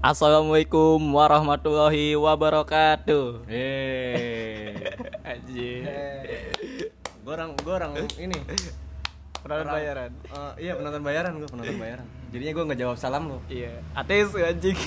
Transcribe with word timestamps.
Assalamualaikum 0.00 0.96
warahmatullahi 1.12 2.16
wabarakatuh. 2.16 3.44
Eh, 3.52 4.72
Anjir. 5.20 5.84
gue 7.20 7.28
orang 7.28 7.52
gue 7.52 7.68
orang 7.68 7.92
ini 8.16 8.32
Penonton 9.44 9.60
Orang- 9.68 9.76
bayaran. 9.76 10.10
Eh, 10.24 10.52
iya 10.64 10.72
penonton 10.72 11.04
bayaran 11.04 11.36
gue 11.36 11.44
penonton 11.44 11.76
bayaran. 11.76 12.08
Jadinya 12.32 12.52
gue 12.56 12.64
nggak 12.72 12.80
jawab 12.80 12.96
salam 12.96 13.28
lo. 13.28 13.44
Iya, 13.52 13.76
ateis 13.92 14.32
anjing. 14.32 14.80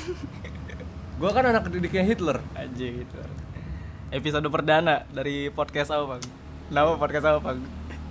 Gue 1.22 1.30
kan 1.30 1.46
anak 1.46 1.70
didiknya 1.70 2.02
Hitler. 2.02 2.42
Anjing 2.58 3.06
itu. 3.06 3.18
Episode 4.10 4.50
perdana 4.50 5.06
dari 5.14 5.54
podcast 5.54 5.94
apa, 5.94 6.18
Bang? 6.18 6.24
Nama 6.74 6.90
podcast 6.98 7.26
apa, 7.30 7.40
Bang? 7.54 7.62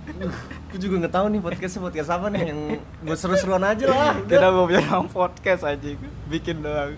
Gue 0.73 0.81
juga 0.89 1.05
nggak 1.05 1.13
tahu 1.13 1.25
nih 1.29 1.41
podcastnya 1.45 1.85
podcast 1.85 2.09
apa 2.09 2.33
nih 2.33 2.49
yang 2.49 2.81
buat 3.05 3.19
seru-seruan 3.21 3.61
aja 3.61 3.85
lah. 3.93 4.17
Kita 4.25 4.49
mau 4.49 4.65
nama 4.65 5.05
podcast 5.05 5.69
anjing. 5.69 6.01
Bikin 6.25 6.65
doang. 6.65 6.97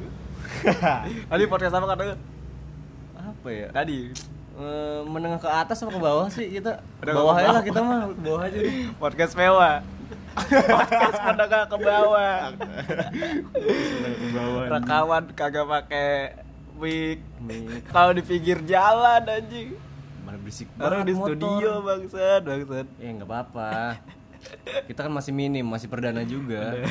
Tadi 1.35 1.43
podcast 1.51 1.75
apa 1.75 1.83
kata 1.91 2.15
apa 3.19 3.47
ya? 3.51 3.67
Tadi 3.75 4.15
Eh, 4.55 4.99
menengah 5.03 5.43
ke 5.43 5.49
atas 5.51 5.83
apa 5.83 5.91
ke 5.91 5.99
bawah 5.99 6.31
sih 6.31 6.47
kita? 6.47 6.79
Udah 7.03 7.11
bawah 7.19 7.35
aja 7.35 7.59
lah 7.59 7.63
kita 7.67 7.83
mah, 7.83 8.07
bawah 8.15 8.47
aja 8.47 8.55
deh. 8.55 8.87
podcast 9.03 9.35
mewah. 9.35 9.83
podcast 10.39 11.19
menengah 11.27 11.63
ke 11.67 11.77
bawah. 11.83 12.39
Ke 14.15 14.27
bawah. 14.31 14.63
Rekaman 14.71 15.23
kagak 15.35 15.67
pakai. 15.67 16.39
Mic. 16.79 17.19
Kalau 17.91 18.15
di 18.15 18.23
pinggir 18.23 18.63
jalan 18.63 19.27
anjing. 19.27 19.75
Berisik 20.45 20.69
Orang 20.77 21.09
di 21.09 21.17
motor. 21.17 21.33
studio 21.33 21.81
bangsat, 21.81 22.41
bangsat. 22.45 22.87
Ya 23.01 23.09
nggak 23.17 23.25
apa-apa. 23.25 23.97
Kita 24.85 25.09
kan 25.09 25.11
masih 25.17 25.33
minim, 25.33 25.65
masih 25.65 25.89
perdana 25.89 26.21
juga. 26.21 26.85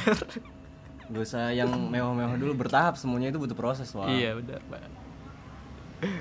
Gak 1.07 1.23
usah 1.23 1.55
yang 1.55 1.71
mewah-mewah 1.71 2.35
dulu 2.35 2.67
bertahap 2.67 2.99
semuanya 2.99 3.31
itu 3.31 3.39
butuh 3.39 3.55
proses 3.55 3.87
wah. 3.95 4.11
Iya 4.11 4.35
benar, 4.35 4.59
Pak. 4.67 4.83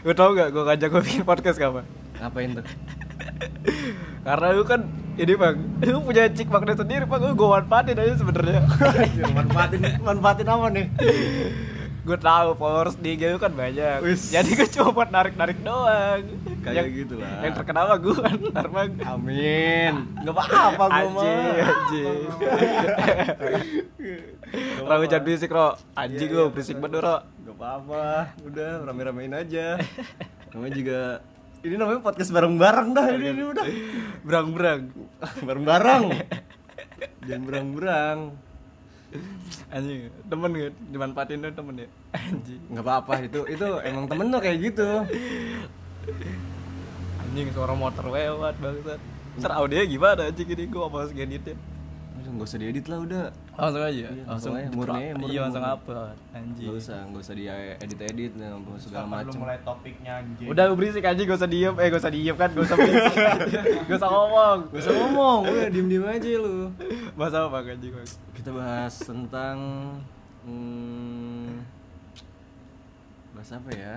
Gue 0.06 0.14
tau 0.14 0.38
gak 0.38 0.54
gue 0.54 0.62
ngajak 0.62 0.88
gue 0.94 1.02
bikin 1.02 1.24
podcast 1.26 1.58
kapan? 1.58 1.90
Ngapain 2.22 2.50
tuh? 2.62 2.66
Karena 4.22 4.48
lu 4.54 4.64
kan 4.70 4.86
ini 5.18 5.34
bang, 5.34 5.56
lu 5.90 6.00
punya 6.06 6.30
cik 6.30 6.54
magnet 6.54 6.78
sendiri 6.78 7.10
bang, 7.10 7.34
gue 7.34 7.50
manfaatin 7.50 7.98
aja 7.98 8.14
sebenarnya. 8.14 8.62
manfaatin 9.42 9.82
manfaatin 10.06 10.48
apa 10.54 10.68
nih? 10.70 10.86
Gue 12.04 12.18
tahu 12.18 12.50
followers 12.54 12.96
di 12.96 13.16
IG 13.16 13.24
lu 13.28 13.40
kan 13.40 13.50
banyak. 13.50 14.04
Wis. 14.04 14.28
Jadi 14.28 14.54
gue 14.54 14.68
cuma 14.70 14.92
buat 14.92 15.10
narik-narik 15.10 15.56
doang. 15.60 16.20
Kayak 16.60 16.76
Yang- 16.78 16.90
gitu 16.98 17.16
lah. 17.18 17.40
Yang 17.42 17.54
terkenal 17.56 17.84
mah 17.88 17.98
gue 17.98 18.16
ntar 18.52 18.68
bang. 18.68 18.92
Amin. 19.06 19.94
Gak 20.20 20.34
apa-apa 20.34 20.84
gua 20.84 21.10
mah. 21.10 21.24
Anjing, 21.24 21.56
anjing. 21.64 22.20
Ro, 24.80 24.94
jangan 25.02 25.24
berisik, 25.24 25.50
Ro. 25.50 25.68
Anjing 25.94 26.28
Iya, 26.28 26.36
lu, 26.36 26.44
iya, 26.44 26.52
berisik 26.52 26.76
bener. 26.76 27.02
banget, 27.02 27.02
Ro. 27.02 27.16
Gak 27.44 27.56
apa-apa. 27.56 28.06
Udah 28.44 28.70
rame-ramein 28.84 29.34
aja. 29.34 29.80
Namanya 30.52 30.74
juga 30.74 31.00
ini 31.64 31.76
namanya 31.76 32.04
podcast 32.04 32.30
bareng-bareng 32.30 32.90
dah 32.92 33.06
ini, 33.10 33.28
ini 33.32 33.44
udah. 33.46 33.66
Berang-berang. 34.22 34.82
Bareng-bareng. 35.40 36.04
Jangan 37.24 37.44
berang-berang. 37.44 38.20
Anjing, 39.70 40.10
temen 40.30 40.52
kan? 40.52 40.74
Dimanfaatin 40.90 41.42
dong 41.42 41.56
temen 41.56 41.74
ya? 41.82 41.88
Anjing. 42.14 42.62
Nggak 42.70 42.86
apa-apa 42.86 43.14
itu 43.26 43.42
itu 43.50 43.68
emang 43.82 44.06
temen 44.06 44.30
tuh 44.30 44.42
kayak 44.42 44.58
gitu. 44.62 44.88
Anjing, 47.22 47.48
suara 47.54 47.74
motor 47.74 48.06
lewat, 48.10 48.56
bangsat. 48.62 49.00
Ntar 49.34 49.52
audionya 49.58 49.86
gimana 49.90 50.22
anjing 50.30 50.46
ini, 50.46 50.70
gue 50.70 50.78
apa 50.78 50.96
harus 51.02 51.10
ngeditnya 51.10 51.58
Udah 52.14 52.30
nggak 52.38 52.46
usah 52.46 52.60
diedit 52.62 52.86
lah 52.86 53.00
udah. 53.02 53.26
Langsung 53.58 53.82
aja? 53.82 54.06
Iya, 54.14 54.24
langsung 54.30 54.54
aja, 54.54 54.70
murni 54.70 55.04
Iya, 55.26 55.40
langsung 55.50 55.66
upload 55.66 56.14
Anjing 56.38 56.66
Nggak 56.70 56.78
usah 56.78 56.98
nggak 57.10 57.22
usah 57.26 57.34
di 57.34 57.44
edit 57.50 58.00
edit 58.06 58.32
segala 58.78 59.06
macam. 59.10 59.34
mulai 59.42 59.58
topiknya 59.66 60.22
anjing 60.22 60.48
Udah 60.54 60.64
lu 60.70 60.74
berisik 60.78 61.02
anjing, 61.02 61.26
gak 61.26 61.40
usah 61.42 61.50
diem 61.50 61.74
Eh, 61.82 61.88
gak 61.90 62.02
usah 62.06 62.14
diem 62.14 62.36
kan, 62.38 62.50
gak 62.54 62.66
usah 62.70 62.78
berisik 62.78 63.16
Gak 63.90 63.98
usah 63.98 64.10
ngomong 64.14 64.58
Gak 64.70 64.82
usah 64.86 64.94
ngomong, 64.94 65.40
udah 65.50 65.70
diem 65.74 65.88
diem 65.90 66.06
aja 66.06 66.30
lu. 66.38 66.56
Bahasa 67.18 67.38
apa 67.50 67.58
anjing? 67.66 67.94
Kita 68.44 68.60
bahas 68.60 69.00
tentang 69.00 69.56
hmm, 70.44 71.64
bahas 73.32 73.56
apa 73.56 73.72
ya? 73.72 73.96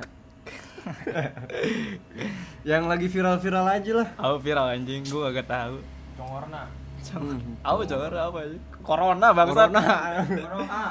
yang 2.79 2.87
lagi 2.87 3.11
viral-viral 3.11 3.67
aja 3.67 4.07
lah. 4.07 4.09
Apa 4.15 4.39
viral 4.39 4.71
anjing, 4.71 5.03
gue 5.03 5.35
gak 5.35 5.51
tau 5.51 5.83
congorna 6.15 6.71
Hmm. 7.11 7.59
Apa 7.67 7.83
apa 7.91 8.39
aja? 8.47 8.59
Corona 8.87 9.29
bangsat 9.35 9.67
Corona. 9.67 9.83
corona 10.31 10.83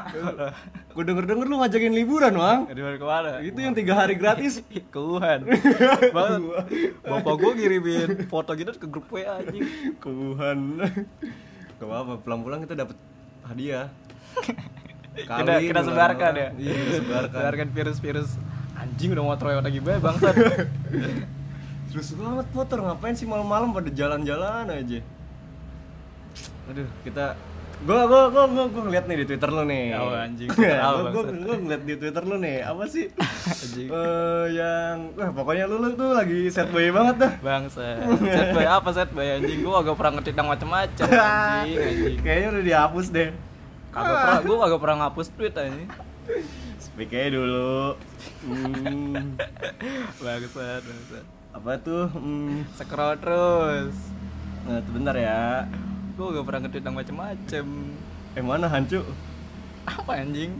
Gue 0.91 1.03
denger 1.07 1.23
denger 1.23 1.47
lu 1.47 1.55
ngajakin 1.63 1.93
liburan, 1.95 2.35
Bang. 2.35 2.59
Di 2.67 2.83
mana 2.83 2.99
ke 2.99 3.07
mana? 3.07 3.31
Itu 3.39 3.59
yang 3.63 3.72
tiga 3.72 4.03
hari 4.03 4.19
gratis. 4.19 4.59
Ke 4.91 4.99
Wuhan 4.99 5.47
Banget 6.11 6.41
Bapak 7.07 7.33
gue 7.39 7.51
ngirimin 7.55 8.27
foto 8.27 8.51
gitu 8.51 8.75
ke 8.75 8.87
grup 8.87 9.07
WA 9.11 9.39
anjing 9.39 9.95
Ke 9.95 10.11
Wuhan. 10.11 10.83
Gak 11.79 11.87
apa-apa, 11.87 12.19
pulang-pulang 12.19 12.63
kita 12.67 12.83
dapat 12.83 12.95
hadiah. 13.50 13.88
kita, 15.16 15.53
kita 15.63 15.79
bulan 15.79 15.85
sebarkan 15.88 16.31
ya 16.35 16.50
Iya, 16.59 16.73
kita 16.75 16.95
sebarkan. 17.00 17.39
sebarkan 17.39 17.67
virus-virus 17.72 18.29
anjing 18.75 19.09
udah 19.16 19.23
motor 19.23 19.45
lewat 19.47 19.63
lagi 19.63 19.79
banget 19.79 20.01
bangsat 20.03 20.35
Terus 21.95 22.11
banget 22.19 22.47
motor 22.51 22.78
ngapain 22.84 23.16
sih 23.16 23.23
malam-malam 23.23 23.72
pada 23.72 23.88
jalan-jalan 23.88 24.67
aja. 24.67 25.00
Aduh, 26.67 26.89
kita 27.07 27.39
gua 27.83 28.07
gua 28.07 28.21
gua 28.31 28.43
gua, 28.47 28.65
gua 28.71 28.81
ngeliat 28.87 29.05
nih 29.11 29.17
di 29.21 29.25
Twitter 29.27 29.49
lu 29.51 29.63
nih. 29.67 29.83
Ya 29.91 29.97
Allah, 29.99 30.19
anjing. 30.29 30.49
Gua, 30.53 31.01
gua, 31.11 31.23
gua 31.27 31.55
ngeliat 31.59 31.83
di 31.83 31.95
Twitter 31.99 32.23
lu 32.23 32.35
nih. 32.39 32.57
Apa 32.63 32.83
sih? 32.87 33.05
Anjing. 33.45 33.87
Eh 33.91 34.45
yang 34.55 34.95
wah 35.17 35.29
pokoknya 35.35 35.65
lu, 35.67 35.75
lu 35.83 35.89
tuh 35.93 36.15
lagi 36.15 36.47
set 36.47 36.69
boy 36.71 36.87
banget 36.89 37.15
dah. 37.19 37.33
bangsat 37.43 37.99
set 38.07 38.47
boy 38.55 38.65
apa 38.65 38.89
set 38.93 39.09
boy 39.11 39.27
anjing 39.27 39.59
gue 39.61 39.75
agak 39.75 39.95
pernah 39.97 40.11
ngetik 40.17 40.35
yang 40.37 40.49
macem-macem 40.49 41.07
anjing 41.17 41.77
anjing 41.77 42.17
Kayaknya 42.23 42.47
udah 42.53 42.63
dihapus 42.63 43.05
deh. 43.11 43.29
kagak 43.95 44.15
pernah 44.19 44.41
gue 44.43 44.55
kagak 44.59 44.81
pernah 44.83 44.97
ngapus 45.05 45.27
tweet 45.35 45.55
anjing 45.55 45.89
Speak 46.79 47.11
aja 47.11 47.27
dulu. 47.33 47.95
Hmm, 48.45 49.35
bangsat 50.23 50.81
bangsat 50.83 51.25
apa 51.55 51.71
tuh? 51.79 52.11
Hmm, 52.11 52.67
scroll 52.75 53.15
terus 53.19 53.95
nah, 54.67 54.81
tuh 54.83 54.91
bentar 54.91 55.15
ya. 55.15 55.69
Gue 56.15 56.27
gak 56.31 56.45
pernah 56.45 56.59
ngetik 56.61 56.81
yang 56.81 56.95
macem-macem 56.95 57.65
Eh 58.33 58.43
mana 58.43 58.65
hancu? 58.65 59.03
apa 59.85 60.11
anjing 60.15 60.51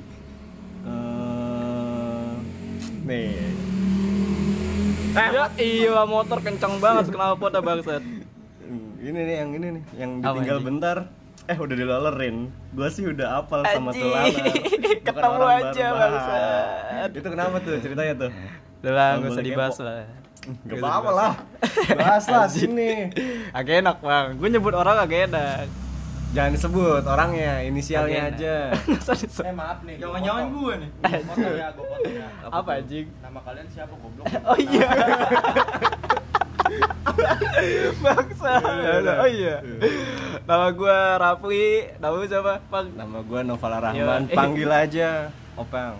Eh, 0.85 2.33
nih. 3.01 3.49
ya 5.15 5.45
iya 5.57 6.03
motor 6.03 6.38
kencang 6.39 6.77
banget 6.77 7.09
kenapa 7.09 7.33
foto 7.35 7.57
bangsat 7.59 8.03
Ini 8.99 9.09
nih 9.15 9.35
yang 9.35 9.51
ini 9.51 9.67
nih, 9.71 9.83
yang 9.95 10.11
Apa, 10.19 10.33
ditinggal 10.35 10.57
anjing? 10.57 10.67
bentar. 10.67 10.97
Eh 11.45 11.53
udah 11.55 11.75
dilalerin. 11.75 12.38
Gua 12.69 12.89
sih 12.89 13.05
udah 13.05 13.38
apal 13.38 13.61
sama 13.63 13.89
tuh 13.91 14.09
Ketemu 15.05 15.45
aja, 15.47 15.85
baru 15.88 16.17
bangsat. 16.17 17.09
Itu 17.11 17.27
kenapa 17.27 17.55
tuh 17.59 17.77
ceritanya 17.79 18.13
tuh? 18.19 18.31
udah 18.75 18.91
lah 18.91 19.09
gak 19.15 19.29
usah 19.31 19.41
dibahas 19.44 19.77
lah 19.79 20.05
Gak 20.63 20.78
apa-apa 20.78 21.09
lah. 21.11 21.33
Bahas 22.00 22.25
lah 22.25 22.45
sini. 22.45 23.09
agak 23.51 23.81
enak 23.81 23.97
bang 24.00 24.25
gue 24.35 24.50
nyebut 24.50 24.73
orang 24.73 24.97
agak 25.00 25.28
enak 25.28 25.66
Jangan 26.29 26.51
disebut 26.51 27.00
orangnya, 27.01 27.63
inisialnya 27.63 28.28
Agak 28.28 28.35
aja. 28.35 28.56
eh 29.47 29.56
maaf 29.56 29.79
nih 29.81 29.95
Jangan-jangan 29.97 30.45
gue 30.51 30.73
nih. 30.78 30.89
foto 31.23 31.47
ya 31.50 31.67
gue 31.69 31.85
foto 31.85 32.09
ya 32.11 32.28
apa 32.59 32.69
anjing 32.75 33.07
nama 33.17 33.39
kalian 33.39 33.67
siapa 33.69 33.94
goblok 33.95 34.25
Oh 34.44 34.57
iya. 34.57 34.89
Bangsa. 37.97 38.51
Oh 39.17 39.29
iya. 39.29 39.56
Nama 40.44 40.67
gue 40.69 40.97
Rafli. 41.16 41.67
Nama 41.95 42.16
siapa? 42.25 42.53
Bang. 42.67 42.88
Nama 42.91 43.18
gua 43.21 43.39
Novala 43.42 43.77
Rahman, 43.81 44.27
Iya. 44.27 44.36
panggil 44.36 44.69
aja 44.69 45.09
Opang. 45.56 45.95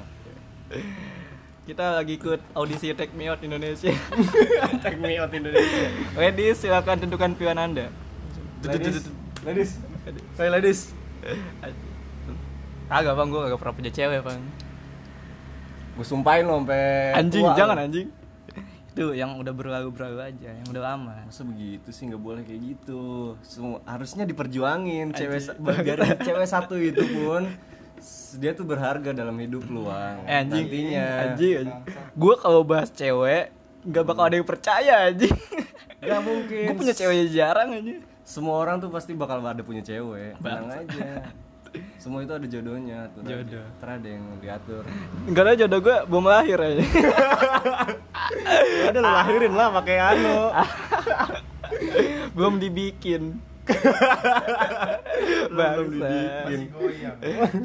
Kita 1.66 1.98
lagi 1.98 2.22
ikut 2.22 2.54
audisi 2.54 2.94
Take 2.94 3.18
Me 3.18 3.26
Out 3.26 3.42
Indonesia. 3.42 3.90
Take 4.86 5.02
me 5.02 5.18
out 5.18 5.34
Indonesia. 5.34 5.90
Ladies, 6.14 6.62
silakan 6.62 7.02
tentukan 7.02 7.34
pilihan 7.34 7.58
Anda. 7.58 7.90
Ladies, 8.62 9.10
ladies, 9.42 9.72
saya 10.38 10.54
ladies. 10.54 10.94
Kagak 12.86 13.18
bang, 13.18 13.28
gue 13.34 13.42
kagak 13.50 13.58
pernah 13.58 13.76
punya 13.82 13.92
cewek 13.98 14.22
bang. 14.22 14.42
Gue 15.98 16.06
sumpahin 16.06 16.46
lo 16.46 16.62
sampai 16.62 17.18
Anjing, 17.18 17.42
tua 17.42 17.58
jangan 17.58 17.78
anjing. 17.82 18.08
Itu 18.94 19.18
yang 19.18 19.42
udah 19.42 19.54
berlalu-berlalu 19.58 20.18
aja, 20.22 20.50
yang 20.54 20.68
udah 20.70 20.84
lama. 20.86 21.18
Masa 21.26 21.42
begitu 21.50 21.90
sih? 21.90 22.06
Nggak 22.06 22.22
boleh 22.22 22.42
kayak 22.46 22.62
gitu. 22.62 23.34
Semua 23.42 23.82
harusnya 23.90 24.22
diperjuangin. 24.30 25.18
Cewek 25.18 25.58
biar 25.58 26.14
cewek 26.30 26.46
satu 26.46 26.78
itu 26.78 27.02
pun 27.10 27.50
dia 28.36 28.52
tuh 28.52 28.68
berharga 28.68 29.12
dalam 29.12 29.36
hidup 29.40 29.64
lu, 29.68 29.88
Bang. 29.88 30.24
Eh 30.28 30.44
anjing, 30.44 30.66
Nantinya. 30.68 31.08
anjing, 31.32 31.54
anjing. 31.64 31.80
Gue 32.14 32.36
kalau 32.36 32.62
bahas 32.68 32.92
cewek, 32.92 33.50
nggak 33.86 34.04
bakal 34.04 34.24
ada 34.28 34.36
yang 34.36 34.48
percaya 34.48 35.08
anjing 35.10 35.36
Gak 36.06 36.22
mungkin. 36.22 36.64
Gue 36.70 36.76
punya 36.78 36.94
ceweknya 36.94 37.26
jarang 37.34 37.70
anjing 37.74 38.02
Semua 38.22 38.62
orang 38.62 38.78
tuh 38.78 38.90
pasti 38.94 39.18
bakal 39.18 39.42
ada 39.42 39.62
punya 39.62 39.82
cewek. 39.82 40.38
Tenang 40.38 40.70
aja. 40.70 41.34
semua 42.00 42.24
itu 42.24 42.32
ada 42.32 42.48
jodohnya 42.48 43.12
tuh 43.12 43.20
Jodoh. 43.28 43.66
Ntar 43.82 44.00
ada 44.00 44.08
yang 44.08 44.24
diatur 44.40 44.84
Enggak 45.28 45.44
ada 45.44 45.54
jodoh 45.60 45.80
gue 45.84 45.98
belum 46.08 46.26
lahir 46.30 46.56
aja. 46.56 46.84
Ya 48.56 48.86
udah 48.96 49.04
lahirin 49.04 49.54
lah 49.54 49.68
pakai 49.76 49.98
anu 50.00 50.38
belum 52.36 52.64
dibikin. 52.64 53.40
Belum 55.56 55.88
dibikin. 55.90 56.60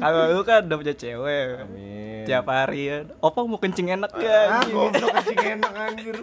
Kalau 0.01 0.21
lu 0.33 0.41
kan 0.41 0.65
udah 0.65 0.77
punya 0.77 0.95
cewek. 0.97 1.45
Amin. 1.61 2.25
Tiap 2.25 2.45
hari. 2.49 2.81
Ya. 2.89 2.97
Opa 3.21 3.45
mau 3.45 3.57
kencing 3.57 3.93
enak 3.93 4.11
ya. 4.17 4.61
ah 4.61 4.63
goblok 4.65 5.09
kencing 5.21 5.41
enak 5.57 5.73
anjir. 5.73 6.15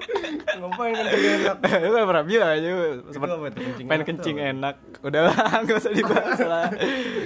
Ngapain 0.58 0.94
kencing 0.94 1.24
enak? 1.42 1.56
Lu 1.82 1.90
kan 1.94 2.04
pernah 2.06 2.24
bilang 2.26 2.50
aja 2.54 2.68
sempet 3.10 3.28
apa 3.30 3.46
itu, 3.50 3.58
kencing 3.58 3.86
pengen 3.86 3.98
enak 3.98 4.06
kencing 4.06 4.36
enak. 4.38 4.74
Udah 5.02 5.20
lah 5.30 5.38
nggak 5.62 5.76
usah 5.78 5.92
dibahas 5.94 6.40
lah. 6.42 6.66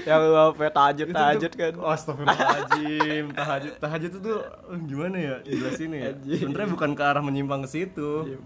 Yang 0.05 0.21
lu 0.25 0.37
apa 0.37 0.63
tahajud 0.73 1.07
tahajud 1.13 1.53
kan? 1.57 1.73
Astagfirullahaladzim. 1.81 3.25
Tahajud 3.33 3.73
Tahajud 3.81 4.11
itu 4.13 4.19
tuh 4.21 4.39
eh, 4.45 4.81
Gimana 4.89 5.17
ya? 5.17 5.37
Jelasin 5.45 5.91
ya. 5.93 6.13
Sebenernya 6.17 6.69
bukan 6.69 6.91
ke 6.93 7.03
arah 7.05 7.23
menyimpang 7.25 7.65
ke 7.65 7.69
situ. 7.69 8.41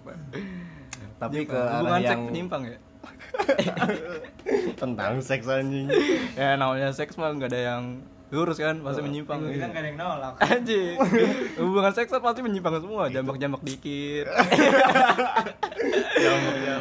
Tapi 1.17 1.49
ke 1.49 1.59
arah 1.59 1.99
yang 2.03 2.31
menyimpang 2.31 2.63
ya 2.67 2.79
Tentang 4.81 5.13
seks 5.21 5.47
anjing. 5.47 5.87
Ya 6.41 6.55
namanya 6.55 6.93
seks 6.93 7.17
mah 7.17 7.33
nggak 7.33 7.51
ada 7.51 7.61
yang 7.75 7.85
lurus 8.27 8.59
kan 8.59 8.83
pasti 8.83 9.01
menyimpang. 9.01 9.39
Ini 9.39 9.57
kan 9.57 9.71
gak 9.71 9.81
ada 9.81 9.89
yang 9.89 9.99
nolak. 9.99 10.35
anjing. 10.51 10.99
Hubungan 11.57 11.93
seks 11.95 12.11
kan 12.11 12.19
pasti 12.19 12.43
menyimpang 12.43 12.83
semua 12.83 13.07
jambak-jambak 13.07 13.63
dikit. 13.63 14.27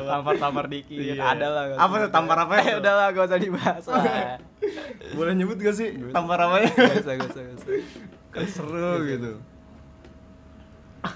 Tampar-tampar 0.05 0.65
dikit 0.67 0.97
Iya. 0.97 1.21
ada 1.21 1.47
lah 1.47 1.63
Apa 1.77 2.05
tuh, 2.05 2.09
tampar 2.09 2.37
apa 2.39 2.53
itu? 2.61 2.77
udah 2.79 2.93
lah 2.93 3.07
gak 3.13 3.25
usah 3.29 3.39
dibahas 3.39 3.85
lah. 3.85 4.37
Boleh 5.13 5.33
nyebut 5.33 5.57
gak 5.57 5.75
sih 5.75 5.93
Tampar 6.09 6.39
gak 6.41 6.65
usah 6.65 7.13
gak 7.13 7.29
usah 7.29 7.41
gak 7.43 7.55
usah. 7.61 7.73
Kan 8.33 8.45
seru 8.49 8.93
gitu. 9.05 9.31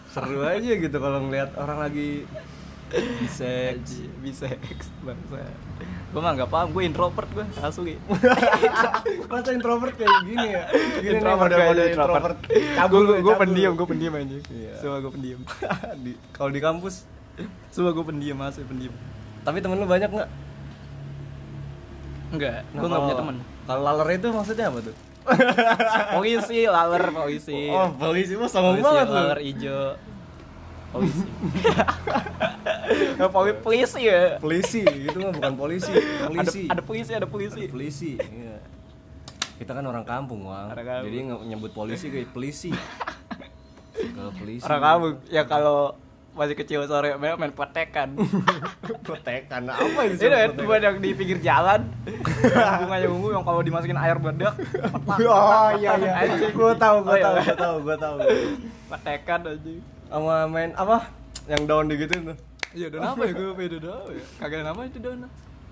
Seru 0.10 0.40
aja 0.46 0.72
gitu 0.78 0.98
kalau 1.02 1.26
ngeliat 1.26 1.58
orang 1.58 1.82
lagi 1.82 2.30
seks 3.30 4.02
biseks 4.20 4.88
bangsa. 5.00 5.46
Gue 6.10 6.20
mah 6.20 6.34
nggak 6.34 6.50
paham 6.50 6.74
gue 6.74 6.84
introvert 6.84 7.30
gue 7.30 7.46
asli. 7.60 7.94
Masa 9.30 9.54
introvert 9.54 9.94
kayak 9.94 10.10
gini 10.26 10.48
ya? 10.50 10.64
Gini 10.98 11.14
nih 11.14 11.22
Introvert 11.22 11.52
kayak 11.52 11.94
introvert. 11.94 12.38
gue 12.42 13.02
gue 13.06 13.22
cabul. 13.22 13.38
pendiam 13.38 13.72
gue 13.78 13.88
pendiam 13.88 14.14
aja 14.18 14.38
Iya. 14.50 14.74
semua 14.78 14.98
gue 15.00 15.12
pendiam. 15.14 15.40
Di, 16.04 16.12
Kalau 16.34 16.50
di 16.50 16.60
kampus 16.60 17.06
semua 17.70 17.94
gue 17.94 18.02
pendiam 18.02 18.38
asli 18.42 18.66
pendiam. 18.66 18.94
Tapi 19.42 19.58
temen 19.60 19.78
lu 19.78 19.86
banyak 19.86 20.10
gak? 20.10 20.30
enggak 22.30 22.62
gue 22.70 22.86
nggak 22.86 23.02
punya 23.02 23.18
teman 23.18 23.36
Kalau 23.66 23.82
laler 23.82 24.10
itu 24.14 24.28
maksudnya 24.30 24.70
apa 24.70 24.80
tuh? 24.82 24.96
polisi 26.18 26.66
laler 26.66 27.06
polisi. 27.10 27.70
Oh, 27.70 27.90
polisi 27.92 28.34
mah 28.34 28.50
polisi 28.50 28.82
banget 28.82 29.06
lu. 29.06 29.14
laler 29.14 29.40
hijau. 29.46 29.86
Polisi 30.90 31.22
Poli- 33.28 33.60
polisi 33.60 34.02
ya 34.02 34.40
Polisi, 34.40 34.80
itu 34.82 35.18
mah 35.18 35.36
bukan 35.36 35.54
polisi, 35.54 35.92
ada 35.92 36.24
polisi. 36.26 36.62
ada 36.66 36.82
polisi 36.82 37.12
ada 37.12 37.28
polisi 37.28 37.60
Ada 37.60 37.68
polisi. 37.70 38.12
Iya. 38.16 38.56
Kita 39.58 39.72
kan 39.74 39.84
orang 39.84 40.08
kampung, 40.08 40.48
Wang. 40.48 40.72
Orang 40.72 40.86
kampung. 40.86 41.06
Jadi 41.06 41.18
nyebut 41.46 41.72
polisi 41.74 42.08
kayak 42.08 42.32
polisi. 42.32 42.72
Kalau 43.92 44.32
polisi. 44.32 44.64
orang 44.64 44.80
kamu 44.82 45.08
ya 45.28 45.44
kalau 45.44 45.92
masih 46.30 46.56
kecil 46.56 46.88
sore 46.88 47.18
main 47.18 47.36
main 47.36 47.52
petekan 47.52 48.16
Protekan. 49.04 49.68
Apa 49.76 50.08
itu? 50.08 50.24
Ini 50.24 50.32
kan 50.32 50.64
buat 50.64 50.80
yang 50.80 50.98
di 50.98 51.12
pinggir 51.12 51.40
jalan 51.42 51.84
Bunganya 52.80 53.08
ungu 53.10 53.28
yang 53.30 53.44
kalau 53.44 53.60
dimasukin 53.60 53.98
air 53.98 54.16
bedak 54.16 54.56
Oh 55.20 55.70
iya 55.76 56.00
iya. 56.00 56.32
Gua 56.54 56.72
tahu, 56.74 57.04
gua 57.04 57.12
Oh, 57.12 57.18
iya. 57.18 57.24
tahu, 57.26 57.36
gua 57.36 57.56
tahu, 57.58 57.76
gua 57.84 57.98
tahu. 57.98 58.18
Petekan 58.88 59.40
aja 59.44 59.74
Sama 60.08 60.36
main 60.48 60.72
apa? 60.74 61.12
Yang 61.46 61.62
daun 61.66 61.86
digituin 61.88 62.24
tuh. 62.24 62.38
Iya 62.70 62.88
daun 62.94 63.02
apa 63.02 63.22
ya 63.26 63.34
gue 63.34 63.50
beda 63.58 63.78
daun 63.82 64.14
ya 64.14 64.26
Kagak 64.38 64.58
ada 64.62 64.66
nama 64.70 64.82
itu 64.86 65.00
daun 65.02 65.20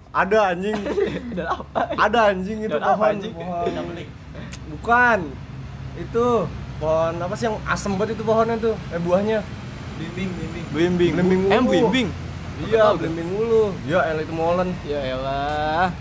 Ada 0.08 0.40
anjing. 0.56 0.78
Daun 1.38 1.50
apa 1.52 1.80
Ada 2.00 2.20
anjing 2.32 2.58
itu 2.64 2.74
Daun 2.74 2.82
apa, 2.82 2.96
pohon. 2.96 3.12
anjing? 3.12 3.34
pohon. 3.36 3.98
Bukan. 4.74 5.20
Itu 6.00 6.26
pohon 6.80 7.14
apa 7.22 7.34
sih 7.36 7.46
yang 7.52 7.58
asem 7.68 7.92
banget 8.00 8.16
itu 8.18 8.24
pohonnya 8.24 8.56
tuh? 8.58 8.76
Eh 8.90 8.98
buahnya. 9.04 9.44
Bimbing, 10.00 10.30
bimbing. 10.32 10.66
Bimbing 10.74 11.12
Belimbing 11.14 11.42
Em 11.52 11.64
bimbing 11.68 12.08
Iya, 12.66 12.98
belimbing 12.98 13.30
mulu. 13.30 13.76
Ya, 13.86 14.00
elah 14.10 14.24
itu 14.26 14.34
molen. 14.34 14.74
Ya 14.88 15.00
elah 15.06 15.94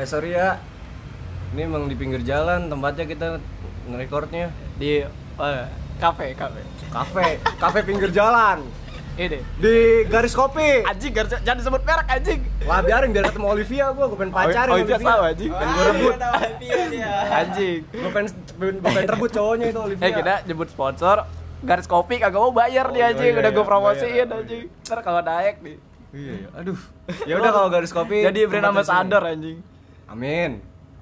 Eh 0.00 0.06
sorry 0.08 0.32
ya. 0.32 0.56
Ini 1.52 1.68
emang 1.68 1.90
di 1.90 1.98
pinggir 1.98 2.24
jalan 2.24 2.72
tempatnya 2.72 3.04
kita 3.04 3.26
ngerekordnya. 3.90 4.48
Di 4.80 5.04
oh, 5.36 5.66
kafe 6.00 6.32
kafe 6.32 6.62
Kafe, 6.88 7.26
kafe 7.60 7.78
pinggir 7.84 8.08
jalan. 8.08 8.64
Ini 9.12 9.38
Di 9.54 9.74
garis 10.06 10.32
kopi. 10.32 10.80
Anjing 10.82 11.12
garis, 11.12 11.36
jangan 11.36 11.58
disebut 11.58 11.82
merek 11.82 12.08
anjing 12.08 12.40
Wah 12.62 12.80
biarin 12.80 13.10
biar 13.10 13.28
ketemu 13.28 13.46
Olivia 13.46 13.84
gua, 13.90 14.06
gua 14.06 14.16
pengen 14.16 14.32
pacarin 14.32 14.72
Oh 14.72 14.78
iya 14.78 14.96
tahu 14.96 15.20
anjing 15.22 15.50
Pengen 15.50 15.68
gua 15.70 15.84
rebut. 15.86 16.14
Anjing 17.30 17.80
Gua 17.90 18.10
pengen 18.10 18.28
gua 18.78 18.90
pengen 18.90 19.10
rebut 19.10 19.30
cowoknya 19.30 19.66
itu 19.68 19.80
Olivia. 19.82 20.02
Eh 20.02 20.12
kita 20.12 20.34
jemput 20.44 20.68
sponsor 20.68 21.16
garis 21.60 21.86
kopi 21.86 22.18
kagak 22.18 22.36
mau 22.36 22.50
bayar 22.50 22.84
Oh, 22.84 22.90
dia 22.90 22.98
iya, 22.98 23.06
anjing 23.12 23.28
iya, 23.28 23.38
udah 23.38 23.46
iya, 23.46 23.54
gue 23.54 23.64
promosiin 23.64 24.26
anjing 24.28 24.62
ntar 24.82 24.98
kalau 25.00 25.20
naik 25.20 25.56
nih 25.60 25.76
Iya, 26.12 26.32
iya. 26.34 26.48
Aduh. 26.54 26.78
Ya 27.22 27.34
udah 27.36 27.50
kalau 27.50 27.68
garis 27.68 27.88
kopi 27.90 28.20
jadi 28.20 28.40
brand 28.44 28.66
ambassador 28.66 29.22
anjing 29.22 29.62
Amin. 30.06 30.58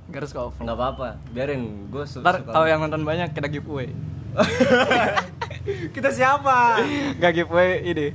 garis 0.06 0.30
kopi 0.30 0.58
Enggak 0.58 0.76
apa-apa. 0.76 1.08
Biarin 1.30 1.62
gua 1.88 2.04
su 2.04 2.20
ntar 2.20 2.42
suka. 2.42 2.50
kalau 2.50 2.66
yang 2.66 2.78
nonton 2.78 3.02
banyak 3.02 3.30
kita 3.30 3.48
giveaway 3.48 3.88
kita 5.90 6.10
siapa? 6.10 6.80
Gak 7.16 7.32
giveaway 7.34 7.70
ini 7.84 8.06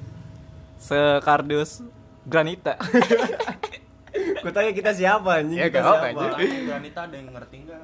sekardus 0.76 1.82
granita 2.24 2.76
Gua 4.16 4.48
tanya 4.50 4.72
kita 4.72 4.94
siapa 4.94 5.44
anjing? 5.44 5.58
Ya, 5.58 5.68
Kita 5.68 5.82
apa, 5.84 6.08
siapa? 6.08 6.38
anjing. 6.38 6.64
Granita 6.66 7.00
ada 7.04 7.16
yang 7.18 7.28
ngerti 7.30 7.56
enggak? 7.60 7.82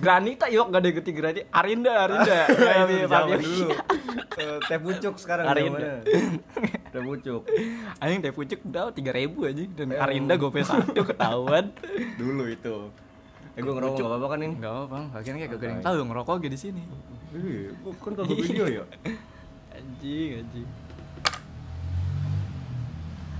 granita 0.00 0.44
yuk 0.48 0.66
gak 0.66 0.80
ada 0.80 0.86
yang 0.88 0.96
ngerti 0.98 1.12
granita 1.12 1.46
Arinda 1.52 1.92
Arinda 2.00 2.24
Ya, 2.26 2.42
itu 2.42 2.56
Fabi, 2.58 2.72
di 2.88 2.98
Fabi. 2.98 3.06
zaman 3.06 3.38
dulu. 3.38 3.68
Eh, 4.34 4.58
Teh 4.64 4.78
pucuk 4.80 5.14
sekarang 5.16 5.44
Arinda. 5.46 5.90
Teh 6.88 7.02
pucuk. 7.04 7.42
anjing 8.00 8.20
teh 8.20 8.32
pucuk 8.32 8.58
udah 8.64 8.90
tiga 8.90 9.12
ribu 9.12 9.38
anjing 9.44 9.70
dan 9.70 9.86
Eh, 9.88 10.00
Arinda 10.00 10.34
gope 10.34 10.58
satu 10.60 11.00
ketahuan 11.04 11.70
Dulu 12.16 12.42
itu. 12.48 12.74
Eh 13.54 13.60
gua 13.60 13.72
ngerokok 13.72 13.94
enggak 13.94 14.10
apa-apa 14.10 14.26
kan 14.26 14.38
ini? 14.40 14.54
Enggak 14.56 14.72
apa 14.72 14.84
bang, 14.88 15.04
bagian 15.12 15.34
kayak 15.36 15.48
gak 15.48 15.58
ada 15.58 15.66
yang 15.68 15.80
tahu 15.80 15.94
ngerokok 16.04 16.34
gak 16.38 16.50
di 16.50 16.58
sini. 16.58 16.82
Iya, 17.30 17.76
kan 17.98 18.12
kalau 18.14 18.28
video 18.30 18.64
ya. 18.66 18.84
Anjing, 19.76 20.28
anjing. 20.40 20.68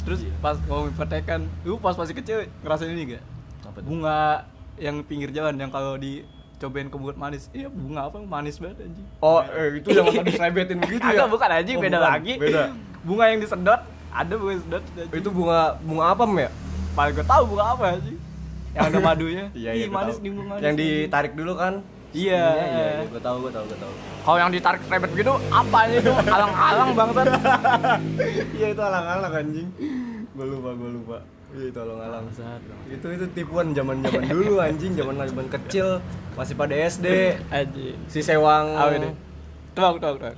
Terus 0.00 0.20
pas 0.38 0.56
ngomongin 0.62 0.94
pertekan, 0.94 1.40
lu 1.62 1.76
pas 1.76 1.92
masih 1.92 2.14
kecil 2.14 2.36
ngerasain 2.62 2.88
ini 2.88 3.16
gak? 3.16 3.24
Apa 3.64 3.78
tuh? 3.78 3.86
Bunga 3.86 4.46
yang 4.76 5.02
pinggir 5.02 5.28
jalan 5.28 5.52
yang 5.54 5.68
kalau 5.68 5.96
dicobain 5.96 6.88
kebut 6.88 7.12
manis. 7.14 7.50
Iya, 7.50 7.68
bunga 7.68 8.06
apa 8.06 8.16
manis 8.18 8.56
banget 8.56 8.86
anjing. 8.86 9.06
Oh, 9.18 9.40
eh, 9.42 9.80
itu 9.80 9.88
yang 9.90 10.06
tadi 10.06 10.30
selebetin 10.32 10.78
begitu 10.78 11.02
ya? 11.02 11.12
Agak 11.18 11.28
bukan 11.28 11.48
anjing, 11.50 11.76
Oh, 11.76 11.82
beda 11.82 11.98
bukan. 11.98 12.08
lagi. 12.08 12.32
Beda. 12.36 12.62
Bunga 13.08 13.24
yang 13.26 13.38
disedot, 13.38 13.80
ada 14.10 14.32
bunga 14.34 14.50
yang 14.50 14.60
disedot. 14.62 14.84
anjing. 14.86 15.18
Itu 15.18 15.28
bunga 15.30 15.58
bunga 15.80 16.04
apa, 16.08 16.22
Mem, 16.24 16.38
ya? 16.40 16.50
paling 16.92 17.14
gue 17.14 17.26
tahu 17.26 17.42
bunga 17.46 17.64
apa 17.72 17.84
anjing. 17.94 18.18
Yang 18.72 18.84
ada 18.84 18.98
madunya. 19.00 19.44
Iya, 19.58 19.70
iya, 19.74 19.86
manis 19.88 20.16
tahu. 20.16 20.24
nih 20.24 20.30
bunga 20.30 20.46
manis. 20.50 20.62
Yang 20.62 20.74
ditarik 20.78 21.32
dulu 21.34 21.52
kan? 21.54 21.74
Iya. 22.08 22.40
Iya, 22.48 22.64
iya, 22.66 22.86
iya. 22.96 23.04
Gua 23.06 23.20
tahu, 23.20 23.36
gua 23.42 23.52
tahu, 23.52 23.64
gua 23.66 23.78
tahu. 23.78 23.92
Kalau 24.18 24.38
yang 24.38 24.50
ditarik 24.50 24.80
rebet 24.82 25.10
begitu, 25.12 25.32
apa 25.48 25.78
itu? 25.88 26.12
Alang-alang 26.26 26.88
bangsat. 26.92 27.26
Iya, 28.58 28.66
itu 28.72 28.82
alang-alang 28.82 29.32
anjing. 29.34 29.68
Gua 30.32 30.46
lupa, 30.46 30.70
gua 30.72 30.90
lupa. 30.90 31.18
Iya, 31.48 31.64
itu 31.68 31.78
alang-alang. 31.78 32.24
Itu 32.86 33.06
itu 33.08 33.24
tipuan 33.32 33.72
zaman-zaman 33.72 34.20
dulu 34.32 34.56
anjing, 34.58 34.92
zaman 34.92 35.16
zaman 35.18 35.46
kecil, 35.50 36.00
masih 36.32 36.54
pada 36.54 36.74
SD. 36.74 37.06
Anjing. 37.48 37.96
Si 38.06 38.20
Sewang 38.20 38.66
Apa 38.72 38.92
ini? 38.94 39.10
Tuang, 39.72 39.96
tuang, 39.96 40.16
tuang. 40.16 40.36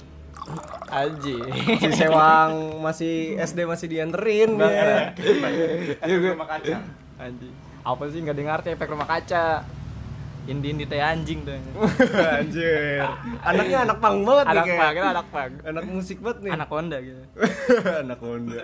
Anjing. 0.87 1.43
si 1.79 1.91
Sewang 1.93 2.83
masih 2.83 3.39
SD 3.39 3.63
masih 3.63 3.87
dianterin 3.87 4.55
dia. 4.55 5.15
Iya, 6.03 6.17
gue- 6.19 6.35
Rumah 6.35 6.49
kaca. 6.49 6.77
Anjing. 7.17 7.55
Apa 7.81 8.03
sih 8.07 8.19
nggak 8.21 8.37
dengar 8.37 8.59
efek 8.61 8.87
rumah 8.87 9.07
kaca? 9.09 9.63
Indi 10.49 10.67
indi 10.73 10.85
teh 10.89 10.97
anjing 10.97 11.45
tuh. 11.45 11.53
Anjir. 12.41 13.05
Anaknya 13.45 13.79
anak 13.85 13.99
pang 14.01 14.25
banget 14.25 14.47
nih 14.49 14.57
Anak 14.57 14.67
pang, 14.81 14.93
kita 14.97 15.09
anak 15.13 15.27
pang. 15.29 15.51
Anak 15.69 15.85
musik 15.85 16.17
banget 16.25 16.39
nih. 16.41 16.53
Anak 16.57 16.69
Honda 16.73 16.99
gitu. 17.05 17.23
anak 18.05 18.19
Honda. 18.25 18.61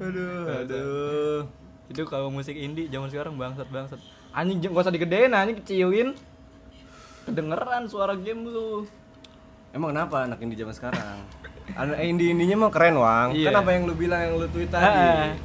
Aduh, 0.00 0.44
aduh. 0.64 1.40
Itu 1.88 2.02
kalau 2.06 2.28
musik 2.28 2.54
indie 2.54 2.92
zaman 2.92 3.08
sekarang 3.08 3.34
bangsat 3.40 3.68
bangsat. 3.72 4.00
Anjing 4.36 4.62
gak 4.62 4.84
usah 4.84 4.94
digedein 4.94 5.32
anjing 5.32 5.56
kecilin. 5.64 6.08
Kedengeran 7.24 7.88
suara 7.88 8.12
game 8.14 8.44
lu. 8.44 8.84
Emang 9.72 9.96
kenapa 9.96 10.28
anak 10.28 10.38
indie 10.44 10.60
zaman 10.60 10.74
sekarang? 10.76 11.24
Anak 11.72 11.98
indie 12.02 12.34
indinya 12.34 12.66
mah 12.66 12.70
keren, 12.74 12.98
Wang. 12.98 13.28
Iya. 13.32 13.54
Kan 13.54 13.62
apa 13.64 13.70
yang 13.74 13.82
lu 13.88 13.94
bilang 13.94 14.20
yang 14.22 14.34
lu 14.36 14.46
tweet 14.50 14.68
tadi? 14.68 15.38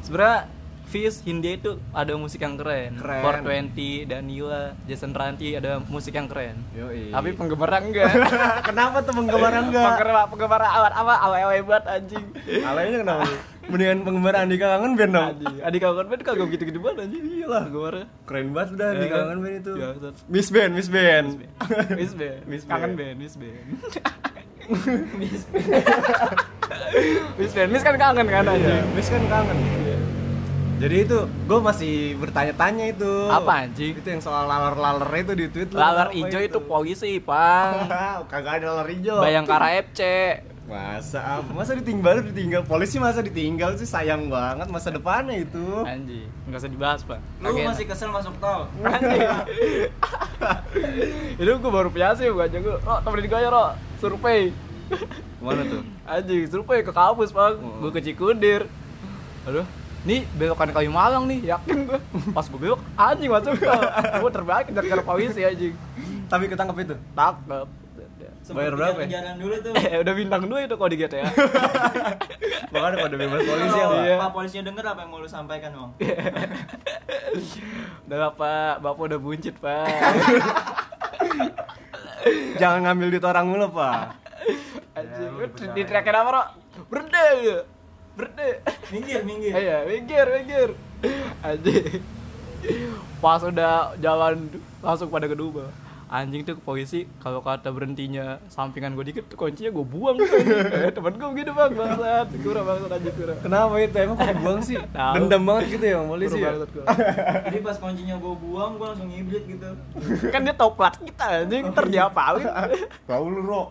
Sebenernya 0.00 0.48
Fizz, 0.86 1.26
Hindia 1.26 1.58
itu 1.58 1.82
ada 1.90 2.14
musik 2.14 2.38
yang 2.38 2.54
keren. 2.54 2.94
Keren. 2.94 3.42
420, 3.42 4.06
Danila, 4.06 4.70
Jason 4.86 5.10
Ranti 5.10 5.52
ada 5.52 5.82
musik 5.82 6.14
yang 6.14 6.30
keren. 6.30 6.62
Yoi. 6.72 7.10
Tapi 7.10 7.34
penggemar 7.34 7.74
enggak. 7.76 8.06
Kenapa 8.70 9.02
tuh 9.02 9.12
penggemar 9.12 9.50
enggak? 9.52 9.82
penggemar 9.98 10.26
penggemar 10.30 10.62
awal 10.62 10.92
awal 10.94 11.16
awal 11.18 11.38
awal 11.42 11.58
banget 11.60 11.84
anjing. 11.90 12.24
Alainya 12.62 12.98
kenapa? 13.02 13.26
Mendingan 13.66 13.98
penggemar 14.00 14.34
Andika 14.38 14.66
Kangen 14.72 14.94
Band 14.94 15.10
dong. 15.10 15.26
Adik 15.58 15.80
kakak 15.82 16.06
band 16.06 16.22
kagak 16.22 16.48
gitu-gitu 16.54 16.78
banget 16.78 16.96
anjing. 17.02 17.22
Iyalah 17.34 17.62
penggemarnya. 17.66 18.06
Keren 18.22 18.46
banget 18.54 18.68
udah 18.72 18.86
Andika 18.88 19.10
Ya. 19.10 19.18
Kangen 19.20 19.38
Band 19.42 19.56
itu. 19.58 19.72
Ya. 19.74 19.88
Miss 20.30 20.48
Band, 20.48 20.70
Miss 20.72 20.88
Band. 20.88 21.26
Miss 21.92 22.12
band, 22.14 22.40
Miss 22.46 22.62
kangen 22.62 22.92
Band. 22.94 22.94
band, 22.94 23.16
Miss 23.18 23.34
band. 23.34 23.66
Miss 25.18 25.42
band. 25.44 25.66
Miss 27.38 27.52
band, 27.52 27.68
Miss 27.70 27.82
kan 27.82 27.94
kangen 27.96 28.26
kan 28.26 28.44
Iya, 28.44 28.52
anjing. 28.54 28.84
Miss 28.94 29.08
kan 29.10 29.22
kangen. 29.26 29.58
Jadi 30.76 31.08
itu 31.08 31.18
gue 31.24 31.58
masih 31.64 31.94
bertanya-tanya 32.20 32.92
itu. 32.92 33.12
Apa, 33.32 33.64
anjing? 33.64 33.96
Itu 33.96 34.08
yang 34.12 34.20
soal 34.20 34.44
laler-laler 34.44 35.08
itu 35.24 35.32
di 35.32 35.46
tweet 35.48 35.72
lu. 35.72 35.80
Lalar 35.80 36.12
Apa 36.12 36.16
hijau 36.20 36.40
itu 36.44 36.58
polisi, 36.60 37.16
Pang. 37.16 37.88
Kagak 38.30 38.60
ada 38.60 38.76
laler 38.76 38.92
hijau. 38.92 39.24
Bayangkara 39.24 39.80
FC. 39.88 40.00
Masa 40.66 41.40
apa? 41.40 41.50
Masa 41.54 41.78
ditinggal 41.78 42.26
ditinggal 42.26 42.66
polisi 42.66 42.98
masa 42.98 43.22
ditinggal 43.22 43.78
sih 43.78 43.86
sayang 43.86 44.26
banget 44.28 44.66
masa 44.66 44.90
depannya 44.92 45.46
itu. 45.46 45.62
Anjing, 45.86 46.26
enggak 46.44 46.58
usah 46.60 46.72
dibahas, 46.74 47.00
Pak. 47.06 47.22
Lu 47.38 47.54
masih 47.54 47.84
kesel 47.86 48.10
masuk 48.10 48.34
tol. 48.42 48.66
Anjing. 48.82 49.22
Itu 51.40 51.50
gue 51.56 51.72
baru 51.72 51.88
punya 51.88 52.18
sih 52.18 52.28
bukan 52.28 52.50
jago. 52.50 52.82
Ro, 52.82 52.98
temenin 53.00 53.30
gue 53.30 53.40
ya, 53.40 53.48
Ro. 53.48 53.66
Survei. 54.02 54.50
Mana 55.38 55.62
tuh? 55.70 55.86
Anjing, 56.18 56.44
survei 56.50 56.82
ke 56.82 56.90
kampus, 56.90 57.30
Bang. 57.30 57.62
Oh. 57.62 57.86
Gue 57.86 57.90
ke 57.94 58.00
Cikundir. 58.02 58.66
Aduh, 59.46 59.62
nih 60.06 60.22
belokan 60.38 60.70
kayu 60.70 60.94
malang 60.94 61.26
nih, 61.26 61.50
yakin 61.50 61.90
gue. 61.90 61.98
Pas 62.30 62.46
gue 62.46 62.60
belok, 62.62 62.78
anjing 62.94 63.26
masuk 63.26 63.58
Gue 64.22 64.30
terbalik 64.30 64.70
dari 64.70 64.86
karena 64.86 65.02
polisi 65.02 65.42
anjing. 65.42 65.74
Tapi 66.30 66.46
ketangkep 66.46 66.76
itu. 66.86 66.94
Tangkep. 67.12 67.68
Bayar 68.54 68.78
berapa 68.78 69.02
ya? 69.02 69.34
dulu 69.34 69.58
tuh. 69.58 69.74
Eh, 69.90 69.98
udah 69.98 70.14
bintang 70.14 70.46
dua 70.46 70.62
itu 70.62 70.78
kalau 70.78 70.86
di 70.86 71.02
GTA. 71.02 71.26
Makanya 72.70 72.94
pada 73.02 73.18
bebas 73.18 73.42
polisi 73.42 73.74
ya, 73.74 73.90
Pak. 73.90 74.06
Iya. 74.06 74.22
Pak 74.22 74.30
polisinya 74.30 74.70
denger 74.70 74.86
apa 74.86 75.02
yang 75.02 75.10
mau 75.10 75.18
lu 75.18 75.26
sampaikan, 75.26 75.74
Bang? 75.74 75.90
Udah 78.06 78.18
lah, 78.22 78.30
Pak, 78.38 78.86
Bapak 78.86 79.02
udah 79.10 79.18
buncit, 79.18 79.58
Pak. 79.58 79.90
Jangan 82.62 82.86
ngambil 82.86 83.18
duit 83.18 83.26
orang 83.26 83.50
mulu, 83.50 83.66
Pak. 83.74 84.14
Anjing, 84.94 85.34
bercanda. 85.34 85.74
diteriakin 85.74 86.14
apa, 86.14 86.30
Ro? 86.30 86.46
Berde. 86.86 87.66
Berde. 88.16 88.64
Minggir, 88.88 89.20
minggir. 89.28 89.52
Iya, 89.52 89.78
minggir, 89.84 90.26
minggir. 90.32 90.70
Anjing. 91.44 92.00
Pas 93.20 93.44
udah 93.44 93.92
jalan 94.00 94.48
langsung 94.80 95.12
pada 95.12 95.28
kedua. 95.28 95.68
Anjing 96.06 96.46
tuh 96.46 96.54
ke 96.54 96.62
polisi 96.62 97.02
kalau 97.18 97.42
kata 97.42 97.66
berhentinya 97.74 98.38
sampingan 98.46 98.94
gue 98.94 99.10
dikit 99.10 99.26
tuh 99.26 99.34
kuncinya 99.34 99.74
gue 99.74 99.82
buang 99.82 100.14
tuh 100.22 100.38
eh, 100.86 100.94
temen 100.94 101.18
gue 101.18 101.28
begitu 101.34 101.50
bang 101.50 101.74
bangsat 101.74 102.30
kurang 102.46 102.62
bangsat 102.62 102.90
anjing 102.94 103.14
kurang 103.18 103.36
Kenapa 103.42 103.74
itu? 103.82 103.96
Emang 103.98 104.14
kok 104.14 104.28
dibuang 104.30 104.60
sih? 104.62 104.78
Tahu. 104.78 105.14
Dendam 105.18 105.42
banget 105.42 105.64
gitu 105.66 105.84
ya 105.90 105.98
polisi 106.06 106.38
ya? 106.38 106.50
Jadi 107.50 107.58
pas 107.58 107.76
kuncinya 107.82 108.14
gua 108.22 108.34
buang, 108.38 108.70
gua 108.78 108.94
langsung 108.94 109.10
ngibrit 109.10 109.44
gitu. 109.50 109.66
kan 110.30 110.40
dia 110.46 110.54
tau 110.54 110.70
plat 110.78 110.94
kita 110.94 111.42
anjing 111.42 111.74
ntar 111.74 111.84
dia 111.90 112.06
apalin 112.06 112.46
Tahu 113.10 113.24
lu, 113.26 113.42
Ro. 113.42 113.62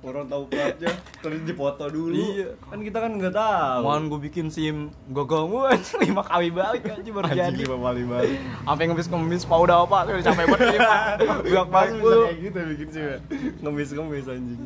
Orang 0.00 0.32
tahu 0.32 0.48
platnya, 0.48 0.96
terus 1.20 1.44
dipoto 1.44 1.84
dulu. 1.92 2.16
Iya. 2.16 2.56
Kan 2.72 2.80
kita 2.80 2.98
kan 3.04 3.12
nggak 3.20 3.36
tahu. 3.36 3.80
Mohon 3.84 4.02
gue 4.08 4.20
bikin 4.32 4.46
sim 4.48 4.88
gogomu 5.12 5.68
anjing 5.68 6.00
lima 6.08 6.24
kali 6.24 6.48
balik 6.48 6.88
anjing 6.88 7.12
baru 7.12 7.28
jadi 7.28 7.52
lima 7.52 7.76
kali 7.76 8.02
balik. 8.08 8.38
sampai 8.64 8.84
ngemis-ngemis 8.88 9.44
mau 9.44 9.60
udah 9.60 9.84
apa 9.84 10.08
udah 10.08 10.24
capek 10.24 10.44
banget 10.48 10.68
lima 10.80 10.96
Bisa 11.44 11.92
mulu 12.00 12.20
kayak 12.32 12.38
gitu 12.40 12.58
bikin 12.72 12.88
sih 12.88 13.02
ya. 13.04 13.16
Ngemis-ngemis 13.60 14.26
anjing. 14.32 14.60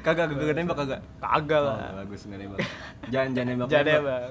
Kagak, 0.00 0.24
kagak 0.30 0.54
nembak 0.54 0.76
kagak. 0.76 1.00
kagak 1.18 1.60
Oh, 1.60 1.66
lah 1.70 1.90
bagus 1.96 2.20
nggak 2.24 2.38
nembak. 2.38 2.58
Jangan 3.08 3.30
jangan 3.32 3.48
nembak. 3.48 3.68
jadi 3.68 3.92
nembak. 3.92 4.04
bang 4.04 4.30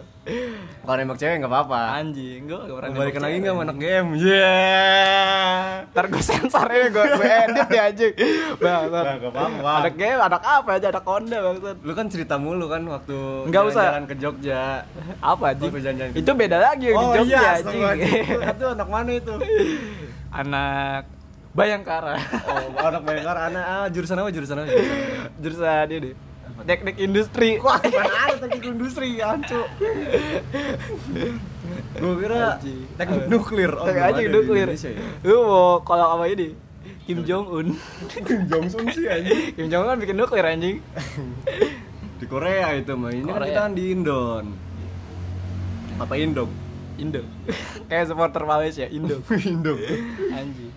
Kalau 0.82 0.96
nembak 0.96 1.18
cewek 1.18 1.36
nggak 1.38 1.52
apa-apa. 1.52 1.82
anjing 1.94 2.40
gue 2.44 2.60
gak 2.60 2.76
pernah 2.78 2.90
balikan 2.94 3.22
lagi 3.22 3.36
nggak 3.38 3.56
anak 3.58 3.78
game? 3.78 4.08
Yeah. 4.16 5.90
ntar 5.92 6.06
gue 6.08 6.22
sensor 6.22 6.68
ini 6.68 6.88
gue 6.88 7.06
edit 7.20 7.68
ya 7.70 7.84
anjing 7.86 8.14
bang 8.58 8.84
Nah, 8.88 9.16
nggak 9.18 9.28
apa-apa. 9.30 9.72
ada 9.78 9.90
game 9.92 10.20
anak 10.22 10.42
apa 10.42 10.70
aja 10.74 10.88
ada 10.88 11.02
konda 11.02 11.38
bang 11.38 11.56
Lu 11.82 11.92
kan 11.92 12.06
cerita 12.08 12.36
mulu 12.36 12.66
kan 12.66 12.82
waktu 12.86 13.18
Nggak 13.46 13.64
usah. 13.68 13.86
jalan 13.92 14.06
ke 14.06 14.16
Jogja. 14.16 14.64
apa 15.20 15.44
anjing 15.52 15.72
itu 16.14 16.32
beda 16.32 16.58
lagi 16.60 16.86
yang 16.86 16.96
di 16.96 17.04
Oh 17.04 17.14
Jogja 17.18 17.36
iya, 17.36 17.52
anjing. 17.58 17.82
Itu 18.52 18.66
anak 18.70 18.88
mana 18.88 19.12
itu? 19.12 19.34
anak 20.32 21.04
Bayangkara 21.52 22.16
Oh, 22.48 22.80
anak 22.80 23.02
Bayangkara, 23.04 23.42
anak 23.52 23.66
ah, 23.68 23.88
jurusan 23.92 24.16
apa? 24.16 24.30
Jurusan 24.32 24.56
apa? 24.56 24.68
Jurusan 24.72 25.00
jurusan 25.42 25.88
ini 25.92 26.12
teknik 26.62 26.96
industri 27.02 27.58
Wah, 27.58 27.82
mana 27.82 28.14
ada 28.30 28.36
teknik 28.46 28.64
industri, 28.70 29.18
ancu. 29.18 29.66
Gue 31.98 32.14
kira 32.22 32.62
teknik 33.02 33.24
nuklir. 33.28 33.72
Oh, 33.74 33.86
Teknik 33.90 34.16
di 34.16 34.26
nuklir 34.30 34.68
ya? 34.70 34.92
lu 35.26 35.38
mau 35.42 35.82
kalau 35.82 36.16
apa 36.20 36.30
ini 36.30 36.54
Kim 37.10 37.26
Jong 37.26 37.46
Un 37.50 37.68
Kim 38.14 38.46
Jong 38.46 38.66
Un 38.78 38.86
sih 38.94 39.06
anjing. 39.10 39.40
Kim 39.58 39.68
Jong 39.74 39.82
Un 39.84 39.90
kan 39.90 39.98
bikin 40.00 40.16
nuklir 40.22 40.46
anjing 40.46 40.78
Di 42.22 42.26
Korea 42.30 42.78
itu 42.78 42.94
mah. 42.94 43.10
Ini 43.10 43.26
kan 43.26 43.42
kita 43.42 43.62
kan 43.66 43.74
di 43.74 43.84
Indon. 43.90 44.46
Apa 45.98 46.14
Indong? 46.16 46.52
Indo 47.02 47.26
kayak 47.90 48.14
supporter 48.14 48.46
Malaysia 48.46 48.86
Indo 48.86 49.26
Indong. 49.52 49.80
anjing 50.30 50.70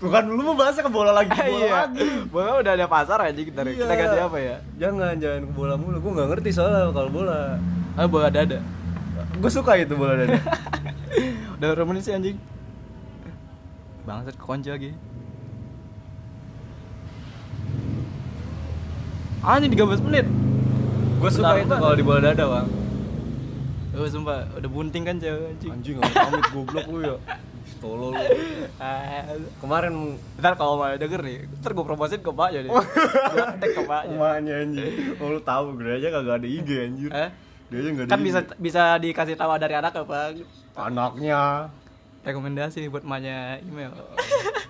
Bukan 0.00 0.22
lu 0.26 0.40
mau 0.42 0.56
bahasnya 0.56 0.80
ke 0.80 0.88
bola 0.88 1.12
lagi, 1.12 1.28
ke 1.28 1.44
bola 1.44 1.60
iya 1.60 1.72
lagi. 1.84 2.00
bola 2.26 2.50
udah 2.58 2.72
ada 2.72 2.86
pasar 2.86 3.20
anjing 3.20 3.46
kita 3.46 3.60
kita 3.62 3.84
Iya. 3.84 3.96
ganti 4.00 4.18
apa 4.18 4.38
ya 4.40 4.56
Jangan, 4.78 5.12
jangan 5.14 5.40
ke 5.42 5.52
bola 5.52 5.74
mulu. 5.76 5.96
Gue 5.98 6.12
nggak 6.14 6.28
ngerti 6.30 6.50
soalnya 6.50 6.88
kalau 6.88 7.10
bola. 7.10 7.60
ah 7.92 8.06
bola 8.06 8.28
dada 8.28 8.58
Gue 9.36 9.50
suka 9.50 9.76
itu 9.76 9.92
bola 9.92 10.16
dada. 10.16 10.40
udah 11.54 11.66
berapa 11.70 11.84
menit 11.86 12.02
sih 12.02 12.12
anjing 12.12 12.40
bangsat 14.00 14.32
kekunci 14.34 14.68
lagi 14.68 14.90
anjing 19.42 19.70
13 19.70 20.00
menit 20.02 20.26
Gue 21.16 21.28
suka 21.28 21.52
Bentar, 21.52 21.60
itu 21.60 21.74
kalau 21.76 21.94
di 21.94 22.00
bola 22.00 22.20
dada, 22.22 22.44
Bang. 22.48 22.68
Oh 23.92 24.08
sumpah, 24.08 24.48
udah 24.56 24.70
bunting 24.70 25.04
kan 25.04 25.20
cewek 25.20 25.52
anjing 25.52 25.70
Anjing 25.70 25.94
nggak 26.00 26.08
pamit 26.10 26.44
goblok 26.48 26.86
lu 26.88 27.00
ya. 27.04 27.16
Tolol 27.80 28.12
Kemarin 29.64 30.20
Ntar 30.38 30.54
kalau 30.54 30.76
mau 30.76 30.92
denger 30.92 31.20
nih, 31.24 31.48
ntar 31.58 31.72
gue 31.72 31.84
promosiin 31.84 32.20
ke 32.20 32.30
Mbaknya 32.30 32.60
nih 32.68 32.70
Gue 33.32 33.46
tag 33.56 33.70
ke 33.72 33.80
Mbaknya 33.82 34.14
emaknya 34.14 34.54
anjing. 34.62 34.92
Oh 35.18 35.28
lu 35.32 35.40
tahu 35.40 35.80
gue 35.80 35.96
aja 35.96 36.08
kagak 36.12 36.44
ada 36.44 36.48
IG 36.48 36.68
anjir. 36.76 37.10
Eh? 37.10 37.30
Dia 37.72 37.76
aja 37.80 37.88
nggak 37.88 38.04
ada. 38.06 38.12
Kan 38.12 38.20
IG. 38.20 38.26
bisa 38.28 38.40
bisa 38.60 38.82
dikasih 39.00 39.36
tahu 39.40 39.50
dari 39.56 39.74
anak 39.74 39.92
apa 39.96 40.36
anaknya. 40.76 41.72
Rekomendasi 42.20 42.84
buat 42.92 43.00
emaknya 43.00 43.64
email 43.64 43.96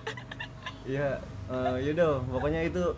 Iya, 0.87 1.19
eh 1.51 1.75
yaudah 1.83 2.23
pokoknya 2.31 2.63
itu 2.63 2.95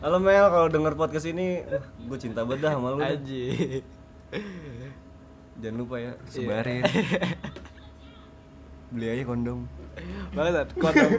Halo 0.00 0.16
Mel, 0.16 0.48
kalau 0.48 0.68
denger 0.72 0.96
podcast 0.96 1.28
ini, 1.28 1.60
gue 2.08 2.18
cinta 2.20 2.40
banget 2.40 2.64
dah 2.64 2.72
sama 2.72 2.96
lu. 2.96 3.04
Anjing 3.04 3.84
Jangan 5.60 5.76
lupa 5.76 5.96
ya, 6.00 6.12
sebarin. 6.32 6.80
Beli 8.90 9.06
aja 9.06 9.22
kondom. 9.22 9.58
Banget, 10.30 10.70
kondom 10.74 11.10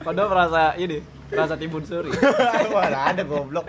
Kondom 0.00 0.28
rasa 0.28 0.76
ini, 0.76 1.00
rasa 1.28 1.54
timbun 1.54 1.80
suri 1.80 2.10
Mana 2.74 3.12
ada 3.12 3.22
goblok. 3.22 3.64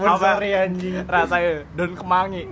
Apa? 0.00 0.36
Sorry 0.36 0.50
anjing. 0.52 1.00
Rasa 1.04 1.36
daun 1.72 1.92
kemangi 1.94 2.44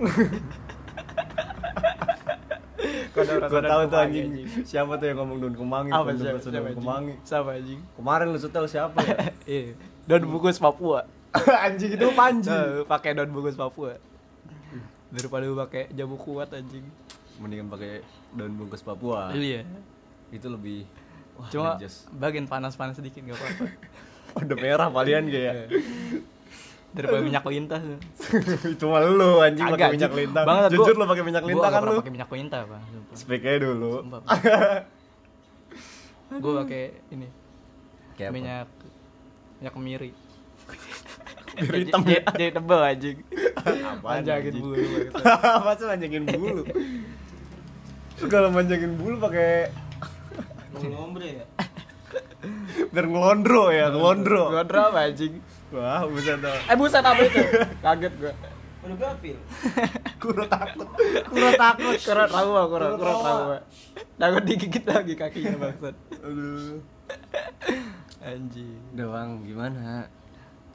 Kondom 3.13 3.35
rasa 3.39 3.53
daun 3.53 3.69
tahu 3.69 3.81
tuh 3.83 3.89
kemangi, 3.93 4.19
anjing. 4.25 4.47
Siapa 4.65 4.91
tuh 4.97 5.05
yang 5.05 5.17
ngomong 5.21 5.37
daun 5.39 5.55
kemangi? 5.55 5.89
Apa 5.91 6.01
kondom 6.09 6.23
siapa, 6.23 6.37
rasa 6.37 6.49
siapa 6.49 6.53
daun 6.53 6.65
anjing? 6.65 6.81
kemangi. 6.81 7.13
Siapa 7.23 7.49
anjing? 7.53 7.79
Kemarin 7.93 8.25
lu 8.29 8.39
setel 8.39 8.65
siapa 8.65 8.97
ya? 9.01 9.15
Iya, 9.53 9.63
daun 10.09 10.23
bungkus 10.27 10.57
Papua 10.57 10.99
anjing 11.65 11.91
itu 11.93 12.07
panji. 12.13 12.49
Eh, 12.49 12.81
pakai 12.85 13.11
daun 13.13 13.29
bungkus 13.29 13.53
Papua 13.53 13.97
daripada 15.09 15.45
lu 15.45 15.53
pakai 15.55 15.93
jamu 15.93 16.17
kuat 16.17 16.49
anjing 16.49 16.81
Mendingan 17.37 17.69
pakai 17.69 18.01
daun 18.33 18.53
bungkus 18.55 18.81
Papua. 18.81 19.29
iya 19.33 19.61
Itu 20.33 20.49
lebih 20.49 20.89
wah, 21.37 21.45
cuma 21.47 21.77
najis. 21.77 22.09
bagian 22.09 22.49
panas-panas 22.49 22.97
sedikit 22.97 23.21
nggak 23.21 23.37
apa-apa 23.37 23.65
udah 24.49 24.57
merah 24.57 24.87
palian 24.89 25.29
kayak. 25.29 25.69
daripada 26.93 27.21
minyak 27.21 27.45
lintah 27.45 27.81
itu 28.69 28.85
mah 28.91 29.01
lu 29.01 29.41
anjing 29.41 29.65
pakai 29.65 29.93
minyak 29.93 30.13
lintah. 30.13 30.41
Banget, 30.45 30.69
Jujur 30.73 30.93
lu 30.93 31.05
pakai 31.05 31.23
minyak 31.25 31.43
lintah 31.43 31.69
kan 31.69 31.81
lu? 31.81 31.97
pakai 32.01 32.13
minyak 32.13 32.29
lintah 32.29 32.61
pak 32.65 32.81
Speak 33.13 33.41
aja 33.41 33.57
dulu. 33.61 33.93
gue 36.33 36.53
pakai 36.65 36.83
ini 37.09 37.27
Kayak 38.13 38.29
apa? 38.29 38.35
minyak 38.37 38.67
minyak 39.57 39.73
kemiri 39.73 40.11
Biar 41.53 41.75
hitam 41.77 42.01
jadi, 42.01 42.13
ya. 42.17 42.21
jadi 42.33 42.51
tebel 42.51 42.81
anjing 42.81 43.17
anjing? 44.01 44.53
bulu. 44.57 44.73
Apa 45.21 45.71
sih 45.77 45.85
manjangin 45.85 46.23
bulu? 46.25 46.63
Segala 48.17 48.47
manjangin 48.49 48.97
bulu 48.97 49.21
pakai 49.21 49.69
Bulu 50.73 50.95
ombre 50.97 51.27
ya. 51.41 51.45
biar 52.93 53.05
ngelondro 53.09 53.71
ya, 53.73 53.89
ngelondro. 53.89 54.53
Gua 54.53 54.65
drama 54.65 54.99
anjing. 55.05 55.39
Wah, 55.73 56.05
buset 56.05 56.37
dah. 56.41 56.53
Eh 56.69 56.75
buset 56.77 57.01
apa 57.01 57.21
itu? 57.25 57.41
Kaget 57.85 58.13
gua. 58.21 58.33
Udah 58.83 58.97
gapil. 58.99 59.37
Kuro 60.21 60.43
takut. 60.43 60.87
Kuro 61.31 61.49
takut. 61.55 61.95
Kurang 62.03 62.27
trauma, 62.27 62.61
kurang 62.67 62.67
Kurang 62.67 62.99
kurang 62.99 63.17
trauma. 63.23 63.57
Takut 64.19 64.43
digigit 64.43 64.83
lagi 64.83 65.13
kakinya 65.15 65.55
bangsat. 65.55 65.95
Aduh. 66.19 66.83
Anjing. 68.19 68.79
Udah 68.91 69.07
bang, 69.07 69.29
gimana? 69.47 70.11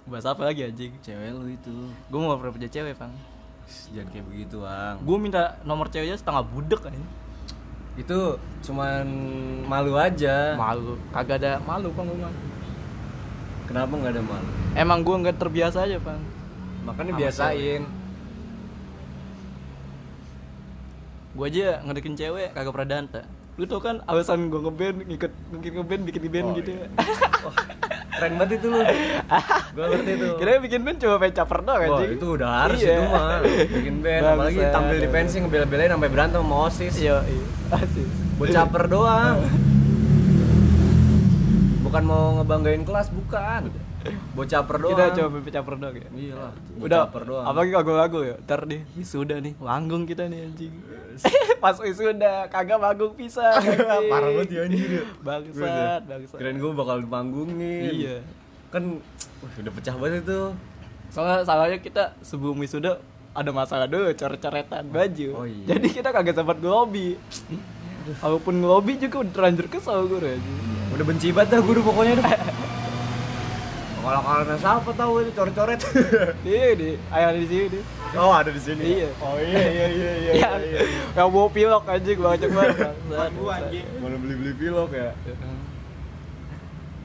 Bahas 0.09 0.25
apa 0.25 0.49
lagi 0.49 0.65
anjing? 0.65 0.97
Cewek 1.05 1.37
lu 1.37 1.53
itu. 1.53 1.77
Gue 2.09 2.21
mau 2.21 2.41
pernah 2.41 2.57
punya 2.57 2.69
cewek, 2.73 2.97
Bang. 2.97 3.13
Jangan 3.93 4.09
kayak 4.09 4.27
begitu 4.33 4.57
bang. 4.65 4.97
Gue 5.05 5.17
minta 5.21 5.61
nomor 5.69 5.93
ceweknya 5.93 6.17
setengah 6.17 6.41
budek 6.49 6.89
kan. 6.89 6.97
Itu 7.99 8.39
cuman 8.63 9.05
malu 9.67 9.99
aja. 9.99 10.55
Malu, 10.55 10.95
kagak 11.11 11.43
ada 11.43 11.59
malu 11.59 11.91
Bang 11.91 12.07
gua. 12.09 12.31
Kenapa 13.67 13.93
nggak 13.93 14.13
ada 14.15 14.23
malu? 14.23 14.49
Emang 14.73 15.03
gue 15.03 15.17
nggak 15.19 15.37
terbiasa 15.37 15.85
aja, 15.85 15.99
Bang. 15.99 16.23
Makanya 16.87 17.13
Sama 17.13 17.21
biasain. 17.21 17.83
Gue 21.35 21.47
aja 21.51 21.83
ngedekin 21.85 22.15
cewek 22.15 22.55
kagak 22.55 22.73
pernah 22.73 22.89
danta. 22.89 23.23
Lu 23.59 23.67
tau 23.67 23.83
kan 23.83 23.99
alasan 24.07 24.47
gue 24.49 24.61
ngeband, 24.63 24.97
ngikut 25.05 25.33
ngikut 25.53 25.73
ngeband, 25.83 26.03
bikin 26.07 26.23
band 26.31 26.47
Oh, 26.47 26.55
gitu. 26.55 26.71
iya. 26.79 26.87
Keren 28.19 28.33
banget 28.35 28.59
itu 28.59 28.67
lu. 28.67 28.81
Gua 29.75 29.85
ngerti 29.89 30.11
itu. 30.13 30.27
Kira 30.37 30.51
bikin 30.59 30.81
band 30.83 30.99
cuma 30.99 31.15
pengen 31.17 31.35
caper 31.37 31.59
doang 31.63 31.81
anjing. 31.81 32.11
itu 32.13 32.27
udah 32.29 32.51
harus 32.61 32.79
Iya. 32.79 32.91
itu 32.91 33.03
mah. 33.07 33.39
Bikin 33.71 33.97
band 34.01 34.23
apalagi 34.25 34.59
Bangsat. 34.59 34.75
tampil 34.75 34.97
di 34.99 35.09
pensi 35.09 35.35
ngebela-belain 35.39 35.91
sampai 35.91 36.09
berantem 36.09 36.41
sama 36.41 36.57
OSIS. 36.67 36.95
Iya, 36.99 37.17
iya. 37.25 37.45
Asis. 37.71 38.11
Buat 38.37 38.49
caper 38.51 38.85
doang. 38.87 39.37
Bukan 41.89 42.05
mau 42.05 42.37
ngebanggain 42.37 42.85
kelas, 42.85 43.09
bukan. 43.09 43.73
Buat 44.37 44.49
caper 44.53 44.77
doang. 44.77 44.93
Kita 44.93 45.05
coba 45.17 45.29
pengen 45.41 45.53
caper 45.57 45.75
doang 45.81 45.95
ya. 45.97 46.09
Iya 46.13 46.35
lah. 46.37 46.53
Udah, 46.77 46.99
caper 47.09 47.23
doang. 47.25 47.45
apalagi 47.49 47.73
lagu-lagu 47.73 48.19
ya. 48.29 48.37
Ntar 48.45 48.61
nih, 48.69 48.81
wisuda 48.93 49.37
nih, 49.41 49.57
manggung 49.57 50.05
kita 50.05 50.29
nih 50.29 50.53
anjing. 50.53 50.75
Pas 51.65 51.77
wisuda, 51.81 52.45
kagak 52.53 52.77
manggung 52.77 53.17
anjing. 53.25 53.33
Parah 54.13 54.29
banget 54.37 54.49
ya 54.53 54.61
anjir 54.69 54.91
ya. 55.01 55.05
Bangsat, 55.25 56.01
bangsat. 56.05 56.37
Kirain 56.37 56.57
gue 56.61 56.71
bakal 56.77 56.97
dipanggungin. 57.01 57.89
Iya. 57.89 58.17
Kan 58.69 59.01
wah, 59.41 59.53
udah 59.57 59.73
pecah 59.73 59.97
banget 59.97 60.29
itu. 60.29 60.41
Soalnya 61.09 61.41
salahnya 61.41 61.81
kita 61.81 62.13
sebelum 62.21 62.61
wisuda 62.61 63.01
ada 63.33 63.49
masalah 63.49 63.89
dulu 63.89 64.13
coret-coretan 64.13 64.93
baju. 64.93 65.29
Oh, 65.41 65.47
iya. 65.49 65.73
Jadi 65.73 65.89
kita 65.89 66.13
kagak 66.13 66.37
sempat 66.37 66.61
ngelobi. 66.61 67.17
Walaupun 68.19 68.55
ngelobi 68.59 68.97
juga 68.97 69.17
udah 69.21 69.33
terlanjur 69.33 69.67
kesel 69.69 70.07
gue 70.07 70.19
anjing. 70.19 70.59
Udah 70.91 71.05
benci 71.05 71.29
banget 71.31 71.49
dah 71.53 71.61
gue 71.61 71.75
pokoknya 71.79 72.15
dah. 72.19 72.31
Kalau 73.99 74.23
karena 74.25 74.57
siapa 74.57 74.91
tahu 74.95 75.13
ini 75.21 75.31
coret-coret. 75.37 75.81
Iya 76.49 76.69
di, 76.73 76.89
ayah 77.13 77.31
di 77.35 77.45
sini. 77.45 77.67
di. 77.69 77.81
oh, 78.17 78.33
ada 78.33 78.49
di 78.49 78.57
sini. 78.57 78.81
Iya. 78.81 79.11
Oh 79.21 79.37
iya 79.37 79.65
iya 79.69 79.87
iya 79.91 80.13
iya. 80.17 80.33
Ya, 80.41 80.51
iya, 80.57 80.81
iya. 80.81 81.03
yang 81.13 81.29
bawa 81.29 81.49
pilok 81.51 81.85
anjing 81.85 82.17
banyak 82.17 82.49
banget. 82.49 82.77
bangsat, 82.79 82.97
Buat 83.05 83.31
gua 83.37 83.53
anjing. 83.61 83.85
Mana 84.01 84.17
beli-beli 84.17 84.53
pilok 84.57 84.91
ya. 84.93 85.13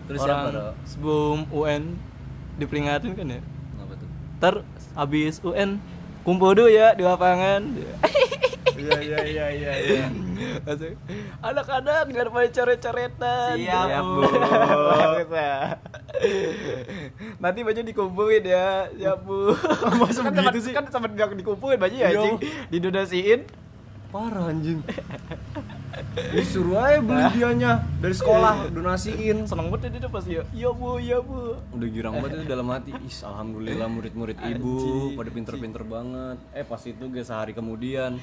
Terus 0.04 0.20
Orang 0.20 0.28
siapa 0.32 0.48
dong? 0.52 0.74
sebelum 0.84 1.38
UN 1.50 1.84
diperingatin 2.54 3.12
kan 3.16 3.28
ya 3.30 3.42
Apa 3.80 3.94
tuh? 3.96 4.08
ntar 4.38 4.56
habis 4.94 5.40
UN 5.40 5.80
kumpul 6.22 6.52
dulu 6.52 6.68
ya 6.68 6.92
di 6.92 7.02
lapangan 7.02 7.72
Iya 8.74 8.96
iya 8.98 9.20
iya 9.22 9.46
iya 9.50 9.74
iya. 9.78 10.06
Langsung, 10.64 10.96
anak-anak 11.40 12.04
jangan 12.08 12.30
pada 12.30 12.50
coret-coretan 12.50 13.54
Siap, 13.56 13.86
Ya, 13.86 14.00
Bu. 14.00 14.22
Bagus 14.24 15.30
ya. 15.40 15.58
nanti 17.38 17.60
baju 17.62 17.82
dikumpulin 17.82 18.44
ya 18.44 18.88
ya 18.94 19.14
bu 19.14 19.52
Masa 20.00 20.22
kan 20.22 20.32
sempat- 20.32 20.56
sih? 20.58 20.72
kan 20.72 20.86
sempat 20.88 21.12
dikumpulin 21.36 21.76
baju 21.76 21.92
ya 21.94 22.08
Iya, 22.08 22.16
anjing 22.16 22.36
didonasiin 22.70 23.40
Parah 24.10 24.48
anjing. 24.48 24.80
Disuruh 26.32 26.76
aja 26.76 26.98
beli 27.00 27.24
dianya 27.34 27.72
dari 27.98 28.12
sekolah 28.12 28.68
donasiin. 28.68 29.46
seneng 29.46 29.70
banget 29.70 29.94
dia 29.96 30.08
pasti 30.08 30.34
ya 30.34 30.44
iya 30.50 30.70
bu 30.70 30.98
iya 30.98 31.18
bu 31.18 31.54
Udah 31.70 31.88
girang 31.88 32.14
banget 32.16 32.32
itu 32.36 32.46
dalam 32.48 32.68
hati. 32.68 32.92
Is, 33.00 33.22
alhamdulillah 33.22 33.86
murid-murid 33.88 34.38
ibu 34.40 34.74
pada 35.14 35.30
pinter-pinter 35.30 35.82
banget. 35.82 36.38
Eh 36.52 36.62
pas 36.62 36.82
itu 36.82 37.04
gue 37.04 37.22
sehari 37.22 37.52
kemudian. 37.52 38.18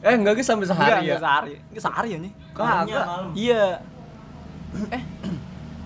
Eh 0.00 0.16
enggak 0.16 0.32
gue 0.32 0.40
sampai 0.42 0.64
sehari 0.64 0.80
Enggak, 0.80 0.96
ya. 0.96 1.04
enggak 1.04 1.20
sehari 1.20 1.54
enggak 1.60 1.84
sehari 1.84 2.08
ya 2.08 2.18
nih 2.18 2.32
Kagak. 2.52 3.04
malam. 3.04 3.28
Iya. 3.34 3.64
Eh, 4.88 5.02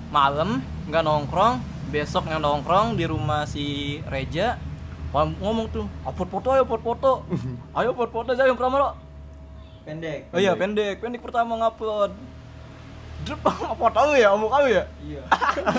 malam 0.09 0.49
nggak 0.85 1.03
nongkrong, 1.03 1.55
besok 1.89 2.29
yang 2.29 2.39
nongkrong 2.39 2.95
di 2.95 3.05
rumah 3.05 3.43
si 3.43 3.65
Reja. 4.05 4.55
Ngom- 5.11 5.35
Ngomong 5.37 5.67
tuh, 5.69 5.87
upload 6.03 6.31
foto 6.31 6.49
ayo 6.51 6.63
upload 6.63 6.83
foto. 6.85 7.13
Ayo 7.75 7.91
upload 7.91 8.11
foto 8.13 8.31
saya 8.33 8.47
yang 8.47 8.55
pertama 8.55 8.77
lo. 8.79 8.91
Pendek. 9.85 10.21
Oh 10.33 10.41
iya 10.41 10.57
pendek, 10.57 10.97
pendek 10.99 11.21
pertama 11.21 11.55
ngupload. 11.55 12.13
Drop 13.25 13.41
upload 13.73 13.93
tahu 13.93 14.17
ya, 14.17 14.33
omong 14.33 14.49
kamu 14.49 14.69
ya. 14.71 14.85
Iya. 15.01 15.23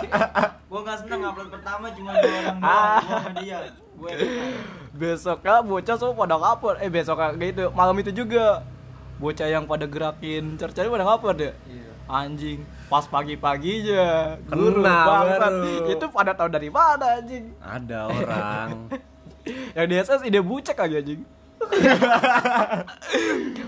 gua 0.70 0.80
nggak 0.82 0.98
seneng 1.06 1.22
upload 1.26 1.50
pertama 1.50 1.86
cuma 1.94 2.12
dua 2.14 2.34
orang 2.38 2.58
doang. 2.58 3.02
Gua 3.02 3.18
sama 3.22 3.32
dia. 3.38 3.60
Gua. 3.96 4.10
Besoknya 4.94 5.56
bocah 5.62 5.96
semua 5.98 6.16
pada 6.16 6.36
ngupload. 6.38 6.76
Eh 6.80 6.90
besoknya 6.90 7.28
gitu, 7.36 7.66
malam 7.74 7.96
itu 7.98 8.12
juga. 8.14 8.62
Bocah 9.16 9.48
yang 9.48 9.64
pada 9.64 9.88
gerakin 9.88 10.58
cercari 10.58 10.86
pada 10.86 11.06
ngupload 11.06 11.38
ya. 11.40 11.52
Iya. 11.66 11.90
Anjing, 12.06 12.62
pas 12.86 13.02
pagi-paginya 13.02 14.38
Kena 14.46 14.54
guru 14.54 14.86
bangsat. 14.86 15.42
baru. 15.42 15.90
Itu 15.90 16.06
pada 16.14 16.32
tahu 16.38 16.50
dari 16.54 16.70
mana 16.70 17.18
anjing? 17.18 17.50
Ada 17.58 18.00
orang. 18.06 18.70
Yang 19.74 19.86
di 19.90 19.96
SS 19.98 20.22
ide 20.22 20.38
bucek 20.38 20.78
lagi 20.78 21.02
anjing. 21.02 21.22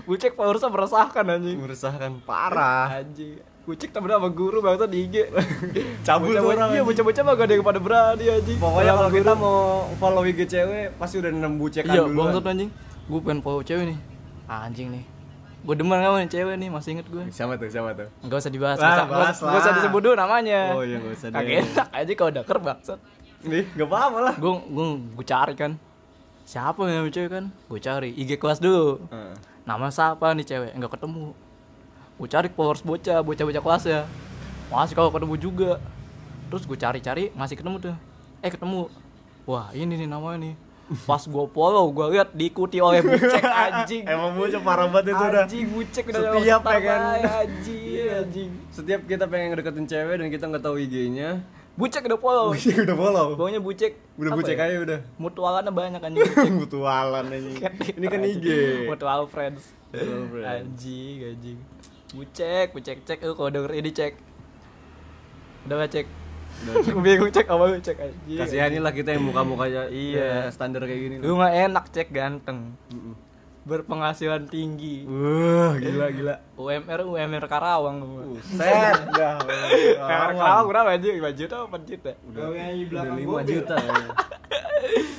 bucek 0.04 0.32
Paursa 0.34 0.66
meresahkan 0.66 1.24
anjing. 1.26 1.56
Meresahkan 1.56 2.10
parah. 2.22 2.98
Anjing. 2.98 3.38
Bucek 3.62 3.88
temen 3.88 4.08
sama 4.08 4.28
guru 4.28 4.58
bangsa 4.58 4.84
di 4.84 5.04
IG. 5.04 5.14
Cabul 6.06 6.32
tuh 6.32 6.48
orang, 6.48 6.68
Iya, 6.70 6.80
anjing. 6.80 6.84
bocah-bocah 6.88 7.22
mah 7.22 7.32
gak 7.34 7.44
ada 7.44 7.52
yang 7.52 7.62
pada 7.62 7.78
berani 7.78 8.24
anjing. 8.26 8.56
Pokoknya 8.56 8.92
kalau 8.94 9.10
kita 9.10 9.32
mau 9.34 9.56
follow 9.96 10.22
IG 10.22 10.38
cewek 10.46 10.84
pasti 10.96 11.14
udah 11.16 11.30
nembu 11.30 11.66
cekan 11.68 11.90
Iya, 11.90 12.00
dulu. 12.02 12.16
bangsat 12.24 12.44
anjing. 12.46 12.68
Gue 13.06 13.18
pengen 13.20 13.40
follow 13.40 13.60
cewek 13.60 13.84
nih. 13.86 13.98
Anjing 14.46 14.88
nih. 14.90 15.04
Gue 15.58 15.74
demen 15.74 15.98
sama 15.98 16.16
nih 16.18 16.30
cewek 16.30 16.54
nih, 16.56 16.68
masih 16.70 16.88
inget 16.94 17.06
gue. 17.06 17.22
Siapa 17.28 17.52
tuh? 17.54 17.68
Siapa 17.68 17.90
tuh? 17.92 18.08
Enggak 18.22 18.36
usah 18.40 18.48
dibahas, 18.48 18.76
Lah, 18.78 19.04
nggak 19.04 19.20
usah, 19.36 19.52
usah- 19.52 19.74
disebut 19.76 20.00
dulu 20.00 20.14
namanya. 20.14 20.72
Oh 20.72 20.80
iya, 20.80 20.96
nggak 20.96 21.12
usah 21.12 21.28
deh. 21.28 21.36
Kagak 21.36 21.56
enak 21.66 21.88
aja 21.92 22.12
kalau 22.14 22.30
deker 22.32 22.58
bangsat. 22.58 22.98
Nih, 23.38 23.64
gak 23.70 23.84
apa-apa 23.84 24.18
lah. 24.20 24.34
Gue 24.34 24.50
gue 24.56 24.84
gue 25.12 25.24
cari 25.24 25.54
kan. 25.54 25.72
Siapa 26.48 26.80
yang 26.88 27.04
namanya 27.04 27.12
cewek 27.12 27.28
kan? 27.28 27.44
Gue 27.68 27.76
cari 27.76 28.08
IG 28.16 28.40
kelas 28.40 28.56
dulu. 28.56 29.04
Heeh. 29.12 29.36
Nama 29.68 29.92
siapa 29.92 30.32
nih 30.32 30.48
cewek? 30.48 30.70
Enggak 30.72 30.96
ketemu. 30.96 31.36
Gue 32.16 32.24
cari 32.24 32.48
followers 32.48 32.80
bocah, 32.80 33.20
bocah-bocah 33.20 33.60
kelas 33.60 33.84
ya. 33.84 34.00
Masih 34.72 34.96
kalau 34.96 35.12
ketemu 35.12 35.36
juga. 35.36 35.76
Terus 36.48 36.64
gue 36.64 36.78
cari-cari 36.80 37.28
masih 37.36 37.60
ketemu 37.60 37.76
tuh. 37.92 37.96
Eh 38.40 38.48
ketemu. 38.48 38.88
Wah 39.44 39.68
ini 39.76 39.92
nih 39.92 40.08
namanya 40.08 40.40
nih. 40.40 40.54
Pas 41.04 41.20
gue 41.20 41.44
follow, 41.52 41.84
gue 41.92 42.16
lihat 42.16 42.32
diikuti 42.32 42.80
oleh 42.80 43.04
bucek 43.04 43.44
anjing. 43.68 44.08
Emang 44.08 44.32
bocah 44.32 44.60
parah 44.64 44.88
banget 44.88 45.12
itu 45.12 45.20
udah. 45.20 45.44
Anjing 45.44 45.66
bucek 45.68 46.04
udah 46.08 46.20
Setiap 46.32 46.60
pengen. 46.64 46.80
terbaik, 46.80 47.24
anjing, 47.28 48.08
anjing. 48.08 48.50
Setiap 48.72 49.00
kita 49.04 49.28
pengen 49.28 49.52
ngedeketin 49.52 49.84
cewek 49.84 50.16
dan 50.16 50.26
kita 50.32 50.44
nggak 50.48 50.64
tahu 50.64 50.80
IG-nya, 50.80 51.44
Bucek 51.78 52.02
udah 52.10 52.18
follow. 52.18 52.46
udah 52.58 52.96
follow. 52.98 53.26
Bawanya 53.38 53.62
bucek. 53.62 53.94
Udah 54.18 54.34
bucek 54.34 54.58
ya? 54.58 54.66
aja 54.66 54.76
udah. 54.82 54.98
Mutualannya 55.14 55.70
banyak 55.70 56.02
anjing. 56.02 56.26
Mutualan 56.66 57.24
aja. 57.30 57.70
Ini 57.94 58.06
kan 58.10 58.20
IG. 58.26 58.46
Mutual 58.90 59.30
friends. 59.30 59.62
Mutual 59.94 60.26
friends. 60.26 60.46
Anjing, 60.50 61.16
anjing. 61.22 61.58
Bucek, 62.10 62.74
bucek 62.74 63.06
cek 63.06 63.22
lu 63.22 63.38
kalau 63.38 63.54
denger 63.54 63.78
ini 63.78 63.94
cek. 63.94 64.18
Udah 65.70 65.86
gak 65.86 65.90
cek? 65.94 66.06
Gue 66.90 66.98
bingung 66.98 67.30
cek 67.30 67.46
apa 67.46 67.64
lu 67.70 67.78
cek 67.78 67.96
anjing. 68.02 68.38
Kasihanilah 68.42 68.90
kita 68.90 69.14
yang 69.14 69.30
muka-mukanya 69.30 69.86
Iya. 69.86 70.50
ya, 70.50 70.50
standar 70.50 70.82
kayak 70.82 70.98
gini. 70.98 71.14
Lu 71.22 71.38
mah 71.38 71.54
enak 71.54 71.94
cek 71.94 72.10
ganteng. 72.10 72.74
Mm-mm. 72.90 73.14
Berpenghasilan 73.62 74.46
tinggi. 74.46 75.04
Wah, 75.04 75.74
gila 75.76 76.06
gila. 76.10 76.34
UMR 76.54 77.00
UMR 77.04 77.44
Karawang 77.46 77.96
lu. 78.00 78.36
Set 78.40 79.08
dah. 79.10 79.38
UMR 79.40 80.32
Karawang 80.32 80.66
berapa 80.66 80.88
anjing? 80.92 81.14
5 81.16 81.38
juta 81.38 81.54
apa 81.58 81.76
4 81.76 81.84
juta? 81.84 82.10
Aja 82.10 82.20
Udah 82.24 82.46
belakang 82.86 83.16
5 83.16 83.24
mobil. 83.24 83.46
juta. 83.46 83.74
ya. 83.76 84.06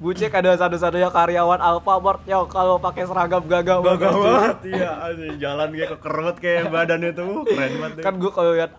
Bucek 0.00 0.32
ada 0.32 0.56
satu-satunya 0.56 1.12
karyawan 1.12 1.60
Alfamart 1.60 2.24
yang 2.24 2.48
kalau 2.48 2.80
pakai 2.80 3.04
seragam 3.04 3.44
gagah 3.44 3.76
Gagah 3.76 4.08
banget. 4.08 4.24
banget 4.24 4.56
iya, 4.64 4.90
jalan 5.36 5.68
kayak 5.68 5.90
kekerut 5.92 6.36
kayak 6.40 6.72
badannya 6.72 7.12
tuh 7.12 7.44
keren 7.44 7.72
banget. 7.76 8.00
Kan 8.00 8.16
gue 8.16 8.30
kalau 8.32 8.56
lihat 8.56 8.72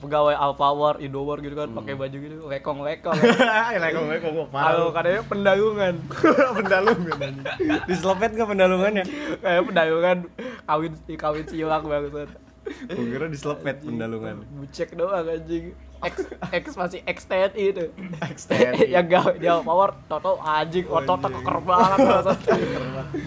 pegawai 0.00 0.32
Alfawar, 0.32 0.96
Indomaret 0.98 1.44
gitu 1.44 1.54
kan, 1.54 1.68
pakai 1.70 1.92
baju 1.92 2.16
gitu, 2.16 2.36
lekong-lekong. 2.42 3.16
lekong 3.76 4.06
lekong 4.08 4.32
gue 4.36 4.46
Kalau 4.48 4.88
katanya 4.90 5.22
pendalungan. 5.28 5.94
pendalungan. 6.58 7.32
Diselopet 7.84 8.30
nggak 8.32 8.48
pendalungannya? 8.48 9.04
Kayak 9.38 9.62
pendalungan 9.62 10.18
kawin 10.64 10.92
kawin 11.14 11.44
silang 11.46 11.84
banget. 11.84 12.32
Gue 12.88 13.06
kira 13.06 13.26
diselopet 13.28 13.76
pendalungan. 13.80 14.40
Bucek 14.50 14.96
doang 14.96 15.28
anjing. 15.28 15.76
X 16.00 16.16
X 16.48 16.64
masih 16.74 17.04
X 17.04 17.28
TNI 17.28 17.60
itu. 17.60 17.84
X 18.24 18.48
TNI. 18.48 18.88
yang 18.96 19.04
gawe 19.04 19.36
dia 19.36 19.60
power 19.60 19.92
toto 20.08 20.40
anjing 20.40 20.88
Oh, 20.88 20.96
otot 20.96 21.20
anjing. 21.20 21.34
keker 21.36 21.58
banget 21.60 21.98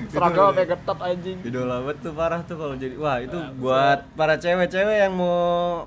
seragam 0.10 0.44
sampai 0.50 0.66
ketat 0.66 1.00
anjing 1.00 1.38
Idola 1.44 1.76
banget 1.82 1.98
tuh 2.02 2.14
parah 2.14 2.42
tuh 2.42 2.58
kalau 2.58 2.74
jadi 2.74 2.96
wah 2.98 3.18
itu 3.20 3.38
buat 3.58 4.10
para 4.14 4.38
cewek-cewek 4.38 5.06
yang 5.06 5.14
mau 5.14 5.86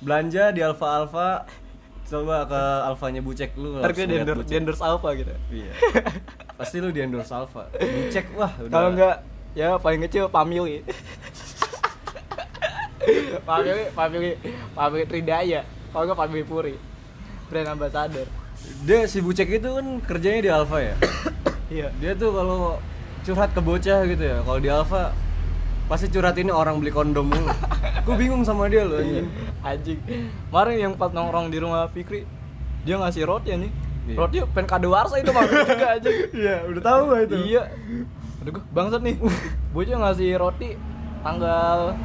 belanja 0.00 0.52
di 0.52 0.60
Alfa 0.60 0.86
Alfa 1.02 1.28
coba 2.06 2.46
ke 2.46 2.62
Alfanya 2.86 3.20
Bucek 3.20 3.50
lu 3.58 3.82
ntar 3.82 3.90
gue 3.90 4.06
di 4.06 4.14
endorse, 4.14 4.46
di 4.46 4.54
endorse 4.54 4.82
Alpha 4.84 5.08
gitu 5.18 5.34
Iya. 5.50 5.72
Pasti 6.54 6.76
lu 6.78 6.94
di 6.94 7.00
endorse 7.02 7.32
Alfa. 7.34 7.66
Bucek 7.74 8.26
wah 8.38 8.52
udah. 8.62 8.70
kalau 8.70 8.88
enggak 8.94 9.16
ya 9.56 9.68
paling 9.80 10.00
kecil 10.06 10.30
family 10.30 10.84
family 13.42 13.84
family 13.90 14.30
family 14.74 15.04
Tridaya 15.06 15.60
kalau 15.90 16.02
enggak 16.06 16.18
family 16.18 16.44
Puri 16.46 16.74
brand 17.50 17.68
ambassador 17.74 18.26
dia 18.82 19.06
si 19.06 19.18
Bucek 19.22 19.46
itu 19.48 19.68
kan 19.68 19.86
kerjanya 20.02 20.40
di 20.42 20.50
Alfa 20.50 20.78
ya. 20.82 20.94
iya 21.70 21.88
Dia 22.02 22.12
tuh 22.14 22.34
kalau 22.34 22.80
curhat 23.22 23.50
ke 23.52 23.60
bocah 23.60 24.06
gitu 24.06 24.22
ya. 24.22 24.38
Kalau 24.42 24.58
di 24.58 24.70
Alfa 24.70 25.10
pasti 25.86 26.06
curhat 26.10 26.34
ini 26.34 26.50
orang 26.50 26.82
beli 26.82 26.90
kondom 26.90 27.30
mulu. 27.30 27.46
Gue 28.06 28.14
bingung 28.18 28.42
sama 28.42 28.66
dia 28.66 28.82
loh 28.86 28.98
anjing. 28.98 29.26
anjing 29.62 29.98
kemarin 30.50 30.76
yang 30.78 30.92
pas 30.94 31.10
nongkrong 31.10 31.50
di 31.50 31.58
rumah 31.58 31.90
Fikri 31.90 32.22
dia 32.86 32.98
ngasih 32.98 33.26
roti 33.26 33.50
anjing 33.50 33.74
Iya. 34.06 34.14
roti 34.22 34.38
pen 34.54 34.70
kadawarsa 34.70 35.18
itu 35.18 35.34
mah 35.34 35.42
juga 35.42 35.98
anjing 35.98 36.16
Iya, 36.30 36.56
udah 36.70 36.82
tahu 36.82 37.00
gak 37.10 37.20
itu? 37.26 37.36
Iya. 37.50 37.62
Aduh 38.38 38.50
gue 38.54 38.62
bangsat 38.70 39.02
nih. 39.02 39.16
Bocah 39.74 39.96
ngasih 39.98 40.30
roti 40.38 40.68
tanggal 41.26 41.98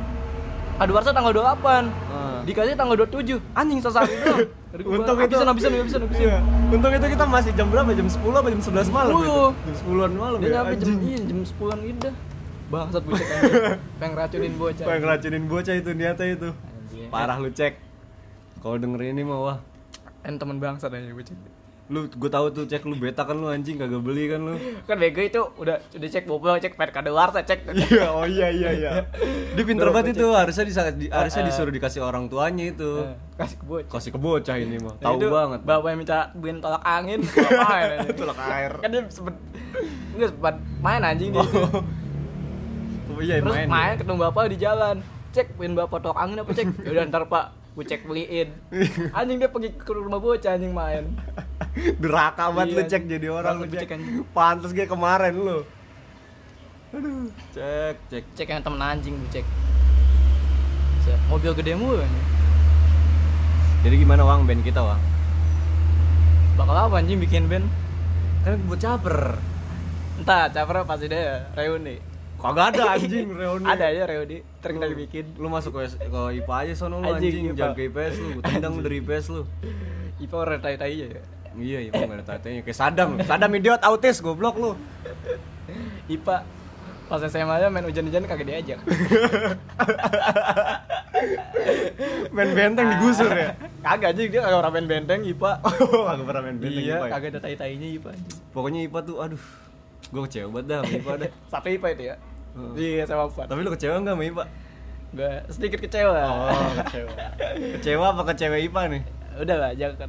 Kadawarsa 0.81 1.13
tanggal 1.13 1.29
28. 1.29 1.93
Ah. 2.09 2.41
Dikasih 2.41 2.73
tanggal 2.73 2.97
27. 2.97 3.37
Anjing. 3.53 3.79
Aduh, 4.71 4.83
gua 4.87 4.97
Untung 4.97 5.17
itu 5.21 5.35
habisan 5.35 5.47
habisan 5.51 5.71
habisan 5.77 6.01
habisan. 6.09 6.21
Iya. 6.25 6.37
Untung 6.73 6.93
itu 6.95 7.05
kita 7.05 7.25
masih 7.29 7.51
jam 7.53 7.67
berapa? 7.69 7.91
Jam 7.93 8.07
10 8.09 8.17
apa 8.33 8.47
jam 8.49 8.61
11 8.65 8.89
malam? 8.89 9.13
10. 9.13 9.21
itu? 9.21 9.45
Jam 9.51 9.75
10-an 9.77 10.11
malam 10.17 10.39
Dia 10.41 10.49
ya. 10.49 10.61
jam 10.73 10.91
iya, 11.05 11.19
jam 11.21 11.39
10-an 11.45 11.79
gitu. 11.85 12.09
Bangsat 12.71 13.03
bocah. 13.07 13.27
Pengen 13.99 14.13
racunin 14.15 14.53
bocah. 14.55 14.85
Pengen 14.85 15.01
ngeracunin 15.01 15.43
bocah 15.45 15.75
itu 15.75 15.89
niatnya 15.91 16.27
itu. 16.31 16.49
Anjing. 16.49 17.09
Parah 17.11 17.37
lu 17.37 17.51
cek. 17.51 17.73
Kalau 18.57 18.77
denger 18.77 19.01
ini 19.05 19.21
mah 19.21 19.39
wah. 19.39 19.57
En 20.23 20.37
temen 20.37 20.55
bangsat 20.55 20.89
aja 20.89 21.11
bocah. 21.11 21.35
Lu 21.91 22.07
gue 22.07 22.31
tahu 22.31 22.47
tuh 22.49 22.63
cek 22.63 22.87
lu 22.87 22.95
beta 22.95 23.21
kan 23.21 23.35
lu 23.35 23.51
anjing 23.51 23.75
kagak 23.75 23.99
beli 23.99 24.31
kan 24.31 24.39
lu. 24.39 24.55
Kan 24.81 24.95
bego 24.95 25.19
itu 25.19 25.43
udah 25.59 25.75
udah 25.91 26.09
cek 26.09 26.23
bobol 26.23 26.55
cek 26.55 26.73
pen 26.73 26.87
kadawarsa 26.87 27.43
cek. 27.43 27.67
Iya, 27.75 28.07
oh 28.07 28.23
iya 28.23 28.47
iya 28.47 28.69
iya. 28.71 28.91
Dia 29.51 29.63
pinter 29.65 29.91
banget 29.91 30.15
itu, 30.15 30.31
harusnya 30.31 30.63
disa, 30.63 30.87
di- 30.89 31.11
harusnya 31.11 31.43
Ah, 31.43 31.45
ah. 31.45 31.49
disuruh 31.51 31.67
dikasih 31.69 31.99
orang 31.99 32.31
tuanya 32.31 32.71
itu. 32.71 33.03
Eh, 33.03 33.11
Kasih 33.35 33.57
ke 33.59 33.65
bocah. 33.67 33.91
Kasih 33.91 34.11
ke 34.15 34.19
bocah 34.21 34.55
ini 34.55 34.79
mah. 34.79 34.95
Tahu 34.95 35.19
banget. 35.27 35.59
Bapak 35.61 35.87
yang 35.91 35.99
minta 35.99 36.31
beliin 36.31 36.63
tolak 36.63 36.79
angin, 36.79 37.19
ngapain 37.19 37.87
anjing? 37.99 38.15
Tolak 38.23 38.39
air. 38.39 38.71
Kan 38.79 38.89
dia 38.89 39.01
sempet 39.11 39.35
Enggak 40.11 40.29
sempet 40.31 40.55
main 40.79 41.01
anjing 41.01 41.29
dia. 41.29 41.43
Oh 43.11 43.21
iya 43.21 43.43
Terus 43.43 43.51
main. 43.53 43.67
main, 43.67 43.93
ketemu 43.99 44.17
bapak 44.29 44.43
di 44.49 44.57
jalan. 44.57 44.95
Cek 45.31 45.47
beliin 45.55 45.75
bapak 45.75 45.99
tolak 45.99 46.19
angin 46.19 46.43
apa 46.43 46.51
cek? 46.51 46.67
Ya 46.83 46.89
udah 46.91 47.03
ntar 47.07 47.23
pak, 47.27 47.45
gue 47.75 47.83
cek 47.83 48.01
beliin. 48.03 48.49
Anjing 49.17 49.37
dia 49.39 49.47
pergi 49.47 49.69
ke 49.75 49.91
rumah 49.91 50.19
bocah 50.19 50.55
anjing 50.55 50.71
main. 50.71 51.11
Duraka 51.99 52.51
banget 52.51 52.75
lu 52.75 52.81
Iya, 52.83 52.91
cek 52.91 53.03
jadi 53.07 53.27
orang 53.31 53.53
lu 53.59 53.65
cek. 53.67 53.89
Pantes 54.31 54.71
kayak 54.71 54.91
kemarin 54.91 55.33
lu. 55.35 55.59
Aduh, 56.91 57.31
cek 57.55 57.95
cek. 58.11 58.23
Cek 58.35 58.47
yang 58.47 58.59
temen 58.59 58.79
anjing 58.79 59.15
gue 59.15 59.29
cek. 59.31 59.45
Set, 61.01 61.19
Mobil 61.31 61.51
gede 61.55 61.73
mulu. 61.79 62.03
Jadi 63.81 63.95
gimana 63.97 64.21
Wang 64.21 64.43
band 64.43 64.61
kita 64.61 64.83
Wang? 64.83 64.99
Bakal 66.59 66.75
apa 66.75 66.95
anjing 66.99 67.17
bikin 67.17 67.47
band? 67.47 67.65
Kan 68.43 68.59
buat 68.67 68.77
caper. 68.77 69.39
Entah, 70.19 70.51
caper 70.51 70.83
pasti 70.83 71.07
deh 71.07 71.39
reuni. 71.55 72.10
Kagak 72.41 72.65
ada 72.73 72.97
anjing 72.97 73.29
reuni. 73.29 73.65
Ada 73.69 73.83
aja 73.93 74.01
reuni, 74.09 74.37
ntar 74.41 74.69
kita 74.73 74.87
bikin. 74.97 75.25
Lu 75.37 75.47
masuk 75.53 75.77
ke, 75.77 75.93
ke 75.93 76.21
IPA 76.41 76.55
aja 76.65 76.73
sono 76.73 76.97
lu 76.97 77.13
Anjing, 77.13 77.53
anjing, 77.53 77.53
jangan 77.53 77.77
ke 77.77 77.83
IPS 77.93 78.15
lu, 78.17 78.29
tendang 78.41 78.73
dari 78.81 78.97
IPS 78.97 79.25
lu. 79.29 79.41
Ipa 80.17 80.35
orang 80.41 80.57
tai-tai 80.57 80.89
aja 80.89 81.05
ya. 81.05 81.21
Iya, 81.53 81.79
IPA 81.93 82.01
enggak 82.01 82.17
ada 82.17 82.25
tatanya 82.25 82.61
kayak 82.65 82.77
Sadam. 82.81 83.09
Sadam 83.21 83.51
idiot 83.53 83.81
autis 83.85 84.17
goblok 84.25 84.57
lu. 84.57 84.71
Ipa 86.09 86.41
pas 87.11 87.19
SMA 87.27 87.53
aja 87.59 87.67
main 87.67 87.83
hujan-hujan 87.85 88.25
kagak 88.25 88.47
diajak. 88.49 88.79
Main 92.31 92.49
benteng 92.55 92.87
digusur 92.97 93.29
ya. 93.29 93.53
kagak 93.83 94.15
aja 94.15 94.21
dia 94.25 94.41
kagak 94.41 94.57
pernah 94.63 94.73
main 94.73 94.87
benteng 94.89 95.21
Ipa. 95.27 95.59
Oh, 95.61 96.09
kagak 96.09 96.25
pernah 96.25 96.41
main 96.41 96.57
benteng 96.57 96.81
iya, 96.81 96.97
IPA. 96.97 97.05
ya? 97.05 97.11
kagak 97.13 97.29
ada 97.35 97.39
tai-tainya 97.43 97.87
Ipa. 98.01 98.11
Pokoknya 98.55 98.79
IPA 98.89 98.99
tuh 99.05 99.15
aduh. 99.21 99.43
Gue 100.09 100.21
kecewa 100.25 100.47
banget 100.49 100.65
dah 100.65 100.79
sama 100.81 100.97
IPA 100.97 101.13
dah. 101.19 101.29
Satu 101.51 101.67
Ipa 101.69 101.87
itu 101.93 102.03
ya. 102.09 102.15
Heeh. 102.51 102.99
Iya, 102.99 103.03
sama 103.07 103.31
Pak. 103.31 103.45
Tapi 103.47 103.59
lu 103.63 103.71
kecewa 103.71 103.99
enggak 103.99 104.15
sama 104.15 104.23
IPA? 104.27 104.45
Gue 105.11 105.31
sedikit 105.51 105.79
kecewa. 105.83 106.23
Oh, 106.23 106.71
kecewa. 106.87 107.11
kecewa 107.79 108.05
apa 108.15 108.21
kecewa 108.31 108.57
IPA 108.59 108.81
nih? 108.95 109.01
Udah 109.43 109.57
lah, 109.59 109.71
jangan. 109.75 110.07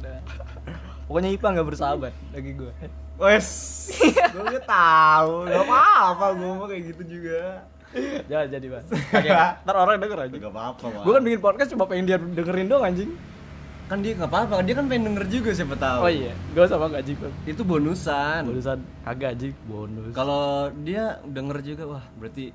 Pokoknya 1.07 1.29
Ipa 1.35 1.47
nggak 1.51 1.67
bersahabat 1.67 2.13
bagi 2.31 2.51
gue. 2.55 2.73
Wes, 3.21 3.47
gue 4.33 4.61
tahu, 4.65 5.45
gak 5.45 5.63
apa-apa 5.69 6.25
gue 6.33 6.49
mau 6.57 6.65
kayak 6.65 6.83
gitu 6.89 7.03
juga. 7.05 7.61
Jangan 8.25 8.47
jadi 8.49 8.67
mas. 8.73 8.85
Ntar 9.63 9.75
orang 9.77 10.01
denger 10.01 10.19
aja. 10.25 10.33
Gak 10.33 10.49
apa-apa. 10.49 11.05
Gue 11.05 11.13
kan 11.13 11.21
bikin 11.21 11.39
podcast 11.43 11.69
cuma 11.77 11.85
pengen 11.85 12.09
dia 12.09 12.17
dengerin 12.17 12.65
dong 12.65 12.81
anjing. 12.81 13.13
Kan 13.83 13.99
dia 13.99 14.13
nggak 14.13 14.27
apa-apa, 14.27 14.61
dia 14.61 14.73
kan 14.73 14.85
pengen 14.85 15.03
denger 15.09 15.25
juga 15.29 15.49
siapa 15.51 15.75
tahu. 15.75 15.99
Oh 15.99 16.11
iya, 16.11 16.33
gue 16.49 16.65
sama 16.65 16.87
gaji 16.87 17.13
gue. 17.13 17.31
Itu 17.45 17.61
bonusan. 17.61 18.41
Bonusan 18.43 18.79
kagak 19.01 19.29
anjing, 19.33 19.53
bonus. 19.63 20.11
Kalau 20.11 20.43
dia 20.79 21.03
denger 21.21 21.57
juga, 21.61 21.83
wah 21.89 22.05
berarti 22.15 22.49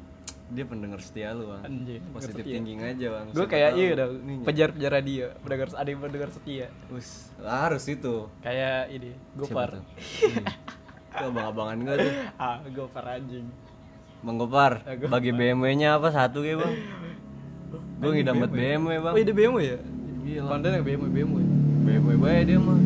dia 0.49 0.64
pendengar 0.64 0.99
setia 0.99 1.31
lu, 1.31 1.47
Bang. 1.47 1.61
Anjing, 1.62 2.01
Positif 2.11 2.41
setia. 2.41 2.55
thinking 2.55 2.81
aja, 2.81 3.07
Bang. 3.12 3.27
gue 3.31 3.47
kayak 3.47 3.71
iya 3.75 3.88
udah 3.95 4.09
ininya. 4.11 4.45
penjar-penjar 4.45 4.91
radio, 4.91 5.25
pendengar 5.38 5.67
ada 5.71 5.88
yang 5.88 6.01
pendengar 6.01 6.29
setia. 6.31 6.67
Us, 6.88 7.09
harus 7.38 7.85
itu. 7.87 8.14
Kayak 8.41 8.88
ini, 8.88 9.11
Gopar. 9.35 9.71
Hmm. 9.77 10.45
Itu 11.09 11.25
abang-abangan 11.27 11.77
gue 11.79 11.97
tuh. 12.01 12.12
ah, 12.43 12.59
Gopar 12.67 13.05
anjing. 13.12 13.47
Bang 14.19 14.37
Gopar, 14.37 14.83
Ah, 14.83 14.97
Gopar. 14.97 15.11
bagi 15.14 15.31
BMW-nya 15.31 15.95
apa 15.95 16.09
satu 16.09 16.41
kayak 16.41 16.59
bang? 16.59 16.75
Gue 18.01 18.11
ngidam 18.12 18.35
banget 18.38 18.51
BMW 18.51 18.93
bang. 18.99 19.12
Oh, 19.12 19.21
ini 19.21 19.33
BMW 19.33 19.59
ya? 19.62 19.79
Iya 20.29 20.41
lah. 20.45 20.51
Kontennya 20.53 20.85
BMW, 20.85 21.09
BMW. 21.09 21.41
BMW 21.88 22.14
bae 22.21 22.41
dia 22.45 22.59
mah. 22.61 22.77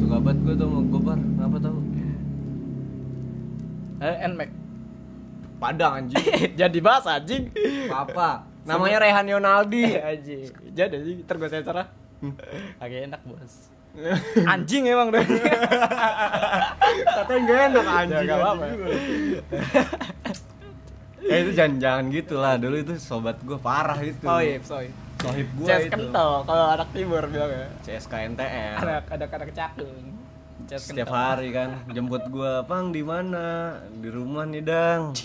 Suka 0.00 0.16
banget 0.16 0.38
gue 0.48 0.54
tuh 0.56 0.64
sama 0.64 0.80
Gopar, 0.88 1.18
ngapa 1.20 1.56
tahu? 1.60 1.78
Eh, 3.98 4.16
NMAX. 4.32 4.50
Padang 5.58 5.92
anjing. 6.00 6.24
Jadi 6.60 6.78
bahas 6.80 7.04
anjing. 7.04 7.52
Apa? 7.92 8.48
Namanya 8.64 9.04
Rehan 9.04 9.28
Yonaldi. 9.28 9.84
anjing. 10.16 10.48
Jadi 10.72 10.92
anjing, 10.96 11.16
ntar 11.28 11.36
gue 11.36 11.48
sensor 11.52 11.76
ah. 11.76 11.88
Agak 12.80 13.12
enak, 13.12 13.20
Bos. 13.28 13.68
anjing 14.56 14.88
emang 14.88 15.12
deh. 15.12 15.26
Katanya 17.12 17.40
gak 17.44 17.60
enak 17.68 17.86
anjing. 17.92 18.16
Ya, 18.16 18.24
nggak 18.24 18.40
apa-apa. 18.40 18.64
eh 21.28 21.38
itu 21.44 21.50
jangan-jangan 21.52 22.04
gitu 22.08 22.34
lah. 22.40 22.56
Dulu 22.56 22.76
itu 22.80 22.94
sobat 22.96 23.36
gue 23.44 23.58
parah 23.60 24.00
itu. 24.00 24.24
Oh 24.24 24.40
iya, 24.40 24.56
sorry. 24.64 25.07
Sohib 25.18 25.48
gue 25.52 25.66
CS 25.66 25.82
itu. 25.82 25.92
kental 25.92 26.30
kalau 26.42 26.66
anak 26.70 26.88
timur 26.94 27.22
bilang 27.26 27.50
ya. 27.50 27.66
CSK 27.82 28.12
NTR. 28.32 28.76
Anak 28.78 29.04
anak 29.10 29.30
anak 29.32 29.50
cakung. 29.52 29.98
CS 30.64 30.82
Setiap 30.84 31.08
kental. 31.08 31.24
hari 31.34 31.48
kan 31.50 31.70
jemput 31.88 32.22
gua, 32.28 32.62
"Pang 32.62 32.90
di 32.90 33.02
mana?" 33.02 33.76
"Di 33.90 34.08
rumah 34.08 34.44
nih, 34.44 34.62
Dang." 34.62 35.16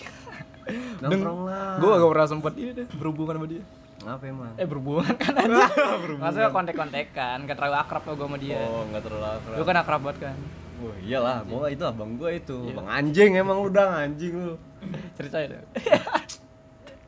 Nongkrong 1.01 1.41
lah. 1.43 1.75
Gue 1.77 1.91
gak 1.91 2.09
pernah 2.09 2.27
sempet 2.27 2.53
ini 2.55 2.71
deh 2.73 2.87
berhubungan 2.91 3.35
sama 3.35 3.47
dia. 3.47 3.63
Apa 4.03 4.23
emang? 4.25 4.51
Eh 4.55 4.65
berhubungan 4.65 5.13
kan 5.13 5.33
anjing. 5.39 6.17
Maksudnya 6.17 6.49
kontek-kontekan, 6.49 7.37
gak 7.43 7.55
terlalu 7.55 7.77
akrab 7.77 8.01
kok 8.01 8.13
gue 8.13 8.25
sama 8.25 8.37
dia. 8.37 8.59
Oh, 8.61 8.83
enggak 8.83 9.03
terlalu 9.03 9.27
akrab. 9.29 9.55
Lu 9.55 9.63
kan 9.63 9.75
akrab 9.77 10.01
banget 10.01 10.17
kan. 10.23 10.37
Oh, 10.83 10.91
iyalah, 10.99 11.47
gua 11.47 11.71
itu 11.71 11.83
abang 11.83 12.17
gua 12.17 12.27
itu. 12.29 12.57
Iya. 12.65 12.75
Bang 12.75 12.87
anjing 12.89 13.31
emang 13.37 13.57
lu 13.59 13.69
Dang, 13.69 13.91
anjing 13.93 14.33
lu. 14.33 14.55
Ceritain 15.15 15.53
deh. 15.53 15.63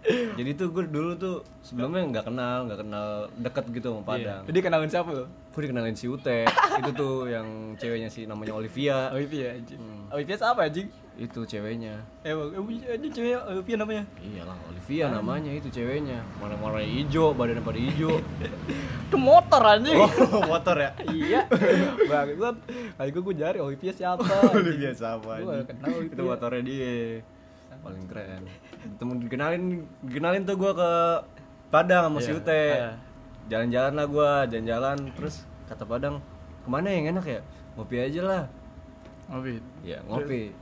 Jadi 0.07 0.51
tuh 0.53 0.67
gue 0.69 0.85
dulu 0.85 1.11
tuh 1.17 1.35
sebelumnya 1.59 2.05
nggak 2.05 2.25
kenal, 2.29 2.57
nggak 2.69 2.79
kenal 2.85 3.07
deket 3.35 3.65
gitu 3.73 3.87
sama 3.91 4.01
Padang. 4.05 4.43
Jadi 4.45 4.59
kenalin 4.61 4.89
siapa 4.89 5.09
lo? 5.09 5.25
Gue 5.25 5.61
dikenalin 5.65 5.95
si 5.95 6.05
Ute. 6.05 6.45
itu 6.79 6.91
tuh 6.93 7.25
yang 7.25 7.47
ceweknya 7.75 8.09
si 8.11 8.29
namanya 8.29 8.53
Olivia. 8.53 9.09
Olivia 9.09 9.55
anjing. 9.57 9.79
Hmm. 9.79 10.13
Olivia 10.13 10.35
siapa 10.37 10.65
anjing? 10.65 10.87
itu 11.15 11.47
ceweknya 11.47 11.95
Emang, 12.27 12.51
emang 12.51 12.75
ini 12.75 13.07
cewek 13.07 13.39
Olivia 13.47 13.75
namanya. 13.79 14.03
iyalah 14.19 14.57
Olivia 14.67 15.05
namanya 15.07 15.47
itu 15.47 15.71
ceweknya 15.71 16.19
mana 16.43 16.59
warna 16.59 16.83
hijau 16.83 17.31
badannya 17.31 17.63
pada 17.63 17.79
hijau 17.79 18.19
Itu 19.07 19.15
motor 19.15 19.63
anjing. 19.63 19.95
oh 19.95 20.11
motor 20.51 20.75
ya 20.75 20.91
iya. 21.07 21.47
Bangsat. 22.03 22.55
Kali 22.99 23.09
gue 23.15 23.21
gue 23.23 23.35
cari 23.39 23.57
Olivia 23.63 23.93
siapa? 23.95 24.27
Olivia 24.59 24.91
siapa 24.91 25.39
anjing? 25.39 25.63
kenal 25.71 25.87
Olivia. 25.95 26.11
itu 26.11 26.21
motornya 26.27 26.63
dia 26.67 26.93
paling 27.79 28.05
keren 28.09 28.41
ketemu 28.87 29.11
dikenalin 29.21 29.63
dikenalin 30.01 30.43
tuh 30.43 30.55
gua 30.55 30.71
ke 30.71 30.91
Padang 31.67 32.07
sama 32.07 32.19
si 32.19 32.29
Iya. 32.29 32.37
Ute 32.37 32.63
Iya. 32.71 32.91
jalan-jalan 33.47 33.93
lah 33.93 34.05
gua 34.05 34.29
jalan-jalan 34.45 34.97
terus 35.11 35.35
kata 35.65 35.83
Padang 35.83 36.21
ke 36.61 36.67
mana 36.67 36.87
yang 36.87 37.11
enak 37.11 37.25
ya 37.25 37.41
ngopi 37.73 37.95
aja 37.99 38.21
lah 38.21 38.43
Ngopi. 39.27 39.57
ya 39.81 39.97
ngopi 40.03 40.53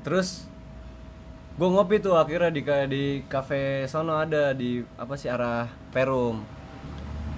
terus 0.00 0.46
gua 1.54 1.68
ngopi 1.70 1.98
tuh 1.98 2.14
akhirnya 2.14 2.48
di 2.48 2.62
di 2.86 3.02
kafe 3.24 3.60
sono 3.84 4.14
ada 4.14 4.52
di 4.52 4.78
apa 4.94 5.14
sih 5.14 5.26
arah 5.26 5.64
Perum 5.88 6.44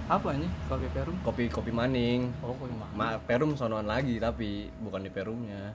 Apa 0.06 0.34
nih? 0.34 0.50
Kopi 0.66 0.86
Perum? 0.90 1.14
kopi 1.22 1.44
kopi 1.46 1.70
maning 1.70 2.34
Oh, 2.40 2.50
kopi 2.52 2.74
mah. 2.74 2.90
Ma, 2.90 3.08
Perum 3.16 3.54
sonoan 3.54 3.86
lagi 3.86 4.18
tapi 4.18 4.66
bukan 4.76 5.00
di 5.00 5.08
Perumnya 5.08 5.70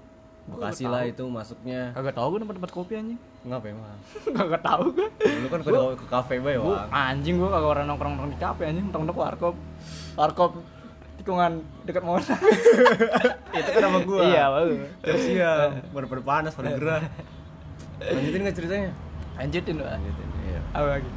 Bekasi 0.45 0.86
lah 0.86 1.01
itu 1.10 1.25
masuknya 1.25 1.89
Kagak 1.97 2.13
tahu 2.13 2.38
gue 2.38 2.39
tempat-tempat 2.45 2.71
kopi 2.71 2.93
anjing. 3.01 3.19
Ngapa 3.49 3.65
emang? 3.73 3.97
Kagak 4.38 4.62
tahu 4.62 4.84
gue. 4.93 5.10
Lu 5.41 5.47
kan 5.49 5.60
ke, 5.65 5.71
ke 5.73 6.05
kafe 6.05 6.36
bae, 6.38 6.58
Gua 6.62 6.86
Wang. 6.86 6.89
anjing 6.93 7.41
gua 7.41 7.49
kagak 7.49 7.69
orang 7.73 7.86
nongkrong-nongkrong 7.89 8.31
di 8.34 8.39
kafe 8.39 8.62
anjing, 8.69 8.86
nongkrong 8.93 9.17
warkop. 9.17 9.55
Warkop 10.13 10.51
tikungan 11.17 11.65
dekat 11.89 12.05
Monas. 12.05 12.29
Itu 13.58 13.69
kan 13.73 13.81
sama 13.81 13.99
gua. 14.05 14.21
Iya, 14.21 14.43
baru. 14.53 14.73
Terus 15.01 15.23
iya, 15.25 15.51
pada 15.89 16.05
pada 16.05 16.21
panas, 16.21 16.53
pada 16.53 16.69
gerah. 16.77 17.01
Lanjutin 17.97 18.39
nggak 18.45 18.55
ceritanya? 18.55 18.91
Lanjutin 19.41 19.73
doa. 19.81 19.89
Lanjutin. 19.97 20.27
Iya. 20.45 20.62
Apa 20.77 20.88
lagi? 21.01 21.10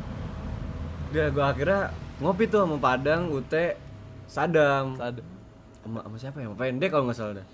Dia 1.12 1.24
gua 1.28 1.44
akhirnya 1.52 1.80
ngopi 2.24 2.44
tuh 2.48 2.64
sama 2.64 2.76
Padang, 2.80 3.28
Ute, 3.28 3.76
Sadam. 4.24 4.96
Sadu. 4.96 5.20
Sama, 5.84 6.00
sama 6.00 6.16
siapa 6.16 6.36
ya? 6.40 6.48
Sama 6.48 6.56
Pendek 6.56 6.88
kalau 6.88 7.04
nggak 7.04 7.18
salah 7.20 7.34
dah. 7.44 7.46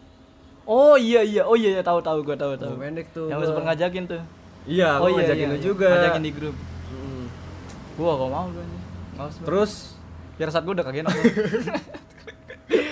Oh 0.65 0.97
iya 0.97 1.21
iya, 1.21 1.45
oh 1.45 1.57
iya 1.57 1.77
iya 1.77 1.83
tahu 1.85 2.01
tahu 2.01 2.25
gua 2.25 2.37
tahu 2.37 2.57
tahu. 2.57 2.81
Pendek 2.81 3.13
tuh. 3.13 3.29
Yang 3.29 3.39
gua. 3.41 3.49
sempat 3.53 3.65
ngajakin 3.69 4.05
tuh. 4.09 4.23
Iya, 4.65 4.91
oh 4.97 5.13
gua 5.13 5.21
ngajakin 5.21 5.47
lu 5.53 5.59
juga. 5.61 5.89
Ngajakin 5.93 6.23
di 6.25 6.33
grup. 6.33 6.57
Mm. 6.89 7.25
Gua 8.01 8.11
gak 8.17 8.31
mau 8.33 8.47
gua. 8.49 8.65
Males 9.21 9.35
gua. 9.37 9.47
Terus 9.47 9.73
biar 10.41 10.49
saat 10.49 10.65
gua 10.65 10.75
udah 10.81 10.85
kagak 10.89 11.01
enak. 11.05 11.15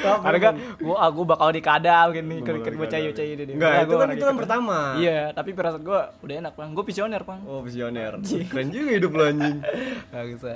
Karena 0.02 0.38
kan 0.38 0.54
gua 0.84 0.96
aku 1.08 1.20
bakal 1.24 1.48
dikadal 1.48 2.12
gini 2.12 2.44
Bakal 2.44 2.60
ke 2.60 2.76
bocah 2.76 2.98
bocah 3.08 3.24
ini 3.24 3.42
dia. 3.48 3.54
Enggak, 3.56 3.72
itu 3.72 3.88
gua 3.88 3.98
kan 4.04 4.08
itu 4.12 4.24
kan 4.28 4.36
pertama. 4.36 4.78
Iya, 5.00 5.32
tapi 5.32 5.50
firasat 5.56 5.80
gua 5.80 6.12
udah 6.20 6.34
enak, 6.44 6.52
Bang. 6.52 6.76
Gua 6.76 6.84
visioner, 6.84 7.22
Bang. 7.24 7.40
Oh, 7.48 7.64
visioner. 7.64 8.20
Keren 8.20 8.68
juga 8.68 8.90
hidup 9.00 9.10
lu 9.16 9.22
anjing. 9.24 9.58
Gak 10.12 10.24
bisa. 10.28 10.52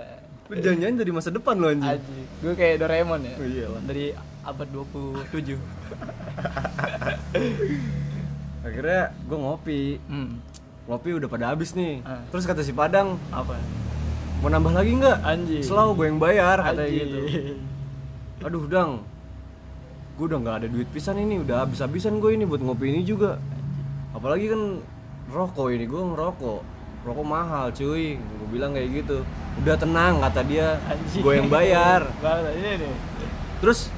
Lu 0.46 0.54
jangan-jangan 0.62 0.96
dari 1.00 1.10
masa 1.16 1.30
depan 1.32 1.54
lu 1.56 1.66
anjing. 1.72 1.96
Aji. 1.96 2.20
Gue 2.38 2.54
kayak 2.54 2.78
Doraemon 2.78 3.20
ya. 3.24 3.34
Oh, 3.34 3.46
iyalah. 3.48 3.82
Dari 3.82 4.04
abad 4.46 4.68
27. 4.70 5.58
Akhirnya 8.62 9.02
gua 9.24 9.38
ngopi. 9.38 9.98
Hmm. 10.10 10.42
Ngopi 10.86 11.10
udah 11.18 11.28
pada 11.30 11.44
habis 11.50 11.74
nih. 11.74 12.02
Ah. 12.02 12.22
Terus 12.30 12.46
kata 12.46 12.62
si 12.62 12.70
Padang, 12.70 13.18
Apa? 13.30 13.58
mau 14.38 14.52
nambah 14.52 14.70
lagi 14.70 14.92
nggak? 14.94 15.18
Anjing. 15.24 15.62
Selalu 15.64 15.90
gue 15.96 16.06
yang 16.12 16.20
bayar 16.20 16.56
katanya 16.62 16.86
Aji. 16.86 16.98
gitu. 17.02 17.18
Aduh 18.44 18.64
dang, 18.68 18.90
gue 20.14 20.26
udah 20.28 20.38
nggak 20.38 20.56
ada 20.62 20.68
duit 20.68 20.86
pisan 20.92 21.16
ini, 21.18 21.40
udah 21.40 21.64
habis-habisan 21.64 22.20
gue 22.20 22.36
ini 22.36 22.44
buat 22.44 22.60
ngopi 22.60 22.92
ini 22.92 23.02
juga. 23.02 23.40
Apalagi 24.12 24.52
kan 24.52 24.62
rokok 25.32 25.72
ini 25.72 25.88
gue 25.88 25.98
ngerokok, 25.98 26.60
rokok 27.02 27.26
mahal 27.26 27.72
cuy. 27.72 28.20
Gue 28.20 28.48
bilang 28.52 28.76
kayak 28.76 29.02
gitu. 29.02 29.24
Udah 29.64 29.74
tenang 29.74 30.20
kata 30.20 30.40
dia, 30.44 30.76
gue 31.16 31.32
yang 31.32 31.48
bayar. 31.48 32.04
Ini. 32.60 32.92
Terus 33.56 33.88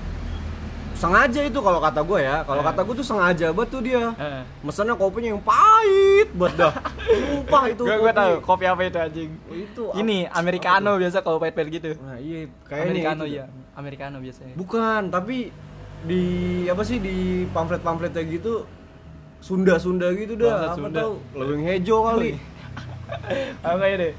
sengaja 0.99 1.41
itu 1.47 1.59
kalau 1.63 1.79
kata 1.79 2.01
gue 2.03 2.19
ya, 2.21 2.43
kalau 2.43 2.63
kata 2.67 2.81
gue 2.83 2.95
tuh 2.99 3.07
sengaja 3.07 3.47
banget 3.55 3.69
tuh 3.71 3.81
dia. 3.87 4.03
Heeh. 4.19 4.43
Mesennya 4.67 4.99
kopinya 4.99 5.31
yang 5.33 5.43
pahit 5.43 6.29
banget 6.35 6.55
dah. 6.59 6.75
Sumpah 7.09 7.63
itu. 7.71 7.83
Gue 7.87 7.97
gue 7.97 8.11
kopi. 8.11 8.19
tahu 8.19 8.33
kopi 8.43 8.65
apa 8.67 8.81
itu 8.83 8.99
anjing. 8.99 9.31
Oh, 9.47 9.57
itu 9.57 9.83
Ini 9.95 10.17
americano 10.35 10.91
biasa 10.99 11.23
kalau 11.23 11.39
pahit-pahit 11.39 11.69
gitu. 11.71 11.91
Nah, 12.03 12.19
iya 12.19 12.51
kayaknya 12.67 12.91
Americano 12.91 13.25
itu. 13.25 13.37
ya. 13.39 13.45
Americano 13.79 14.17
biasanya. 14.19 14.55
Bukan, 14.59 15.01
tapi 15.09 15.55
di 16.03 16.23
apa 16.67 16.83
sih 16.83 16.99
di 16.99 17.47
pamflet-pamfletnya 17.51 18.23
gitu 18.27 18.67
Sunda-Sunda 19.39 20.11
gitu 20.19 20.35
dah. 20.35 20.75
Apa 20.75 20.83
Sunda. 20.83 20.99
tahu? 21.07 21.15
Leweng 21.39 21.63
hejo 21.63 21.97
kali. 22.03 22.35
Apa 23.65 23.77
kayak 23.81 23.97
deh? 23.99 24.15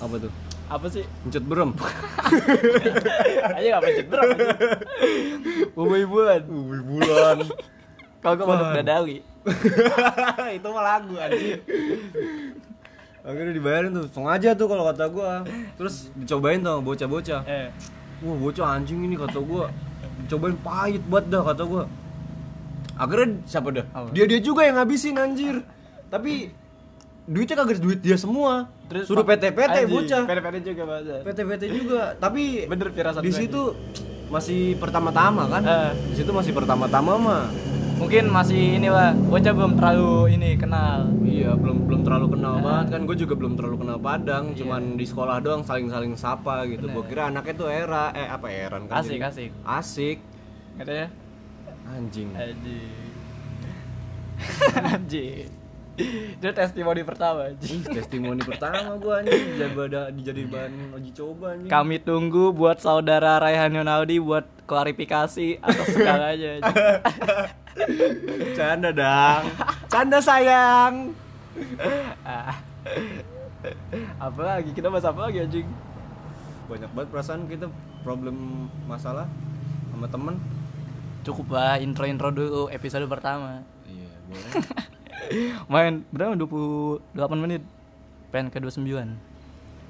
apa 0.00 0.14
tuh? 0.16 0.32
Apa 0.68 0.86
sih? 0.88 1.04
Mencet 1.24 1.44
berem. 1.44 1.70
Aja 3.56 3.66
enggak 3.68 3.82
pencet 3.84 4.06
anjing. 4.08 4.38
Bubui 5.76 6.04
bulan. 6.08 6.40
Ubi 6.48 6.78
bulan. 6.80 7.36
Kalau 8.24 8.34
gue 8.40 8.46
masuk 8.48 8.68
dadawi. 8.80 9.16
itu 10.56 10.68
mah 10.72 10.84
lagu 10.84 11.14
anjir. 11.20 11.60
Akhirnya 13.24 13.52
dibayarin 13.56 13.92
tuh, 13.92 14.04
sengaja 14.12 14.52
tuh 14.52 14.68
kalau 14.68 14.84
kata 14.88 15.04
gua. 15.08 15.44
Terus 15.76 16.12
dicobain 16.16 16.60
tuh 16.60 16.80
bocah-bocah. 16.80 17.40
Eh. 17.48 17.68
Wah 18.24 18.36
bocah 18.40 18.80
anjing 18.80 19.04
ini 19.04 19.20
kata 19.20 19.36
gua 19.42 19.68
Cobain 20.30 20.56
pahit 20.64 21.02
banget 21.10 21.34
dah 21.34 21.42
kata 21.44 21.62
gua 21.66 21.84
Akhirnya 22.96 23.42
siapa 23.44 23.68
dah? 23.74 23.84
Dia 24.14 24.24
dia 24.24 24.40
juga 24.40 24.64
yang 24.64 24.80
ngabisin 24.80 25.18
anjir 25.18 25.60
Tapi 26.08 26.48
duitnya 27.24 27.54
kagak 27.54 27.78
duit 27.78 27.98
dia 27.98 28.14
semua 28.14 28.68
Terus 28.84 29.08
Suruh 29.08 29.24
PT-PT 29.24 29.88
bocah 29.88 30.22
PT-PT 30.24 30.64
juga 30.70 30.84
bahasa. 30.86 31.14
PT-PT 31.22 31.62
juga 31.66 32.02
Tapi 32.14 32.64
Bener 32.64 32.88
firasat 32.90 33.20
di 33.20 33.32
situ 33.32 33.72
masih 34.26 34.76
pertama-tama 34.76 35.48
kan 35.48 35.62
Eh. 35.62 35.90
Di 36.10 36.14
situ 36.16 36.30
masih 36.30 36.52
pertama-tama 36.52 37.12
mah 37.16 37.44
Mungkin 37.94 38.26
masih 38.26 38.76
ini 38.76 38.90
lah, 38.90 39.14
bocah 39.14 39.54
belum 39.54 39.78
terlalu 39.78 40.34
ini 40.34 40.58
kenal. 40.58 41.06
Iya 41.22 41.54
belum 41.54 41.86
belum 41.86 42.00
terlalu 42.02 42.26
kenal 42.34 42.54
Ah. 42.54 42.60
banget 42.60 42.86
kan 42.90 43.00
gue 43.06 43.16
juga 43.16 43.34
belum 43.34 43.54
terlalu 43.54 43.76
kenal 43.80 43.98
Padang 43.98 44.44
cuman 44.52 44.82
di 44.94 45.06
sekolah 45.06 45.38
doang 45.38 45.62
saling-saling 45.62 46.12
sapa 46.14 46.66
gitu 46.66 46.84
gue 46.84 47.04
kira 47.06 47.30
anaknya 47.30 47.54
tuh 47.54 47.68
era 47.68 48.10
eh 48.10 48.26
apa 48.26 48.50
eran 48.50 48.84
kan 48.84 48.98
Asik, 48.98 49.16
jadi- 49.16 49.24
asik. 49.24 49.50
asik 49.64 50.18
Katanya 50.74 51.06
anjing 51.86 52.28
Anjing. 52.34 52.92
Anjing. 54.90 55.46
Itu 55.94 56.50
testimoni 56.50 57.06
pertama. 57.06 57.54
Ih, 57.54 57.82
testimoni 57.86 58.42
pertama 58.42 58.98
gua 58.98 59.22
anjing 59.22 59.54
jadi 59.54 60.10
dijadi 60.10 60.42
bahan 60.50 60.72
uji 60.98 61.10
coba 61.14 61.54
anjing. 61.54 61.70
Kami 61.70 61.96
tunggu 62.02 62.50
buat 62.50 62.82
saudara 62.82 63.38
Raihan 63.38 63.70
Yonaldi 63.70 64.18
buat 64.18 64.42
klarifikasi 64.66 65.62
atas 65.62 65.88
segalanya. 65.94 66.58
Canda 68.58 68.90
dang. 68.90 69.44
Canda 69.86 70.18
sayang. 70.18 71.14
Ah. 72.26 72.58
apa 74.18 74.40
lagi? 74.42 74.70
Kita 74.74 74.90
bahas 74.90 75.06
apa 75.06 75.30
lagi 75.30 75.46
anjing? 75.46 75.68
Banyak 76.66 76.90
banget 76.90 77.08
perasaan 77.14 77.46
kita 77.46 77.70
problem 78.02 78.66
masalah 78.90 79.30
sama 79.94 80.10
temen. 80.10 80.42
Cukup 81.22 81.54
lah 81.54 81.78
intro-intro 81.78 82.34
dulu 82.34 82.66
episode 82.68 83.06
pertama. 83.06 83.62
Iya, 83.86 84.10
boleh. 84.26 84.52
Main 85.70 86.04
berapa? 86.10 86.34
28 86.36 87.44
menit. 87.44 87.62
Pengen 88.30 88.50
ke 88.50 88.58
29. 88.58 88.84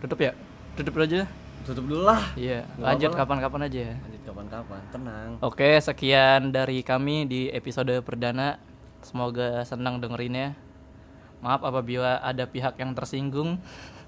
Tutup 0.04 0.18
ya? 0.20 0.32
Tutup 0.76 0.94
aja. 1.00 1.24
Tutup 1.64 1.84
dulu 1.88 2.04
lah. 2.04 2.20
Iya, 2.36 2.68
lanjut 2.76 3.16
kapan-kapan 3.16 3.72
aja. 3.72 3.96
Lanjut 3.96 4.22
kapan-kapan, 4.28 4.80
tenang. 4.92 5.28
Oke, 5.40 5.80
sekian 5.80 6.52
dari 6.52 6.84
kami 6.84 7.24
di 7.24 7.48
episode 7.48 8.04
perdana. 8.04 8.60
Semoga 9.00 9.64
senang 9.64 9.96
dengerinnya. 9.96 10.52
Maaf 11.40 11.64
apabila 11.64 12.20
ada 12.20 12.44
pihak 12.44 12.76
yang 12.76 12.92
tersinggung. 12.92 13.56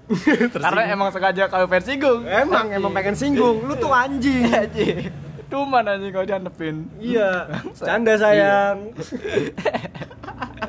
Karena 0.53 0.87
emang 0.87 1.09
sengaja 1.09 1.49
kalau 1.49 1.65
pengen 1.65 1.85
singgung. 1.97 2.21
Emang 2.29 2.71
emang 2.71 2.91
pengen 2.93 3.17
singgung, 3.17 3.65
lu 3.65 3.73
tuh 3.75 3.91
anjing. 3.91 4.47
Anjing. 4.53 5.09
Cuman 5.51 5.83
anjing 5.87 6.11
kalau 6.11 6.27
dianepin. 6.27 6.75
iya, 7.01 7.47
canda 7.87 8.13
sayang. 8.21 8.93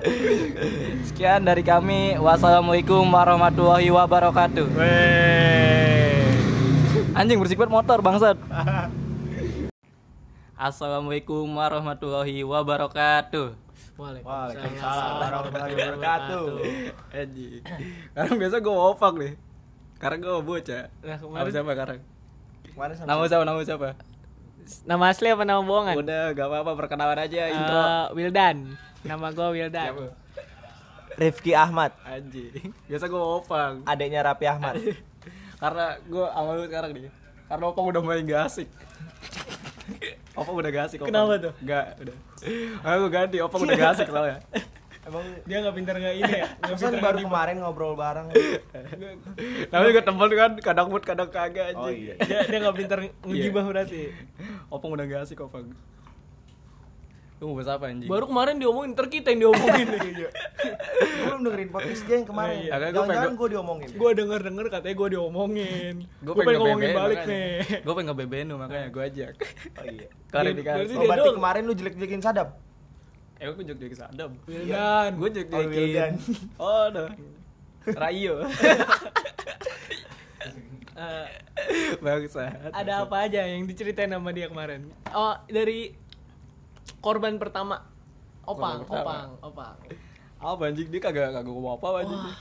Sekian 1.08 1.42
dari 1.44 1.62
kami. 1.62 2.14
Wassalamualaikum 2.18 3.02
warahmatullahi 3.06 3.90
wabarakatuh. 3.90 4.66
Weh. 4.74 6.22
Anjing 7.14 7.38
bersih 7.42 7.58
banget 7.58 7.72
motor 7.74 7.98
bangsat. 7.98 8.38
Assalamualaikum 10.58 11.46
warahmatullahi 11.46 12.42
wabarakatuh. 12.42 13.54
Waalaikumsalam 13.98 15.12
warahmatullahi 15.18 15.74
wabarakatuh. 15.74 16.44
Anjing. 17.14 17.62
Sekarang 18.14 18.34
biasa 18.38 18.56
gue 18.58 18.74
opak 18.74 19.12
nih. 19.18 19.32
Karena 19.98 20.16
gue 20.22 20.34
bocah. 20.38 20.84
Nah, 21.02 21.18
Nama 21.18 21.22
kemarin 21.22 21.50
siapa 21.50 21.70
sekarang? 21.74 21.98
kemarin 22.68 22.94
sama 22.94 23.06
Nama 23.10 23.24
siapa? 23.26 23.44
Nama 23.44 23.62
siapa? 23.66 23.88
nama 24.84 25.08
asli 25.08 25.32
apa 25.32 25.48
nama 25.48 25.64
bohongan? 25.64 25.96
Udah 25.96 26.36
gak 26.36 26.44
apa-apa 26.44 26.76
perkenalan 26.76 27.16
aja 27.16 27.42
intro. 27.48 27.80
Eh, 27.80 28.04
Wildan. 28.12 28.56
Nama 29.06 29.26
gua 29.30 29.48
Wildan. 29.54 29.94
Siapa? 29.94 30.06
Rifki 31.18 31.50
Ahmad, 31.50 31.90
Anjing. 32.06 32.70
Biasa 32.86 33.10
gue 33.10 33.18
opang. 33.18 33.82
adiknya 33.82 34.22
Raffi 34.22 34.46
Ahmad. 34.46 34.78
Karena 35.62 35.98
gue 36.06 36.26
sama 36.30 36.50
lu 36.54 36.64
sekarang 36.70 36.90
nih. 36.94 37.10
Karena 37.50 37.64
opang 37.66 37.86
udah 37.90 38.00
mulai 38.04 38.22
gak 38.22 38.46
asik. 38.46 38.68
opang 40.38 40.54
udah 40.54 40.70
gak 40.70 40.84
asik. 40.86 41.02
Opang. 41.02 41.10
Kenapa 41.10 41.34
tuh? 41.42 41.52
Gak, 41.66 41.86
udah. 42.06 42.16
Ayo 42.86 42.96
gue 43.02 43.10
ganti, 43.10 43.36
opang 43.42 43.66
udah 43.66 43.74
gak 43.74 43.92
asik 43.98 44.08
tau 44.14 44.30
ya. 44.30 44.38
Emang 45.08 45.24
Dia 45.48 45.64
nggak 45.64 45.72
pintar 45.80 45.96
nggak 45.96 46.14
ini 46.20 46.32
ya? 46.36 46.48
Pesan 46.60 47.00
pintar 47.00 47.16
baru 47.16 47.18
kemarin 47.24 47.56
ngobrol 47.64 47.96
bareng. 47.96 48.28
Tapi 49.72 49.84
juga 49.88 50.02
temen 50.04 50.30
kan, 50.36 50.50
kadang 50.60 50.86
mood, 50.92 51.00
kadang 51.00 51.32
kagak 51.32 51.72
anjing. 51.72 51.80
Oh 51.80 51.88
iya. 51.88 52.14
dia 52.28 52.44
dia 52.44 52.58
nggak 52.60 52.76
pintar 52.76 52.98
ngegibah 53.24 53.64
berarti. 53.64 54.12
Opang 54.68 54.92
udah 54.92 55.08
gak 55.08 55.24
asik, 55.24 55.40
opang. 55.40 55.72
Lu 57.38 57.44
mau 57.48 57.54
bahas 57.54 57.70
apa 57.70 57.86
anjing? 57.86 58.10
Baru 58.10 58.26
kemarin 58.26 58.58
diomongin, 58.58 58.90
ntar 58.92 59.06
kita 59.06 59.30
yang 59.30 59.46
diomongin. 59.46 59.86
Gue 59.94 60.30
belum 61.24 61.40
dengerin 61.40 61.70
podcast 61.70 62.02
dia 62.02 62.16
yang 62.16 62.26
kemarin. 62.26 62.56
Iya, 62.58 62.74
iya. 62.74 62.88
Jangan-jangan 62.90 63.32
gue 63.32 63.48
diomongin. 63.48 63.88
gue 63.94 64.10
denger 64.12 64.40
denger 64.42 64.66
katanya 64.68 64.96
gue 64.96 65.08
diomongin. 65.14 65.94
Gue 66.18 66.32
pengen 66.34 66.58
ngomongin 66.58 66.90
balik 66.92 67.20
nih. 67.24 67.50
Gue 67.78 67.92
pengen 67.94 68.08
nge-BBN 68.10 68.46
lu, 68.48 68.56
makanya 68.56 68.88
gue 68.88 69.02
ajak. 69.04 69.32
Oh 69.72 69.84
iya. 69.86 70.06
Karena 70.28 70.50
Dia- 70.50 70.58
di 70.58 70.62
kan. 70.62 70.74
berarti 70.76 70.94
Oh, 70.94 71.06
berarti 71.06 71.30
kemarin 71.32 71.62
lu 71.62 71.74
jelek-jelekin 71.74 72.20
Sadam. 72.20 72.48
Eh, 73.38 73.46
gue 73.46 73.64
jek-jek 73.64 73.94
sadam. 73.94 74.30
Wildan. 74.44 75.10
Gue 75.14 75.22
Oh, 75.22 75.30
jek-jekin. 75.30 75.68
Wildan. 75.70 76.12
Oh, 76.58 76.82
udah. 76.90 77.06
Rayo. 77.86 78.34
Eh, 80.98 81.26
Bangsat. 82.02 82.74
ada 82.74 83.06
apa 83.06 83.16
aja 83.22 83.46
yang 83.46 83.62
diceritain 83.62 84.10
sama 84.10 84.34
dia 84.34 84.50
kemarin? 84.50 84.90
Oh, 85.08 85.38
dari 85.46 85.94
korban 86.98 87.36
pertama. 87.36 87.84
Opang, 88.42 88.80
Korban 88.80 88.82
pertama. 88.82 89.02
opang, 89.04 89.28
opang. 89.42 89.76
Apa 90.38 90.62
anjing 90.64 90.88
dia 90.88 91.00
kagak 91.00 91.30
kagak 91.30 91.42
ngomong 91.44 91.76
apa 91.76 91.86
anjing. 91.98 92.16
Wah, 92.18 92.38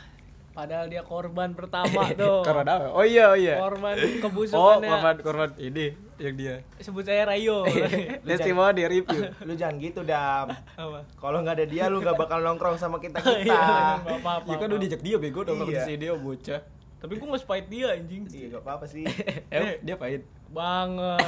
padahal 0.54 0.86
dia 0.86 1.02
korban 1.02 1.50
pertama 1.52 2.02
tuh. 2.16 2.40
Korban 2.42 2.66
apa? 2.66 2.86
Oh 2.90 3.04
iya, 3.04 3.26
oh 3.28 3.38
iya. 3.38 3.56
Korban 3.58 3.94
Oh, 3.94 4.22
kebusukannya. 4.22 4.88
korban 4.88 5.16
korban 5.20 5.50
ini 5.58 5.86
yang 6.18 6.34
dia. 6.34 6.56
Sebut 6.78 7.04
saya 7.04 7.26
Rayo. 7.26 7.68
Testimoni 8.26 8.84
review. 8.84 9.22
Lu 9.44 9.54
jangan 9.54 9.76
gitu, 9.78 10.02
Dam. 10.02 10.48
apa? 10.50 11.00
Kalau 11.14 11.38
nggak 11.42 11.56
ada 11.56 11.66
dia 11.66 11.84
lu 11.86 12.00
nggak 12.00 12.16
bakal 12.16 12.40
nongkrong 12.40 12.78
sama 12.78 12.98
kita 12.98 13.20
Iya, 13.20 13.44
kita. 13.44 13.60
nggak 14.02 14.20
apa-apa. 14.22 14.48
Ya 14.48 14.56
kan 14.56 14.68
udah 14.68 14.82
dijak 14.82 15.02
dia 15.02 15.18
bego 15.18 15.42
dong 15.42 15.60
Iya. 15.62 15.84
si 15.84 15.94
dia 15.96 16.14
bocah. 16.14 16.62
Tapi 16.98 17.14
gue 17.14 17.28
nggak 17.28 17.44
spite 17.44 17.68
dia 17.68 17.88
anjing. 17.94 18.24
Iya, 18.28 18.46
gak 18.50 18.64
apa-apa 18.64 18.86
sih. 18.88 19.06
Eh, 19.52 19.78
dia 19.80 19.94
pahit. 19.94 20.26
Banget. 20.50 21.22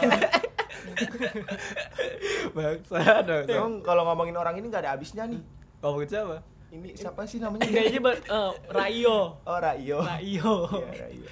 Bangsat. 2.56 3.25
Emang 3.45 3.82
kalau 3.82 4.04
ngomongin 4.06 4.36
orang 4.36 4.56
ini 4.58 4.67
nggak 4.67 4.84
ada 4.84 4.91
habisnya 4.95 5.25
nih. 5.25 5.41
Ngomongin 5.80 6.08
siapa? 6.08 6.38
Ini 6.69 6.89
siapa 6.93 7.21
sih 7.25 7.41
namanya? 7.41 7.65
Ini 7.65 7.80
aja 7.82 7.99
ber- 7.99 8.21
eh, 8.21 8.52
Rayo. 8.69 9.41
Oh, 9.41 9.58
Rayo. 9.58 10.06
Rayo. 10.06 10.52
Iya, 10.69 11.02
Rayo. 11.02 11.28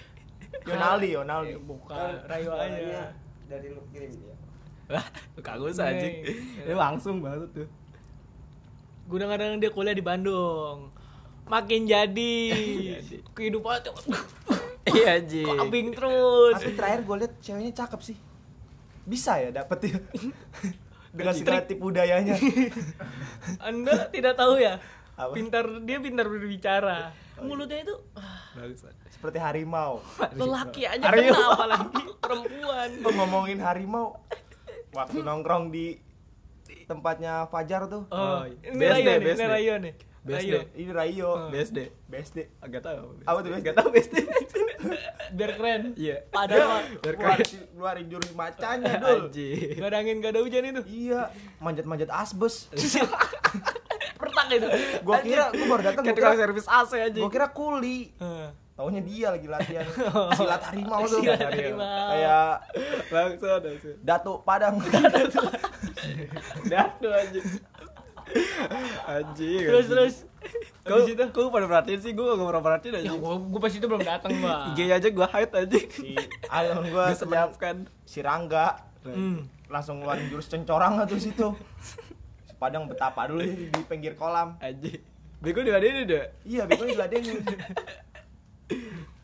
Yonaldi, 0.66 1.08
Yonaldi. 1.14 1.54
Eh, 1.54 1.62
Bukan, 1.62 2.12
Rayo 2.26 2.52
aja. 2.52 3.14
Dari 3.46 3.68
lu 3.70 3.82
kirim 3.90 4.10
dia. 4.12 4.36
Lah, 4.88 5.06
kagak 5.38 5.70
usah 5.70 5.94
anjing. 5.94 6.24
Neng. 6.24 6.66
Dia 6.66 6.76
langsung 6.76 7.16
banget 7.22 7.50
tuh. 7.54 7.68
Gue 9.08 9.20
kadang 9.22 9.60
dia 9.60 9.72
kuliah 9.72 9.96
di 9.96 10.02
Bandung. 10.02 10.90
Makin 11.48 11.88
jadi. 11.88 12.36
Kehidupannya 13.32 13.88
tuh 13.88 13.96
Iya 14.88 15.20
anjing. 15.20 15.48
kambing 15.48 15.88
terus. 15.92 16.56
Tapi 16.58 16.72
terakhir 16.74 17.00
gue 17.04 17.16
liat 17.20 17.34
ceweknya 17.40 17.72
cakep 17.76 18.00
sih. 18.02 18.18
Bisa 19.08 19.40
ya 19.40 19.50
dapet 19.56 19.80
ya. 19.88 19.98
Dengan 21.18 21.34
segala 21.34 21.64
tipu 21.64 21.90
dayanya. 21.90 22.36
Anda 23.68 24.12
tidak 24.12 24.36
tahu 24.36 24.60
ya? 24.60 24.78
Apa? 25.18 25.34
Pintar 25.34 25.66
dia 25.82 25.98
pintar 25.98 26.28
berbicara. 26.28 27.10
Mulutnya 27.40 27.82
itu 27.82 27.96
Bangsat. 28.54 28.94
Seperti 29.10 29.38
harimau. 29.40 30.04
lelaki 30.36 30.86
aja 30.86 31.08
Aryo. 31.08 31.34
kena 31.34 31.46
apalagi 31.56 32.04
perempuan. 32.22 32.90
Ngomongin 33.02 33.60
harimau. 33.64 34.20
Waktu 34.92 35.24
nongkrong 35.24 35.72
di 35.72 35.98
tempatnya 36.86 37.48
Fajar 37.48 37.88
tuh. 37.88 38.06
Oh, 38.12 38.42
Oh, 38.42 38.44
ini 38.46 38.76
BSD, 38.76 39.08
Rayo 39.08 39.18
nih, 39.18 39.34
ini 39.40 39.78
nih. 39.90 39.94
BSD. 40.22 40.50
Rayo. 40.50 40.60
Ini 40.74 40.92
Rayo. 40.92 41.30
BSD. 41.50 41.80
BSD. 42.06 42.38
Agak 42.58 42.82
tahu. 42.82 43.22
Apa 43.24 43.38
tuh 43.40 43.50
BSD? 43.50 43.62
Agak 43.62 43.74
tahu 43.76 43.88
BSD. 43.90 44.16
Biar 45.38 45.52
keren. 45.54 45.82
Iya. 45.94 46.16
Padahal 46.30 46.84
Keluarin, 47.00 47.48
keluarin 47.72 48.06
jurus 48.08 48.32
macanya 48.32 48.94
dul. 48.98 49.28
Gak 49.30 49.88
ada 49.88 49.98
angin 49.98 50.16
gak 50.20 50.32
ada 50.32 50.42
hujan 50.42 50.64
itu. 50.66 50.84
Iya, 50.88 51.30
manjat-manjat 51.60 52.10
asbes. 52.10 52.72
Pertak 54.20 54.48
itu. 54.50 54.68
Gua 55.02 55.18
kira 55.22 55.52
gua 55.52 55.66
baru 55.70 55.84
datang 55.84 56.04
Kayak 56.04 56.16
kira, 56.18 56.28
tukang 56.28 56.40
servis 56.40 56.68
AC 56.68 56.92
anjing. 56.98 57.22
gua 57.22 57.32
kira 57.32 57.48
kuli. 57.52 58.12
Heeh. 58.18 58.50
Taunya 58.78 59.02
dia 59.02 59.34
lagi 59.34 59.50
latihan 59.50 59.86
silat 60.38 60.62
harimau 60.70 61.02
tuh. 61.04 61.18
Silat 61.18 61.42
harimau. 61.42 61.82
Kayak 61.82 62.54
Bangsat, 63.10 63.60
bangsat. 63.66 63.96
Datuk 64.06 64.40
Padang. 64.46 64.76
Datu 66.66 67.08
anjing. 67.10 67.46
Anjing. 69.08 69.64
Terus 69.64 69.86
anjing. 69.86 69.92
terus. 69.94 70.16
Kau, 70.82 70.98
Habis 70.98 71.12
itu 71.12 71.24
kau 71.30 71.48
pada 71.50 71.66
perhatiin 71.66 72.00
sih, 72.00 72.12
gue 72.12 72.24
gak 72.24 72.40
pernah 72.40 72.64
perhatiin 72.64 72.94
aja. 72.96 73.06
ya 73.06 73.14
gua, 73.14 73.36
gua 73.38 73.60
pas 73.60 73.74
itu 73.74 73.84
belum 73.84 74.00
datang, 74.02 74.32
Bang. 74.38 74.72
IG 74.72 74.80
aja 74.88 75.08
gue 75.10 75.28
hide 75.28 75.54
aja. 75.54 75.78
si 75.84 76.12
gua 76.16 76.80
Gue 76.82 77.06
senyapkan. 77.14 77.76
si 78.04 78.20
Rangga 78.20 78.84
Hmm. 79.02 79.48
langsung 79.68 80.00
ngeluarin 80.00 80.28
jurus 80.28 80.48
cencorang 80.48 81.00
tuh 81.06 81.16
situ. 81.18 81.56
Si 82.44 82.54
Padang 82.56 82.86
betapa 82.86 83.24
dulu 83.26 83.40
di, 83.40 83.68
di 83.68 83.82
pinggir 83.84 84.14
kolam. 84.14 84.56
Anjing. 84.60 85.00
Bego 85.38 85.60
di 85.60 85.70
mana 85.70 85.86
ini 85.86 86.02
deh? 86.04 86.26
Iya, 86.44 86.66
bego 86.66 86.84
diladenin. 86.84 87.40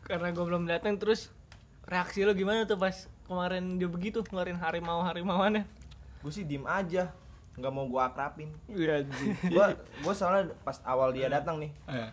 Karena 0.02 0.28
gua 0.30 0.44
belum 0.46 0.64
datang 0.64 0.96
terus 0.96 1.32
reaksi 1.82 2.22
lo 2.22 2.32
gimana 2.32 2.64
tuh 2.64 2.76
pas 2.76 2.96
kemarin 3.22 3.76
dia 3.76 3.84
begitu 3.86 4.20
ngeluarin 4.22 4.56
harimau 4.56 5.00
harimauannya 5.00 5.64
Gue 6.20 6.32
sih 6.32 6.40
diem 6.42 6.64
aja, 6.64 7.12
nggak 7.54 7.70
mau 7.70 7.84
gua 7.84 8.08
akrapin. 8.08 8.50
Iya 8.66 9.00
anjing. 9.00 9.30
Gua 9.48 9.66
gua 10.00 10.12
soalnya 10.12 10.50
pas 10.60 10.78
awal 10.82 11.10
dia 11.10 11.26
datang 11.26 11.58
nih, 11.58 11.70
Eh, 11.86 12.10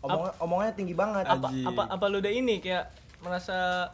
omong 0.00 0.26
omongannya 0.38 0.74
tinggi 0.74 0.92
banget. 0.92 1.24
apa 1.24 1.46
Anjing. 1.46 1.62
apa 1.64 1.82
apa 1.88 2.04
lu 2.06 2.18
udah 2.18 2.32
ini 2.32 2.58
kayak 2.58 2.90
merasa 3.20 3.90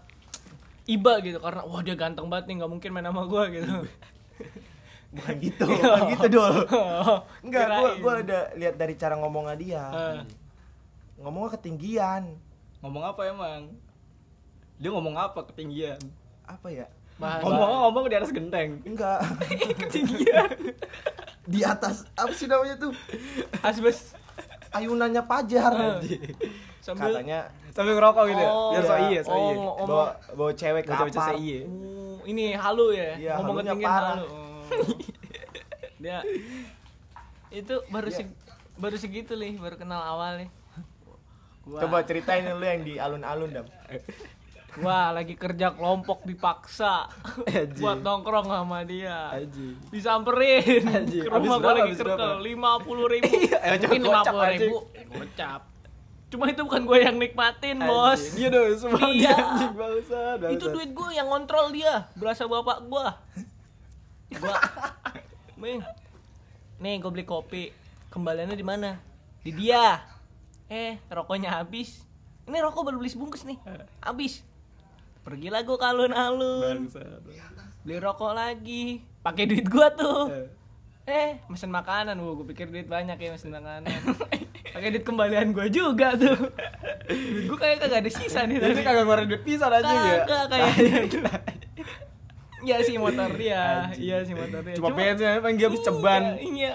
iba 0.84 1.18
gitu 1.18 1.36
karena 1.36 1.60
wah 1.62 1.80
dia 1.80 1.94
ganteng 1.94 2.24
banget 2.26 2.46
nih 2.46 2.54
nggak 2.56 2.70
mungkin 2.70 2.90
main 2.90 3.04
sama 3.04 3.22
gua 3.24 3.44
gitu 3.48 3.84
Bukan 5.08 5.34
gitu, 5.44 5.64
bukan 5.64 6.02
gitu 6.12 6.26
dol. 6.30 6.56
Enggak, 7.40 7.66
gua 7.66 7.88
Kirain. 7.88 8.00
gua 8.00 8.12
udah 8.20 8.42
lihat 8.54 8.74
dari 8.74 8.94
cara 8.94 9.14
ngomongnya 9.14 9.54
dia. 9.54 9.82
Eh, 9.86 10.20
Ngomongnya 11.16 11.56
ketinggian. 11.56 12.24
ngomong 12.78 13.02
apa 13.02 13.20
emang? 13.24 13.72
Dia 14.76 14.90
ngomong 14.90 15.16
apa 15.16 15.40
ketinggian? 15.44 15.96
Apa 16.44 16.68
ya? 16.68 16.86
Bahasa 17.16 17.42
Ngomong 17.42 17.70
ngomong 17.82 18.04
di 18.06 18.16
atas 18.16 18.30
genteng. 18.30 18.80
Enggak. 18.84 19.20
Ketinggian. 19.80 20.50
di 21.46 21.62
atas 21.62 22.02
apa 22.12 22.34
sih 22.34 22.44
namanya 22.44 22.74
tuh? 22.76 22.90
asbes 23.62 24.12
Ayunannya 24.74 25.22
Pajar. 25.22 26.02
sambil 26.82 27.14
Katanya 27.14 27.46
Sambil 27.70 27.92
ngerokok 27.94 28.24
gitu 28.26 28.40
ya. 28.40 28.50
Oh, 28.50 28.70
Biar 28.72 28.82
so 28.82 28.94
iya, 29.06 29.20
so 29.20 29.30
oh, 29.30 29.36
iya. 29.36 29.54
ngomong 29.54 29.86
bawa 29.86 30.06
bawa 30.32 30.50
cewek 30.52 30.82
ke 30.82 30.90
baca 30.90 31.06
apar. 31.06 31.34
iya. 31.36 31.60
Oh, 31.64 32.18
ini 32.24 32.44
halu 32.52 32.86
ya 32.90 33.10
Iya, 33.14 33.32
ngomong 33.38 33.56
ketinggian 33.62 33.86
parah. 33.86 34.10
halu 34.16 34.26
Oh. 34.26 34.64
dia 36.02 36.18
itu 37.48 37.74
baru 37.88 38.08
Iya. 38.08 38.16
seg 38.18 38.28
baru 38.76 38.96
segitu 38.98 39.32
nih 39.32 39.56
baru 39.56 39.76
kenal 39.76 40.02
awal 40.02 40.42
nih 40.42 40.48
gua, 41.64 41.80
Coba 41.86 42.02
ceritain 42.02 42.44
lu 42.44 42.60
yang 42.60 42.82
di 42.82 42.94
alun-alun, 42.98 43.50
Dam. 43.50 43.66
gua 44.76 45.10
lagi 45.10 45.34
kerja 45.34 45.72
kelompok 45.72 46.22
dipaksa 46.22 47.08
Anjing. 47.48 47.80
buat 47.80 47.98
nongkrong 48.00 48.46
sama 48.46 48.84
dia. 48.84 49.32
Anjing. 49.32 49.74
disamperin. 49.88 50.82
Anjing. 51.00 51.24
ke 51.24 51.30
rumah 51.30 51.58
berapa, 51.58 51.80
lagi 51.82 51.92
kerkel 51.96 52.16
berapa? 52.16 52.44
lima 52.44 52.72
puluh 52.80 53.06
ribu. 53.08 53.26
Eh, 53.66 53.80
mungkin 53.80 54.00
lima 54.02 54.22
puluh 54.22 54.46
ribu. 54.46 54.76
gocap. 55.08 55.62
Cuma 56.26 56.44
itu 56.46 56.60
bukan 56.60 56.82
gue 56.84 56.98
yang 57.00 57.16
nikmatin 57.16 57.78
bos. 57.80 58.20
Anjing. 58.20 58.36
Iya 58.36 58.48
dong, 58.50 58.66
semua 58.76 58.98
Iya. 59.06 59.14
dia 59.14 59.36
anjing 59.36 60.52
itu 60.52 60.66
duit 60.68 60.90
gue 60.92 61.08
yang 61.10 61.26
ngontrol 61.26 61.72
dia. 61.72 62.06
Berasa 62.14 62.44
bapak 62.44 62.84
gue 62.84 63.06
gua 64.36 64.58
Ming. 65.56 65.80
Nih 66.78 67.00
gue 67.00 67.10
beli 67.10 67.24
kopi. 67.24 67.72
Kembaliannya 68.08 68.54
di 68.54 68.66
mana? 68.66 69.00
Di 69.40 69.50
dia. 69.50 70.04
Eh 70.68 71.00
rokoknya 71.08 71.50
habis. 71.54 72.04
Ini 72.46 72.62
rokok 72.62 72.86
baru 72.86 73.02
beli 73.02 73.10
sebungkus 73.10 73.42
nih. 73.42 73.58
Habis 73.98 74.45
pergilah 75.26 75.60
gue 75.60 75.74
ke 75.74 75.82
alun-alun 75.84 76.86
beli 77.82 77.96
rokok 77.98 78.30
lagi 78.30 79.02
pakai 79.20 79.44
duit 79.44 79.66
gue 79.66 79.88
tuh 79.92 80.30
Eh. 80.30 80.46
eh 81.06 81.30
mesen 81.46 81.68
makanan 81.68 82.14
gue 82.14 82.32
gue 82.32 82.46
pikir 82.48 82.66
duit 82.66 82.86
banyak 82.86 83.14
ya 83.14 83.34
mesen 83.34 83.50
makanan 83.50 83.90
pakai 84.74 84.88
duit 84.90 85.02
kembalian 85.02 85.50
gue 85.50 85.66
juga 85.68 86.14
tuh 86.14 86.50
duit 87.10 87.44
gue 87.44 87.58
kayak 87.58 87.82
kagak 87.82 88.06
ada 88.06 88.10
sisa 88.10 88.46
nih 88.46 88.58
Ini 88.58 88.62
tadi 88.62 88.82
kagak 88.82 89.02
ngeluarin 89.02 89.26
duit 89.26 89.42
pisan 89.42 89.70
anjing 89.70 89.98
ya. 89.98 90.14
Kagak 90.22 90.46
kayaknya. 90.46 91.00
Iya 92.66 92.76
sih 92.82 92.98
motor 92.98 93.30
dia, 93.38 93.94
iya 93.94 94.26
sih 94.26 94.34
motor 94.34 94.58
dia. 94.58 94.74
Cuma 94.74 94.90
bensin 94.90 95.22
aja, 95.22 95.38
pengen 95.38 95.54
dia 95.54 95.66
habis 95.70 95.82
ceban. 95.86 96.22
Iya, 96.34 96.74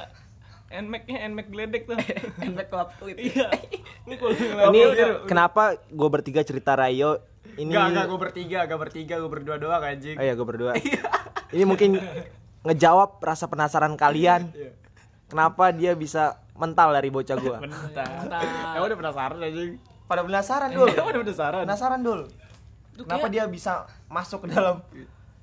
iya. 0.72 0.80
Nmax-nya 0.80 1.28
Nmax 1.28 1.46
geledek 1.52 1.84
tuh. 1.84 1.98
Nmax 2.48 2.68
club 2.72 2.90
tweet. 2.96 3.18
Iya. 3.20 3.48
Ini 4.08 4.16
kenapa 5.28 5.76
gue 5.84 6.08
bertiga 6.08 6.48
cerita 6.48 6.80
Rayo 6.80 7.20
ini 7.60 7.68
Enggak, 7.68 7.86
enggak 7.92 8.06
gue 8.08 8.20
bertiga, 8.20 8.60
enggak 8.64 8.80
bertiga, 8.80 9.14
gue 9.20 9.32
berdua 9.32 9.56
doang 9.60 9.84
anjing. 9.84 10.16
Oh 10.16 10.24
iya 10.24 10.34
gue 10.34 10.48
berdua. 10.48 10.72
ini 11.52 11.64
mungkin 11.68 12.00
ngejawab 12.64 13.20
rasa 13.22 13.50
penasaran 13.50 13.94
kalian. 13.98 14.54
Kenapa 15.32 15.72
dia 15.72 15.96
bisa 15.96 16.44
mental 16.60 16.92
dari 16.92 17.08
bocah 17.08 17.38
gua? 17.40 17.58
Bentar. 17.64 18.44
Emang 18.76 18.88
udah 18.92 19.00
penasaran 19.00 19.40
anjing. 19.40 19.72
Pada 20.06 20.22
penasaran 20.28 20.70
dul. 20.76 20.88
Emang 20.92 21.12
udah 21.16 21.22
penasaran. 21.24 21.62
Penasaran 21.64 22.00
dul. 22.04 22.22
Kenapa 22.92 23.28
dia 23.32 23.48
bisa 23.48 23.88
masuk 24.12 24.46
ke 24.46 24.48
dalam 24.52 24.84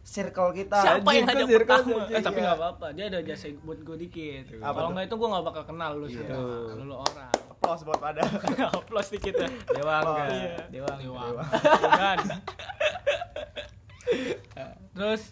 circle 0.05 0.53
kita? 0.53 0.79
Siapa 0.79 1.09
yang 1.17 1.27
ada 1.27 1.45
pertama? 1.49 2.05
Eh, 2.13 2.21
tapi 2.21 2.39
iya. 2.39 2.45
nggak 2.53 2.57
apa-apa. 2.61 2.87
Dia 2.93 3.05
ada 3.09 3.19
jasa 3.25 3.49
buat 3.65 3.81
gue 3.81 3.97
dikit. 3.97 4.61
Kalau 4.61 4.91
nggak 4.93 5.09
itu 5.09 5.15
gue 5.17 5.29
nggak 5.33 5.45
bakal 5.49 5.65
kenal 5.65 5.91
lu 5.97 6.07
semua. 6.07 6.37
Lu 6.77 6.95
orang. 6.95 7.33
Applause 7.59 7.83
buat 7.83 7.99
pada. 7.99 8.23
Applause 8.71 9.11
dikit 9.13 9.35
ya. 9.37 9.49
Dewang, 9.69 10.03
Oh, 10.05 10.17
iya. 10.25 10.63
Dewang. 10.69 10.97
Dewang. 10.97 11.35
Bukan. 11.37 12.19
Terus 14.95 15.23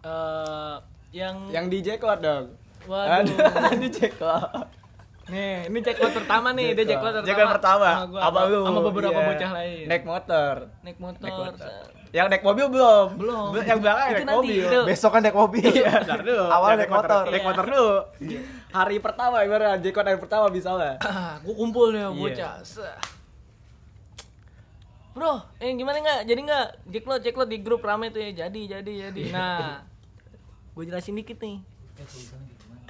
eh 0.00 0.76
yang 1.12 1.36
Yang 1.48 1.66
di 1.68 1.78
Jacklot 1.82 2.20
dong. 2.20 2.46
waduh. 2.84 3.36
di 3.82 3.88
Jacklot. 3.90 4.66
Nih, 5.24 5.70
ini 5.70 5.78
jackpot 5.80 6.10
pertama 6.12 6.50
nih, 6.50 6.74
dia 6.74 6.82
jackpot 6.84 7.14
pertama. 7.14 7.26
Jackpot 7.26 7.50
pertama. 7.52 7.88
Sama 7.94 8.06
gua, 8.08 8.20
Apa 8.26 8.40
lu? 8.44 8.60
Sama 8.66 8.80
beberapa 8.82 9.14
Iya. 9.16 9.28
bocah 9.28 9.50
lain. 9.54 9.84
Naik 9.86 10.04
motor. 10.04 10.54
Naik 10.82 10.98
motor. 10.98 11.22
Naik 11.22 11.38
motor. 11.38 11.86
Yang 12.12 12.26
naik 12.28 12.44
mobil 12.44 12.66
belum? 12.68 13.06
Belum. 13.16 13.46
Yang 13.56 13.78
belakang 13.80 14.06
Itu 14.06 14.14
naik 14.14 14.26
nanti, 14.28 14.36
mobil. 14.36 14.62
itu. 14.62 14.78
Besok 14.84 15.10
kan 15.10 15.20
naik 15.24 15.32
mobil. 15.34 15.64
Iya, 15.66 15.92
bentar 15.98 16.20
dulu. 16.20 16.44
Awal 16.56 16.70
naik 16.76 16.92
motor. 16.92 17.22
Naik 17.24 17.32
Iya. 17.34 17.48
motor 17.48 17.64
dulu. 17.64 17.88
Hari 18.68 18.96
pertama 18.98 19.36
ibarat 19.40 19.78
Jackpot 19.80 20.04
hari 20.04 20.18
pertama 20.20 20.46
bisa 20.48 20.70
lah. 20.70 20.94
Ah, 21.00 21.40
gua 21.40 21.54
kumpul 21.54 21.88
nih 21.90 22.04
Iya. 22.04 22.08
bocah. 22.12 22.52
Bro, 25.12 25.32
eh 25.58 25.72
gimana 25.72 26.00
nggak? 26.00 26.20
Jadi 26.24 26.40
nggak? 26.42 26.66
Jacklot, 26.88 27.20
jacklot 27.20 27.44
di 27.46 27.58
grup 27.60 27.80
rame 27.80 28.08
tuh 28.08 28.20
ya. 28.20 28.32
Jadi, 28.38 28.64
jadi, 28.66 28.92
jadi. 29.08 29.22
Nah, 29.28 29.84
gue 30.72 30.84
jelasin 30.84 31.12
dikit 31.12 31.36
nih. 31.36 31.60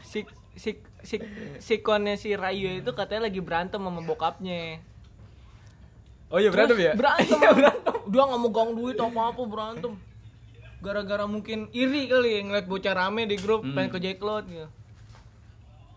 Si 0.03 0.23
si 0.55 0.71
si 1.03 1.17
si 1.59 1.75
konnya 1.79 2.15
si 2.15 2.35
Rayu 2.35 2.79
itu 2.79 2.91
katanya 2.93 3.27
lagi 3.27 3.43
berantem 3.43 3.79
sama 3.79 3.99
bokapnya. 4.01 4.79
Oh 6.33 6.41
iya 6.41 6.49
berantem 6.49 6.79
ya? 6.81 6.93
Terus 6.93 7.01
Berantem. 7.53 7.95
Dia 8.09 8.23
nggak 8.25 8.41
mau 8.41 8.51
gang 8.51 8.71
duit 8.73 8.97
apa 8.97 9.21
apa 9.29 9.43
berantem. 9.45 9.93
Gara-gara 10.81 11.25
mungkin 11.25 11.71
iri 11.71 12.09
kali 12.09 12.29
ya, 12.33 12.41
ngeliat 12.43 12.67
bocah 12.67 12.93
rame 12.93 13.23
di 13.25 13.37
grup 13.37 13.63
Hmm. 13.63 13.77
pengen 13.77 13.91
ke 13.91 13.99
Jacklot 14.01 14.45
gitu. 14.47 14.69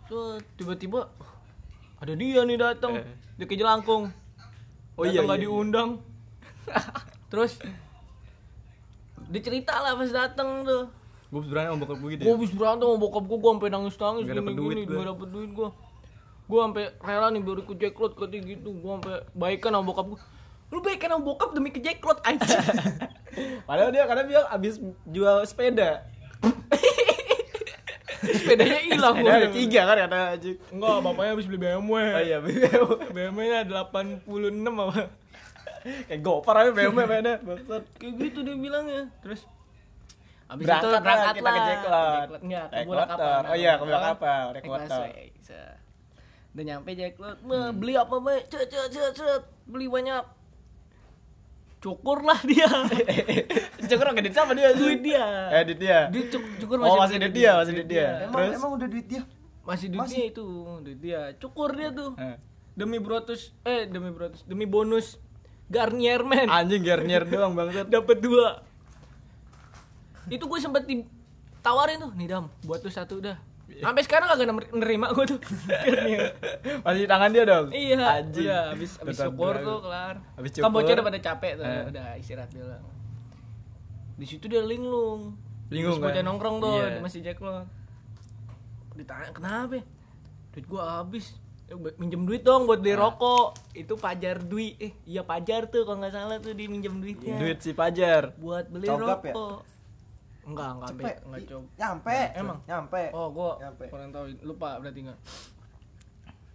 Tuh 0.05 0.37
tiba-tiba 0.55 1.09
ada 1.97 2.13
dia 2.13 2.43
nih 2.43 2.57
datang. 2.57 2.93
Eh. 2.95 3.07
Dia 3.35 3.45
ke 3.45 3.55
Jelangkung. 3.55 4.11
Oh 4.95 5.03
iya, 5.03 5.23
nggak 5.23 5.39
iya, 5.39 5.43
diundang. 5.43 5.89
Terus 7.31 7.57
dia 9.25 9.41
cerita 9.41 9.73
lah 9.75 9.95
pas 9.95 10.11
datang 10.13 10.61
tuh. 10.61 10.85
Gue 11.25 11.41
berantem 11.41 11.73
sama 11.73 11.81
bokap 11.81 11.97
gue 11.97 12.09
gitu 12.13 12.21
Gue 12.21 12.35
ya? 12.37 12.53
berantem 12.53 12.85
sama 12.85 12.97
bokap 12.97 13.23
gue, 13.25 13.37
gue 13.37 13.49
sampai 13.49 13.69
nangis-nangis 13.69 14.23
Nggak 14.23 14.37
dapet 14.37 14.53
gini 14.53 14.61
duit 14.61 14.77
gua. 14.85 14.95
gak 14.95 15.07
dapet 15.09 15.27
duit 15.31 15.51
gue. 15.51 15.69
Gue 16.45 16.59
sampai 16.61 16.93
rela 16.99 17.27
nih 17.29 17.41
biar 17.41 17.57
ikut 17.59 17.77
jacklot 17.77 18.13
katanya 18.13 18.41
gitu. 18.47 18.69
Gue 18.71 18.91
sampai 18.93 19.15
baikan 19.31 19.71
sama 19.71 19.83
bokap 19.83 20.05
gue. 20.07 20.19
Lu 20.67 20.79
baikan 20.79 21.09
sama 21.11 21.23
bokap 21.23 21.49
demi 21.51 21.69
ke 21.69 21.79
jacklot 21.79 22.21
aja. 22.21 22.57
Padahal 23.67 23.89
dia 23.89 24.05
kadang 24.05 24.25
bilang 24.25 24.47
abis 24.47 24.77
jual 25.05 25.41
sepeda. 25.43 26.05
Sepedanya 28.25 28.81
hilang 28.81 29.13
Sepeda 29.15 29.33
ada 29.35 29.49
tiga 29.51 29.81
kan 29.85 29.95
kata 30.01 30.17
anjing. 30.33 30.57
Enggak, 30.71 30.97
bapaknya 30.99 31.31
habis 31.31 31.45
beli 31.45 31.59
BMW. 31.59 31.93
Oh 31.93 32.23
iya, 32.23 32.37
BMW-nya 33.11 33.59
86 33.69 34.25
apa. 34.65 34.93
kayak 36.09 36.21
gopar 36.21 36.55
aja 36.57 36.71
BMW 36.73 37.05
mainnya. 37.05 37.35
Bangsat. 37.37 37.83
Kayak 37.97 38.13
gitu 38.17 38.39
dia 38.41 38.55
bilangnya. 38.55 39.01
Terus 39.21 39.45
Abis 40.45 40.61
Berangkat 40.61 40.85
itu 40.85 40.93
lah, 40.93 41.01
berangkat 41.01 41.33
kita 41.33 41.41
lah. 41.43 41.53
ke 41.55 41.61
Jacklot. 41.65 42.13
Jacklot. 42.15 42.41
Enggak, 42.45 42.65
ke 42.65 42.77
bola 42.85 43.03
kapal. 43.05 43.39
Oh 43.45 43.55
iya, 43.55 43.71
ke 43.75 43.83
bola 43.83 43.97
Apa? 43.97 44.07
kapal, 44.07 44.43
naik 44.45 44.53
Naik 44.55 44.65
motor. 44.69 44.85
busway. 44.85 45.25
Set. 45.41 45.75
Udah 46.55 46.63
nyampe 46.63 46.95
Jacklot, 46.95 47.37
"Bah, 47.43 47.75
beli 47.75 47.93
apa, 47.93 48.15
Bay? 48.17 48.47
Cet, 48.47 48.71
cet, 48.71 48.87
cet, 48.89 49.11
cet. 49.13 49.43
Beli 49.67 49.85
banyak. 49.85 50.23
Cukur 51.83 52.23
lah 52.23 52.39
dia. 52.41 52.65
Cukur 53.85 54.07
gede 54.15 54.31
sama 54.31 54.55
dia. 54.55 54.71
duit 54.71 55.03
dia. 55.03 55.51
Eh, 55.51 55.63
duit 55.67 55.77
dia. 55.77 56.07
Dia 56.07 56.23
cuk- 56.31 56.55
cukur 56.57 56.79
Oh, 56.79 56.95
masih 56.97 57.19
duit 57.19 57.35
dia, 57.35 57.51
masih 57.59 57.73
duit 57.75 57.89
dia. 57.91 58.07
Emang 58.25 58.39
Terus? 58.41 58.55
emang 58.55 58.71
udah 58.73 58.87
duit 58.87 59.05
dia. 59.05 59.21
Masih 59.61 59.87
duit 59.91 60.07
dia 60.07 60.25
itu, 60.25 60.45
duit 60.79 60.99
dia. 60.99 61.21
Cukur 61.37 61.75
dia 61.75 61.91
tuh. 61.91 62.15
Eh. 62.15 62.39
Demi 62.71 62.97
brotus, 62.97 63.51
eh 63.63 63.83
demi 63.85 64.09
brotus, 64.09 64.43
demi 64.43 64.63
bonus 64.63 65.15
Garnier 65.65 66.23
man. 66.23 66.47
Anjing 66.47 66.83
Garnier 66.83 67.23
doang 67.23 67.51
bangsat. 67.51 67.87
dapat 67.87 68.17
dua 68.17 68.63
itu 70.25 70.41
gue 70.41 70.57
sempet 70.57 70.83
ditawarin 70.83 72.01
tuh 72.01 72.11
nih 72.13 72.27
dam 72.27 72.49
buat 72.61 72.81
tuh 72.81 72.89
satu 72.89 73.21
dah 73.21 73.37
sampai 73.77 74.01
sekarang 74.01 74.27
kagak 74.27 74.47
nerima 74.71 75.07
gue 75.09 75.25
tuh 75.27 75.39
Masih 76.85 76.99
di 76.99 77.07
tangan 77.07 77.29
dia 77.29 77.43
dong. 77.43 77.67
iya 77.69 78.21
Anjing. 78.21 78.45
udah 78.45 78.61
habis 78.71 78.91
habis 78.95 79.15
Tetap 79.15 79.27
syukur 79.29 79.53
tuh 79.57 79.77
kelar 79.81 80.15
Habis 80.33 80.51
kan 80.53 80.61
syukur. 80.85 80.95
udah 80.95 81.05
pada 81.05 81.19
capek 81.19 81.51
tuh 81.53 81.65
Eh. 81.65 81.83
udah 81.87 82.07
istirahat 82.15 82.49
dulu 82.49 82.77
di 84.15 84.25
situ 84.25 84.45
dia 84.45 84.61
linglung 84.61 85.35
Linglung, 85.67 85.97
kan? 85.99 86.23
nongkrong 86.23 86.57
tuh 86.59 86.77
Iya. 86.77 86.87
di 86.89 86.99
masih 87.01 87.19
Jacklot 87.21 87.67
ditanya 88.93 89.29
kenapa 89.31 89.83
duit 90.51 90.65
gua 90.65 91.01
habis 91.01 91.35
Eh, 91.65 91.73
minjem 91.97 92.23
duit 92.23 92.45
dong 92.45 92.63
buat 92.63 92.77
beli 92.77 92.93
Ah. 92.93 93.09
rokok 93.09 93.57
itu 93.73 93.97
pajar 93.97 94.37
duit 94.37 94.77
eh 94.77 94.93
iya 95.03 95.19
pajar 95.21 95.65
tuh 95.65 95.81
kalau 95.81 95.97
nggak 95.97 96.13
salah 96.13 96.37
tuh 96.37 96.53
dia 96.53 96.69
minjem 96.69 96.93
duitnya 96.95 97.35
Duit 97.35 97.57
si 97.57 97.73
Pajar. 97.73 98.37
buat 98.37 98.69
beli 98.69 98.85
Cogap 98.85 99.25
ya? 99.25 99.33
Enggak 100.45 100.69
enggak 100.77 100.89
Cepet. 100.93 101.03
be, 101.03 101.11
enggak 101.25 101.41
coba 101.49 101.65
Nyampe. 101.75 102.17
Emang? 102.37 102.59
Nyampe. 102.69 103.03
oh 103.11 103.27
gua 103.33 103.51
Nyampe. 103.57 103.85
kurang 103.89 104.09
tahu 104.13 104.25
lupa 104.45 104.69
berarti 104.77 104.99
enggak 105.05 105.19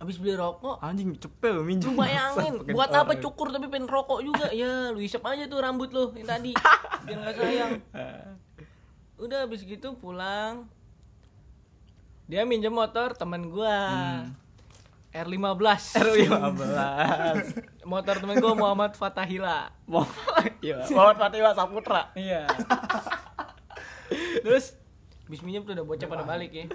habis 0.01 0.16
beli 0.16 0.32
rokok 0.32 0.80
Anjing 0.80 1.12
cepet 1.12 1.61
minjem. 1.61 1.93
lu 1.93 2.01
bayangin 2.01 2.55
Pakai 2.57 2.72
buat 2.72 2.88
apa 2.88 3.12
orang. 3.12 3.20
cukur 3.20 3.53
tapi 3.53 3.68
pengen 3.68 3.84
rokok 3.84 4.24
juga 4.24 4.49
ya 4.49 4.88
lu 4.88 5.05
isep 5.05 5.20
aja 5.20 5.45
tuh 5.45 5.61
rambut 5.61 5.93
lu 5.93 6.09
yang 6.16 6.24
tadi 6.24 6.57
biar 7.05 7.18
nggak 7.20 7.36
sayang 7.36 7.72
udah 9.20 9.45
habis 9.45 9.61
gitu 9.61 9.93
pulang 10.01 10.64
dia 12.24 12.49
minjem 12.49 12.72
motor 12.72 13.12
teman 13.12 13.53
gua 13.53 13.76
R15 15.11 15.99
R15. 16.01 17.82
motor 17.93 18.14
temen 18.22 18.41
gua 18.41 18.55
Muhammad 18.57 18.97
Fatahila 18.97 19.68
iya, 20.64 20.80
Muhammad 20.88 21.18
Fatihwa 21.18 21.51
Saputra. 21.53 22.14
Iya. 22.14 22.47
Terus 24.40 24.74
bis 25.26 25.40
minjem 25.40 25.62
tuh 25.62 25.72
udah 25.72 25.86
bocah 25.86 26.06
pada 26.06 26.24
balik 26.24 26.50
ya. 26.50 26.66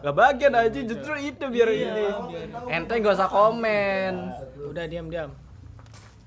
Gak 0.00 0.14
bagian 0.14 0.54
aja 0.54 0.80
justru 0.80 1.12
itu 1.18 1.44
biar 1.44 1.68
ini. 1.68 2.06
Ente 2.68 2.94
gak 2.96 3.14
usah 3.14 3.28
komen. 3.28 4.14
Udah 4.64 4.84
diam-diam. 4.84 5.30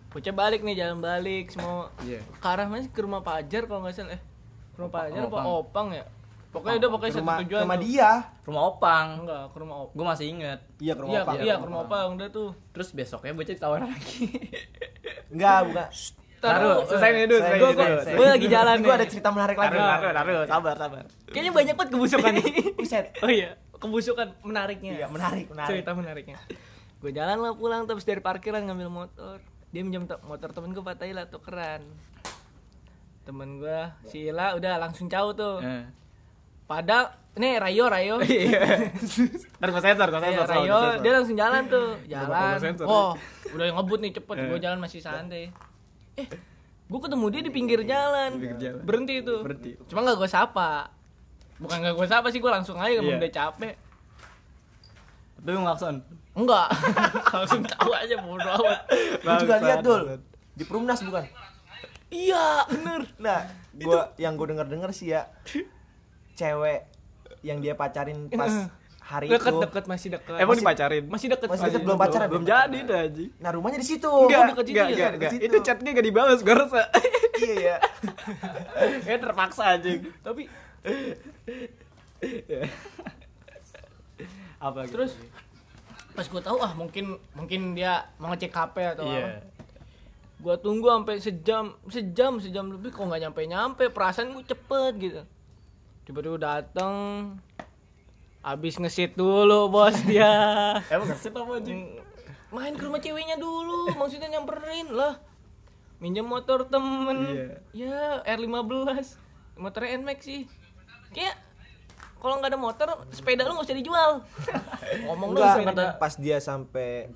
Bocah 0.07 0.29
balik 0.31 0.61
nih 0.61 0.77
jalan 0.77 0.99
balik 0.99 1.49
semua. 1.49 1.89
Iya. 2.01 2.21
Ke 2.37 2.47
arah 2.47 2.69
mana 2.69 2.81
sih? 2.81 2.91
ke 2.91 3.01
rumah 3.01 3.19
Pajar 3.19 3.65
kalau 3.65 3.81
nggak 3.81 3.95
salah 3.97 4.13
eh. 4.13 4.21
Ke 4.69 4.77
rumah 4.77 4.93
Pajar 4.93 5.19
apa 5.19 5.27
Opang. 5.27 5.45
Opang 5.59 5.87
ya? 5.89 6.05
Pokoknya 6.53 6.77
udah 6.77 6.89
pokoknya 6.93 7.09
Ke 7.09 7.17
satu 7.17 7.25
rumah, 7.25 7.37
tujuan. 7.41 7.49
ke 7.49 7.65
rumah 7.65 7.77
tuh. 7.77 7.85
dia. 7.89 8.11
Rumah 8.45 8.63
Opang. 8.69 9.07
Enggak, 9.25 9.43
ke 9.49 9.57
rumah 9.57 9.75
Opang. 9.81 9.95
Gue 9.97 10.05
masih 10.05 10.25
inget. 10.29 10.59
Iya, 10.77 10.93
ke 10.93 11.01
rumah 11.01 11.13
Iya, 11.13 11.21
Opang. 11.25 11.35
iya, 11.41 11.53
ke 11.57 11.65
rumah 11.65 11.81
Opang 11.81 12.07
udah 12.13 12.27
tuh. 12.29 12.49
Terus 12.69 12.89
besoknya 12.93 13.33
bocah 13.33 13.53
ditawarin 13.57 13.89
lagi. 13.89 14.25
Enggak, 15.33 15.57
bukan. 15.65 15.87
Taruh, 16.45 16.77
selesai 16.83 17.09
ini 17.09 17.23
dulu, 17.23 17.39
selesai 17.39 17.55
Gua, 17.55 17.69
ini 17.69 17.73
gua, 17.73 17.85
dulu. 17.85 18.01
gua 18.13 18.27
lagi 18.29 18.47
jalan 18.47 18.75
Gue 18.75 18.85
nih. 18.85 18.97
ada 18.97 19.05
cerita 19.07 19.29
menarik 19.29 19.55
lagi. 19.55 19.71
Taruh, 19.73 20.11
taruh, 20.13 20.43
sabar, 20.45 20.75
sabar. 20.75 21.03
Kayaknya 21.25 21.51
banyak 21.51 21.73
banget 21.73 21.89
kebusukan 21.91 22.31
nih. 22.35 22.45
Buset. 22.77 23.05
Oh 23.19 23.29
iya, 23.29 23.49
kebusukan 23.73 24.27
menariknya. 24.41 24.91
Iya, 24.93 25.07
menarik, 25.07 25.45
menarik. 25.47 25.69
Cerita 25.69 25.91
menariknya. 25.91 26.37
Gue 26.99 27.11
jalan 27.11 27.37
lah 27.37 27.53
pulang 27.53 27.83
terus 27.83 28.03
dari 28.03 28.19
parkiran 28.19 28.61
ngambil 28.61 28.89
motor. 28.89 29.37
Dia 29.69 29.81
minjem 29.81 30.05
to- 30.05 30.21
motor 30.23 30.51
temen 30.51 30.71
gue 30.71 30.79
Pak 30.79 30.95
Taila 30.97 31.25
tukeran. 31.25 31.81
Temen 33.23 33.57
gue 33.57 33.79
si 34.05 34.27
Ila 34.27 34.53
udah 34.53 34.77
langsung 34.77 35.07
jauh 35.07 35.31
tuh. 35.31 35.59
Eh. 35.59 35.87
Padahal 36.63 37.11
nih 37.33 37.57
Rayo 37.57 37.85
Rayo. 37.87 38.15
Iya. 38.23 38.91
Ntar 39.57 39.69
gue 39.69 39.81
sensor, 39.81 40.07
gue 40.07 40.19
Iya, 40.19 40.27
sensor. 40.29 40.47
Rayo 40.49 40.63
sensor. 40.77 40.95
dia 40.99 41.11
langsung 41.13 41.35
jalan 41.35 41.63
tuh. 41.65 41.89
Jalan. 42.05 42.55
Oh, 42.83 43.11
udah 43.49 43.65
ngebut 43.73 43.99
nih 43.99 44.11
cepet. 44.13 44.35
Eh. 44.37 44.47
Gue 44.47 44.59
jalan 44.59 44.77
masih 44.77 44.99
santai. 44.99 45.49
Eh, 46.19 46.27
gue 46.89 46.99
ketemu 46.99 47.25
dia 47.33 47.41
di 47.41 47.51
pinggir 47.51 47.81
jalan. 47.85 48.29
Di 48.37 48.41
pinggir 48.41 48.59
jalan. 48.59 48.81
Berhenti 48.85 49.13
itu. 49.21 49.35
Berhenti. 49.41 49.71
Cuma 49.89 50.05
nggak 50.05 50.17
gue 50.19 50.29
sapa. 50.29 50.91
Bukan 51.57 51.77
nggak 51.79 51.95
gue 51.97 52.07
sapa 52.09 52.27
sih, 52.29 52.39
gue 52.41 52.51
langsung 52.51 52.77
aja 52.77 52.99
yeah. 52.99 53.17
udah 53.17 53.31
capek. 53.31 53.75
Tapi 55.39 55.47
lu 55.49 55.59
ngelakson. 55.65 55.95
Enggak. 56.33 56.67
langsung 57.35 57.61
tahu 57.65 57.91
aja 57.93 58.15
bodo 58.21 58.49
amat. 58.61 58.81
Gue 59.21 59.33
juga 59.41 59.55
lihat, 59.61 59.79
Dul. 59.81 60.01
Di 60.53 60.63
Perumnas 60.65 61.01
bukan? 61.01 61.25
Iya, 62.13 62.69
bener. 62.69 63.01
Nah, 63.17 63.49
gua 63.73 64.13
yang 64.21 64.37
gue 64.37 64.47
denger 64.53 64.69
denger 64.69 64.91
sih 64.93 65.17
ya 65.17 65.25
cewek 66.37 66.85
yang 67.45 67.61
dia 67.61 67.73
pacarin 67.73 68.29
pas 68.29 68.69
hari 69.03 69.27
deket 69.27 69.51
itu. 69.51 69.59
deket 69.59 69.83
masih 69.83 70.07
deket 70.09 70.31
Emang 70.33 70.47
Masih- 70.49 70.63
dipacarin? 70.63 71.03
masih 71.05 71.27
deket 71.27 71.47
Masih 71.47 71.63
deket, 71.67 71.81
belum 71.83 71.97
pacaran. 71.97 72.27
Belum 72.27 72.45
jadi 72.45 72.77
dah 72.81 72.99
anjing. 73.03 73.29
Nah, 73.37 73.51
rumahnya 73.51 73.77
di 73.77 73.87
situ. 73.89 74.07
Enggak, 74.07 74.43
deket 74.49 74.65
enggak, 74.65 74.79
ya? 74.81 74.87
enggak, 74.89 75.11
enggak. 75.13 75.31
situ. 75.31 75.43
Itu 75.43 75.57
chatnya 75.59 75.89
enggak 75.91 76.07
dibalas, 76.07 76.39
gue 76.39 76.55
rasa. 76.55 76.81
iya 77.41 77.55
ya. 77.59 77.77
Kayak 79.05 79.19
terpaksa 79.21 79.63
anjing. 79.75 80.07
tapi 80.19 80.47
Apa 84.57 84.79
gitu? 84.83 84.91
terus 84.95 85.11
pas 86.13 86.23
gue 86.23 86.41
tahu 86.41 86.61
ah 86.61 86.71
mungkin 86.71 87.05
mungkin 87.33 87.73
dia 87.73 88.05
mau 88.15 88.29
ngecek 88.29 88.53
HP 88.53 88.75
atau 88.93 89.03
apa 89.03 89.17
Iya. 89.17 89.41
gue 90.39 90.55
tunggu 90.59 90.87
sampai 90.87 91.15
sejam 91.17 91.63
sejam 91.87 92.37
sejam 92.37 92.69
lebih 92.69 92.93
kok 92.93 93.01
nggak 93.01 93.21
nyampe 93.23 93.41
nyampe 93.43 93.83
perasaan 93.89 94.31
gue 94.31 94.45
cepet 94.45 94.93
gitu 95.01 95.21
tiba-tiba 96.05 96.37
datang 96.37 96.93
abis 98.43 98.75
ngesit 98.75 99.15
dulu 99.15 99.71
bos 99.71 99.95
dia. 100.03 100.29
Emang 100.93 101.07
ngesit 101.07 101.31
apa 101.31 101.51
anjing? 101.57 102.03
main 102.53 102.77
ke 102.77 102.85
rumah 102.85 103.01
ceweknya 103.01 103.33
dulu 103.41 103.89
maksudnya 103.97 104.29
nyamperin. 104.37 104.93
Lah 104.93 105.17
minjem 105.97 106.27
motor 106.27 106.67
temen. 106.67 107.49
Ya 107.71 108.21
R15 108.27 109.17
motor 109.57 109.81
NMAX 109.87 110.19
sih. 110.27 110.45
Kayak 111.15 111.39
kalau 112.19 112.39
nggak 112.39 112.51
ada 112.53 112.59
motor 112.59 112.87
sepeda 113.09 113.47
lu 113.47 113.55
nggak 113.57 113.67
usah 113.67 113.79
dijual. 113.79 114.11
Ngomong 115.07 115.29
Enggak, 115.33 115.55
sepeda. 115.59 115.85
pas 115.97 116.13
dia 116.19 116.37
sampai 116.43 117.09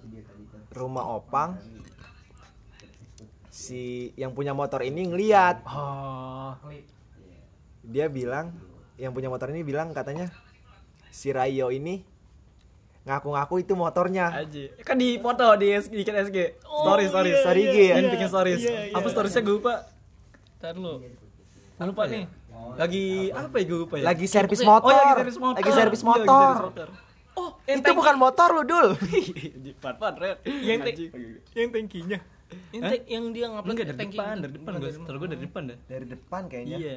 rumah 0.73 1.05
Opang 1.19 1.59
si 3.51 4.13
yang 4.15 4.32
punya 4.32 4.55
motor 4.55 4.82
ini 4.82 5.05
ngeliat. 5.05 5.61
Oh. 5.67 6.55
dia 7.88 8.11
bilang 8.11 8.51
yang 8.99 9.15
punya 9.15 9.32
motor 9.32 9.47
ini 9.47 9.63
bilang 9.63 9.95
katanya 9.95 10.28
si 11.10 11.30
Rayo 11.30 11.70
ini 11.70 12.03
ngaku-ngaku 13.03 13.62
itu 13.62 13.74
motornya 13.74 14.36
Aji. 14.36 14.68
Kan 14.82 14.95
di 14.95 15.16
foto 15.16 15.55
di 15.55 15.72
SG, 15.72 15.93
di 15.93 16.03
SG. 16.03 16.38
Story, 16.60 17.05
story, 17.08 17.30
iya, 17.30 17.39
story 17.39 17.62
iya, 17.62 17.72
IG 17.72 17.78
ya? 17.78 17.88
Yang 17.89 18.03
iya, 18.03 18.12
bikin 18.12 18.28
stories. 18.28 18.60
iya, 18.60 18.72
iya. 18.84 18.93
Apa 18.93 19.08
storiesnya 19.08 19.41
gue 19.41 19.55
lupa. 19.55 19.74
Ntar 20.58 20.76
lu 20.76 20.93
Gua 21.78 21.86
lupa 21.86 22.03
nih 22.05 22.26
Lagi 22.74 23.05
apa 23.30 23.55
ya 23.55 23.64
gue 23.64 23.80
lupa 23.80 23.95
ya? 23.95 24.03
lagi 24.03 24.26
servis 24.26 24.60
Oh, 24.60 24.68
motor 24.68 24.89
Oh, 24.89 24.91
ya, 24.91 25.03
lagi 25.05 25.14
servis 25.16 25.38
motor. 25.38 25.55
lagi 25.55 25.72
servis 25.72 26.01
Iya, 26.01 26.10
lagi 26.10 26.20
motor 26.20 26.49
servis 26.49 26.66
motor. 26.66 26.88
oh 27.38 27.49
itu 27.64 27.89
bukan 27.93 28.16
motor 28.18 28.47
lu 28.49 28.64
dul 28.66 28.88
Pat-pat, 29.84 30.14
Red. 30.18 30.38
yang 30.60 30.80
te- 30.82 31.14
yang 31.53 31.70
tankinya 31.70 32.20
yang, 32.74 32.82
te- 32.84 33.05
yang 33.05 33.24
dia 33.30 33.45
ngupload 33.47 33.72
Enggak 33.72 33.88
dari 33.88 33.99
tanki 34.01 34.18
depan, 34.18 34.26
gitu. 34.28 34.41
dari 34.41 34.53
depan 34.58 34.72
Enggak, 34.74 34.82
gue. 34.82 34.89
dari 34.89 35.05
Terus 35.05 35.18
gue 35.18 35.30
dari 35.30 35.41
depan 35.45 35.62
dah. 35.64 35.78
dari 35.86 36.05
depan 36.10 36.41
kayaknya 36.49 36.78
Iya. 36.78 36.95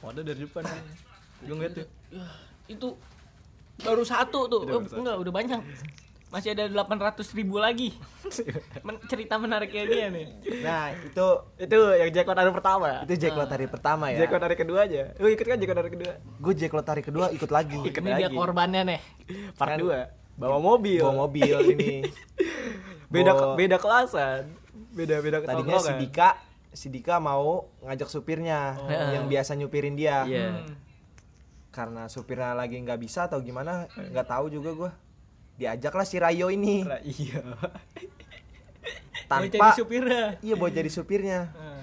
Waduh 0.00 0.22
dari 0.22 0.40
depan. 0.40 0.62
Gue 1.40 1.54
ngeliat 1.54 1.72
tuh. 1.74 1.86
Itu 2.70 2.94
baru 3.80 4.02
satu 4.02 4.46
tuh 4.46 4.60
Udah 4.62 4.76
Eh, 4.78 4.94
enggak 4.94 5.16
udah 5.18 5.32
banyak 5.32 5.60
masih 6.30 6.54
ada 6.54 6.70
800 6.70 7.26
ribu 7.34 7.58
lagi 7.58 7.90
Men- 8.86 9.02
cerita 9.04 9.34
menariknya 9.34 9.82
dia 9.84 10.06
nih 10.08 10.26
nah 10.62 10.94
itu 10.94 11.26
Itu 11.58 11.78
yang 11.90 12.06
jackpot 12.08 12.38
hari 12.38 12.52
pertama. 12.52 13.02
itu 13.02 13.14
jackpot 13.18 13.50
hari 13.50 13.66
pertama 13.66 14.04
ya 14.08 14.22
Jackpot 14.22 14.38
hari 14.38 14.54
kedua 14.54 14.86
aja. 14.86 15.10
Lu 15.16 15.26
ikut 15.26 15.42
kan 15.42 15.58
jackpot 15.58 15.74
hari 15.76 15.90
kedua? 15.90 16.12
gue 16.22 16.52
jackpot 16.54 16.86
hari 16.86 17.02
kedua 17.02 17.26
ikut 17.30 17.50
lagi 17.50 17.82
Ikut 17.90 17.98
ini 18.00 18.10
dia 18.14 18.28
lagi. 18.28 18.36
korbannya 18.36 18.82
nih 18.86 19.00
Part 19.52 19.74
2. 19.74 20.38
Bawa 20.38 20.56
mobil. 20.56 21.02
bawa 21.02 21.26
mobil 21.26 21.56
ini 21.74 22.06
Beda 23.08 23.34
Bawa- 23.34 23.56
beda 23.56 23.76
kelasan. 23.76 24.54
Beda 24.92 25.18
beda 25.18 25.42
tadinya 25.42 25.78
si 25.78 25.92
Dika 25.96 26.30
si 26.70 26.86
Dika 26.86 27.18
mau 27.18 27.66
ngajak 27.82 28.06
supirnya 28.06 28.78
yang 29.10 29.26
biasa 29.26 29.58
nyupirin 29.58 29.98
dia 29.98 30.22
Iya. 30.22 30.46
Hmm. 30.52 30.78
Karena 31.70 32.06
supirnya 32.06 32.50
lagi 32.52 32.74
nggak 32.76 32.98
bisa 32.98 33.24
atau 33.24 33.38
gimana 33.38 33.86
nggak 33.92 34.26
tahu 34.26 34.46
juga 34.48 34.70
gue 34.72 34.90
diajaklah 35.56 36.02
si 36.02 36.16
Rayo 36.16 36.48
ini 36.48 36.82
Lah, 36.82 36.98
Iya. 37.00 37.40
Mau 39.30 39.38
jadi 39.38 39.52
tanpa 39.52 39.66
supirnya 39.72 40.22
iya 40.40 40.54
buat 40.54 40.70
jadi 40.70 40.88
supirnya 40.88 41.52
Hmm. 41.52 41.82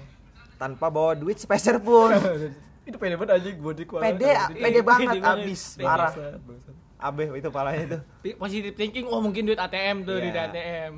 tanpa 0.56 0.86
bawa 0.86 1.14
duit 1.14 1.36
sepeser 1.36 1.78
pun 1.78 2.12
Itu 2.84 2.96
pede 2.96 3.14
banget 3.14 3.32
anjing 3.34 3.56
body 3.58 3.84
quality. 3.84 4.04
pede 4.14 4.30
pede 4.54 4.80
banget 4.82 5.08
abis 5.18 5.60
parah 5.78 6.12
bangsat. 6.12 6.74
abeh 6.98 7.26
itu 7.34 7.48
palanya 7.48 7.82
itu 7.86 7.98
positive 8.34 8.74
thinking 8.74 9.04
oh 9.04 9.18
mungkin 9.18 9.44
duit 9.44 9.56
ATM 9.56 10.02
tuh 10.02 10.18
di 10.18 10.28
Iya. 10.28 10.44
ATM 10.46 10.92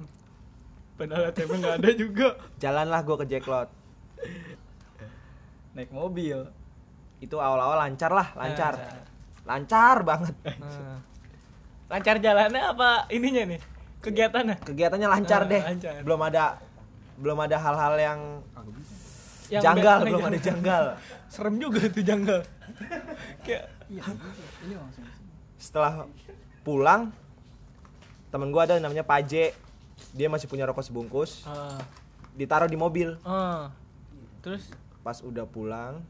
padahal 0.96 1.24
ATM 1.28 1.50
nggak 1.52 1.74
ada 1.76 1.90
juga 1.92 2.28
jalanlah 2.56 3.00
gue 3.00 3.16
ke 3.16 3.26
Jacklot 3.28 3.68
Naik 5.70 5.90
mobil. 5.90 6.50
Itu 7.20 7.36
awal-awal 7.36 7.76
lancar 7.78 8.10
lah 8.10 8.32
lancar. 8.34 8.74
Lancar 9.44 9.96
banget. 10.02 10.34
Nah. 10.56 10.98
lancar 11.92 12.16
jalannya 12.16 12.62
apa 12.66 12.88
ininya 13.08 13.44
nih? 13.46 13.60
Kegiatannya? 14.00 14.56
Kegiatannya 14.62 15.08
lancar 15.08 15.44
Ah, 15.44 15.48
deh. 15.48 15.62
lancar. 15.62 15.92
belum 16.00 16.20
ada 16.22 16.44
belum 17.20 17.38
ada 17.38 17.56
hal-hal 17.58 17.94
yang, 17.94 18.20
Yang 19.50 19.62
janggal 19.62 19.96
be- 19.98 20.04
belum 20.08 20.22
ada 20.24 20.38
janggal. 20.40 20.84
Serem 21.28 21.56
juga 21.58 21.84
tuh 21.84 22.00
janggal. 22.00 22.40
Kayak 23.42 23.68
setelah 25.56 26.08
pulang 26.62 27.12
temen 28.30 28.48
gue 28.48 28.62
ada 28.62 28.78
namanya 28.78 29.02
Paje 29.02 29.52
dia 30.12 30.28
masih 30.28 30.46
punya 30.46 30.64
rokok 30.64 30.80
sebungkus. 30.82 31.44
Ah. 31.44 31.76
Ditaruh 32.32 32.70
di 32.70 32.78
mobil. 32.78 33.18
Ah. 33.20 33.68
terus? 34.40 34.72
Pas 35.02 35.20
udah 35.20 35.44
pulang 35.44 36.00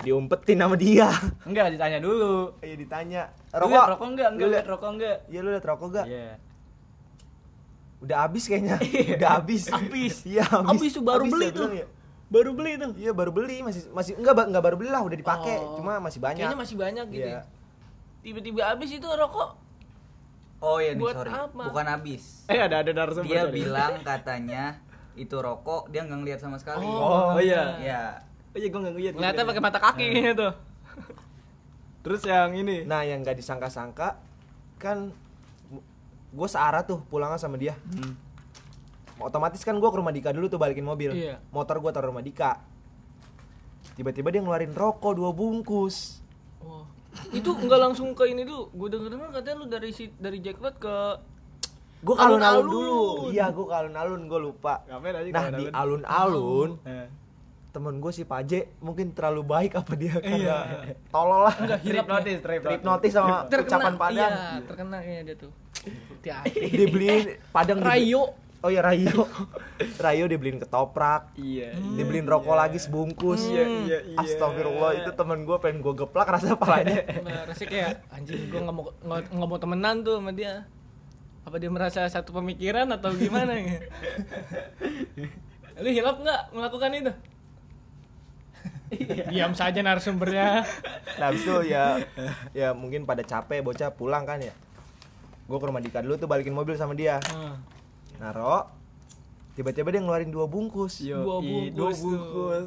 diumpetin 0.00 0.56
sama 0.56 0.74
dia 0.74 1.12
Enggak 1.42 1.70
ditanya 1.70 1.98
dulu. 1.98 2.56
iya 2.58 2.74
ditanya 2.74 3.22
rokok 3.50 3.68
liat 3.68 3.88
rokok 3.90 4.06
enggak? 4.08 4.28
Enggak 4.30 4.48
liat- 4.48 4.66
rokok 4.66 4.90
enggak? 4.90 5.16
iya 5.26 5.38
lu 5.38 5.48
liat 5.50 5.64
rokok 5.64 5.88
gak 5.92 6.06
Iya. 6.06 6.32
udah 8.00 8.16
habis 8.20 8.44
kayaknya 8.44 8.76
udah 9.16 9.30
habis 9.32 9.62
Habis. 9.66 10.14
iya 10.32 10.42
Habis 10.42 10.90
tuh, 10.90 11.02
baru 11.02 11.24
beli 11.24 11.46
ya, 11.46 11.54
tuh. 11.54 11.68
ya. 11.70 11.86
baru 12.26 12.50
beli 12.50 12.72
tuh 12.76 12.90
iya 12.96 13.12
baru 13.12 13.30
beli 13.30 13.60
masih 13.60 13.92
masih 13.92 14.16
enggak 14.16 14.34
enggak 14.42 14.64
baru 14.64 14.74
beli 14.74 14.88
lah 14.88 15.02
udah 15.02 15.14
dipakai 15.14 15.56
Oh. 15.56 15.76
cuma 15.76 16.00
masih 16.00 16.18
banyak 16.18 16.42
kayaknya 16.42 16.58
masih 16.58 16.76
banyak 16.76 17.06
gitu 17.08 17.28
Iya. 17.28 17.36
ya. 17.36 17.42
tiba-tiba 18.20 18.60
habis 18.66 18.90
itu 18.90 19.04
rokok 19.06 19.60
Oh 20.58 20.78
iya 20.78 20.94
nih 20.94 21.02
sorry, 21.04 21.26
apa? 21.28 21.62
bukan 21.66 21.86
habis. 21.90 22.46
Eh 22.46 22.54
ada 22.54 22.86
ada 22.86 22.90
narasumber. 22.92 23.26
Dia 23.26 23.50
bilang 23.50 23.98
katanya 24.06 24.78
itu 25.12 25.34
rokok 25.34 25.90
dia 25.90 26.06
nggak 26.06 26.14
ngeliat 26.16 26.38
sama 26.38 26.54
sekali. 26.54 26.86
Oh, 26.86 27.34
iya. 27.36 27.82
Iya. 27.82 28.02
Oh 28.52 28.58
iya 28.58 28.68
gue 28.68 28.76
enggak 28.76 28.94
ngeliat. 28.94 29.12
ngeliatnya 29.14 29.44
pakai 29.46 29.62
mata 29.62 29.78
kaki 29.78 30.06
kayaknya 30.10 30.34
tuh 30.34 30.52
Terus 32.02 32.22
yang 32.22 32.50
ini. 32.52 32.82
nah 32.82 33.00
yang 33.00 33.20
nggak 33.20 33.34
disangka-sangka 33.34 34.18
kan 34.76 35.14
gue 36.28 36.48
searah 36.48 36.82
tuh 36.82 37.00
pulangnya 37.06 37.36
sama 37.36 37.54
dia 37.54 37.78
Hmm. 37.78 38.16
otomatis 39.20 39.60
kan 39.60 39.72
gue 39.72 39.84
ke 39.84 39.96
rumah 39.96 40.10
Dika 40.10 40.30
dulu 40.30 40.48
tuh 40.48 40.56
balikin 40.56 40.82
mobil 40.82 41.12
Iya. 41.12 41.38
motor 41.48 41.78
gue 41.78 41.90
taruh 41.90 42.10
rumah 42.10 42.20
Dika 42.20 42.58
tiba-tiba 43.92 44.28
dia 44.28 44.40
ngeluarin 44.40 44.72
rokok 44.72 45.12
dua 45.12 45.30
bungkus 45.30 46.18
oh. 46.58 46.82
itu 47.30 47.46
nggak 47.46 47.80
langsung 47.80 48.12
ke 48.12 48.26
ini 48.26 48.42
dulu 48.42 48.72
gue 48.74 48.88
denger 48.90 49.08
dengar 49.10 49.28
katanya 49.30 49.56
lu 49.56 49.66
dari 49.66 49.90
si 49.90 50.10
dari 50.12 50.40
Jacklot 50.40 50.76
ke 50.76 50.96
gue 52.02 52.16
alun-alun 52.16 52.66
dulu 52.66 53.00
iya 53.30 53.46
gue 53.46 53.62
ke 53.62 53.74
alun-alun 53.76 54.20
gue 54.24 54.40
lupa 54.42 54.82
Ngapain 54.84 55.14
aja 55.14 55.28
nah 55.30 55.44
di 55.50 55.64
alun? 55.68 56.02
alun-alun 56.02 56.70
Eh. 56.82 57.06
Temen 57.72 57.98
gue 57.98 58.12
si 58.12 58.22
Paje 58.22 58.68
mungkin 58.78 59.10
terlalu 59.10 59.42
baik 59.42 59.72
apa 59.74 59.96
dia 59.96 60.12
karena 60.14 60.36
Iya. 60.36 60.58
tolol 61.08 61.48
lah. 61.48 61.56
Enggak, 61.56 61.80
Trip 61.80 62.04
notice, 62.06 62.40
trip 62.40 62.60
trip 62.60 62.82
notice. 62.82 63.12
sama 63.12 63.48
ucapan 63.48 63.94
padang 63.96 64.28
iya 64.28 64.60
terkena 64.62 64.98
kayaknya 64.98 65.22
dia 65.24 65.36
tuh. 65.38 65.52
Dibeliin 66.52 67.22
padang 67.48 67.80
dibeli- 67.80 68.12
Rayo. 68.12 68.22
Oh 68.62 68.68
ya 68.68 68.78
Rayo. 68.78 69.24
Rayo 69.98 70.24
dibeliin 70.28 70.60
ketoprak. 70.60 71.32
Iya. 71.34 71.72
dibeliin 71.96 72.24
rokok 72.24 72.52
lagi 72.52 72.76
sebungkus. 72.76 73.40
Iya, 73.42 73.64
iya, 73.64 73.98
iya. 74.04 74.16
astagfirullah 74.16 74.92
itu 74.94 75.10
temen 75.10 75.42
gue 75.42 75.56
pengen 75.58 75.80
gue 75.80 75.94
geplak 75.96 76.28
rasa 76.28 76.52
palanya 76.54 77.02
nah, 77.24 77.42
rasanya 77.42 77.68
kayak 77.68 77.90
anjing 78.08 78.46
gue 78.46 78.60
nggak 78.60 78.70
mau 78.70 78.84
nggak 78.94 79.20
nggak 79.32 79.48
mau 79.48 79.58
temenan 79.58 79.96
tuh 80.02 80.20
sama 80.20 80.30
dia. 80.30 80.68
Apa 81.42 81.56
dia 81.56 81.66
merasa 81.66 82.04
satu 82.06 82.30
pemikiran 82.32 82.86
atau 82.86 83.10
gimana? 83.16 83.56
Ya 83.56 83.80
lu 85.74 85.88
hilap 85.88 86.20
nggak 86.20 86.42
melakukan 86.52 86.90
itu 86.92 87.12
diam 89.28 89.52
saja 89.52 89.80
narasumbernya. 89.80 90.66
Nah 91.16 91.26
habis 91.26 91.42
itu 91.42 91.56
ya 91.64 91.96
ya 92.52 92.72
mungkin 92.72 93.02
pada 93.02 93.20
capek 93.20 93.60
bocah 93.60 93.88
pulang 93.90 94.22
kan 94.22 94.38
ya. 94.38 94.52
Gue 95.44 95.56
ke 95.56 95.66
rumah 95.66 95.80
Dika 95.80 96.00
dulu 96.00 96.16
tuh 96.16 96.26
balikin 96.26 96.52
mobil 96.52 96.74
sama 96.74 96.92
dia. 96.92 97.18
Hmm. 97.28 97.56
naro 98.16 98.70
tiba-tiba 99.52 99.90
dia 99.90 100.00
ngeluarin 100.00 100.28
dua 100.28 100.46
bungkus. 100.46 101.00
Yo, 101.00 101.18
Dua 101.18 101.36
i, 101.40 101.68
bungkus 101.68 101.72
dua 101.72 101.88
tuh. 101.90 101.98
bungkus. 102.06 102.66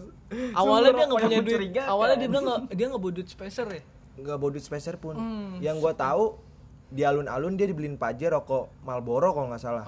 awalnya 0.54 0.92
dia 0.92 1.06
nggak 1.06 1.22
punya 1.22 1.40
duit. 1.40 1.60
awalnya 1.80 2.16
dia 2.18 2.28
bilang 2.28 2.46
dia 2.68 2.86
nggak 2.90 3.00
bawa 3.00 3.14
duit 3.14 3.28
spacer 3.28 3.68
ya? 3.70 3.82
Nggak 4.16 4.38
bawa 4.38 4.50
duit 4.52 4.66
spacer 4.66 4.96
pun. 4.98 5.16
Hmm. 5.16 5.58
yang 5.60 5.78
gue 5.78 5.94
tahu 5.94 6.38
di 6.86 7.02
alun-alun 7.02 7.54
dia 7.54 7.66
dibeliin 7.66 7.96
Paje 7.96 8.28
rokok 8.28 8.70
Marlboro 8.82 9.32
kalau 9.32 9.50
nggak 9.50 9.60
salah 9.60 9.86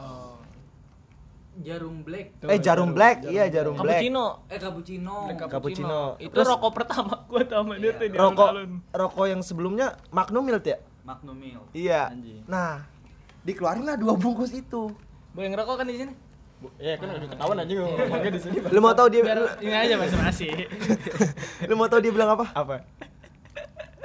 Jarum 1.57 2.05
black. 2.05 2.27
Eh 2.45 2.59
jarum 2.61 2.93
black, 2.93 3.25
iya 3.25 3.49
jarum 3.49 3.73
black. 3.75 3.97
Cappuccino. 3.97 4.25
Eh 4.45 4.57
cappuccino. 4.57 5.15
Black 5.25 5.39
Cappuccino. 5.49 6.01
Itu 6.21 6.33
Terus- 6.33 6.49
rokok 6.53 6.71
pertama 6.73 7.13
gua 7.25 7.41
sama 7.43 7.73
dia 7.75 7.91
tuh 7.93 8.05
di 8.05 8.15
Rokok 8.15 8.47
alun-alun. 8.47 8.71
rokok 8.93 9.25
yang 9.25 9.41
sebelumnya 9.41 9.87
Magnum 10.09 10.43
Milt 10.45 10.61
ya? 10.63 10.77
Magnum 11.01 11.33
Mil. 11.33 11.61
Iya. 11.73 12.13
Anjing. 12.13 12.45
Nah, 12.45 12.85
dikeluarin 13.41 13.83
lah 13.83 13.97
dua 13.97 14.13
bungkus 14.13 14.51
itu. 14.51 14.93
Bu 15.33 15.39
yang 15.41 15.55
rokok 15.55 15.81
kan 15.81 15.87
di 15.87 15.97
sini. 15.97 16.13
Ya 16.81 16.97
kan 16.97 17.05
udah 17.07 17.29
ketahuan 17.29 17.57
anjing 17.61 17.77
ngomongnya 17.77 18.31
di 18.33 18.41
sini. 18.41 18.57
Lu 18.73 18.79
mau 18.81 18.93
tahu 18.93 19.07
dia 19.07 19.21
Biar 19.21 19.39
ini 19.61 19.73
aja 19.73 19.93
masih-masih. 19.95 20.49
lu 21.69 21.73
mau 21.73 21.85
tahu 21.85 22.01
dia 22.01 22.09
bilang 22.09 22.33
apa? 22.33 22.49
Apa? 22.51 22.81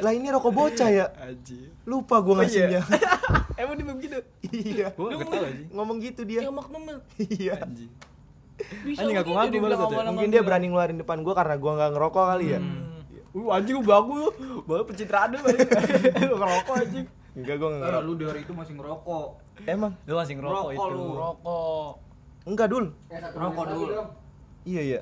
Lah 0.00 0.12
ini 0.12 0.28
rokok 0.28 0.52
bocah 0.52 0.88
ya. 0.88 1.08
Anjing. 1.16 1.71
Lupa 1.82 2.16
gua 2.18 2.34
ngasihnya. 2.38 2.80
Emang 3.60 3.74
dia 3.74 3.86
begitu? 3.86 4.18
iya. 4.48 4.86
Gua 4.92 5.08
enggak 5.10 5.28
tahu 5.28 5.42
anjing. 5.42 5.68
Ngomong 5.70 5.96
gitu 5.98 6.22
dia. 6.22 6.40
Yang 6.40 6.54
Magnum 6.54 6.82
Milk. 6.84 7.02
Iya. 7.18 7.54
Anjing. 7.58 7.90
Bisa 8.84 9.00
Anjing, 9.02 9.18
dibilang 9.50 9.74
balas 9.74 9.78
aja. 9.80 9.86
awal-awal 9.90 10.14
Mungkin 10.14 10.30
dia 10.30 10.42
berani 10.42 10.66
ngeluarin 10.68 10.96
depan 10.96 11.18
gua 11.20 11.34
karena 11.34 11.54
gua 11.56 11.72
nggak 11.74 11.90
ngerokok 11.92 12.24
kali 12.28 12.46
ya. 12.48 12.60
Uh, 13.32 13.48
anjing 13.50 13.74
gua 13.76 13.88
bagus. 13.96 14.34
Bagus 14.62 14.84
pencitraan 14.86 15.28
lu 16.22 16.34
ngerokok 16.36 16.74
anjing. 16.76 17.06
Enggak 17.32 17.56
gua 17.56 17.68
Eh, 17.68 17.74
ngerokok. 17.76 18.02
lu 18.02 18.12
dari 18.14 18.40
itu 18.40 18.52
masih 18.52 18.74
ngerokok. 18.76 19.26
Emang? 19.64 19.92
Lu 20.04 20.14
masih 20.14 20.34
ngerokok 20.36 20.62
Rokok 20.62 20.72
itu. 20.72 20.90
lu. 20.92 21.06
Rokok. 21.12 21.90
Enggak, 22.42 22.66
Dul. 22.68 22.86
Rokok 23.32 23.64
dulu. 23.68 23.86
Iya, 24.62 24.82
iya. 24.84 25.00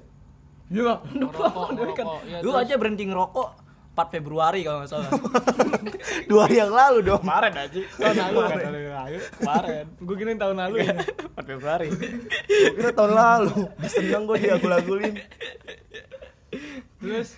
Iya. 0.70 0.94
Rokok, 1.10 1.68
rokok. 1.74 2.20
Ya, 2.24 2.38
Lu 2.40 2.50
terus- 2.50 2.60
aja 2.62 2.74
berhenti 2.76 3.04
ngerokok 3.04 3.48
4 3.90 4.14
Februari 4.14 4.60
kalau 4.62 4.80
nggak 4.80 4.90
salah. 4.90 5.10
Dua 6.30 6.46
hari 6.46 6.56
yang 6.62 6.72
lalu 6.72 6.98
dong. 7.04 7.20
Kemarin 7.20 7.52
aja. 7.52 7.80
Tahun 7.98 8.16
lalu 8.16 8.36
kan 8.38 8.56
tahun 8.56 8.74
lalu. 8.88 9.18
Kemarin. 9.36 9.84
Gua 10.00 10.14
kirain 10.16 10.38
tahun 10.38 10.56
lalu 10.56 10.76
ya. 10.80 10.94
4 11.36 11.50
Februari. 11.50 11.88
Gua 11.90 12.72
kira 12.78 12.90
tahun 12.94 13.12
lalu. 13.12 13.54
Diseneng 13.82 14.22
gua 14.24 14.36
dia 14.38 14.56
gul-gulin. 14.56 15.14
Terus 17.02 17.28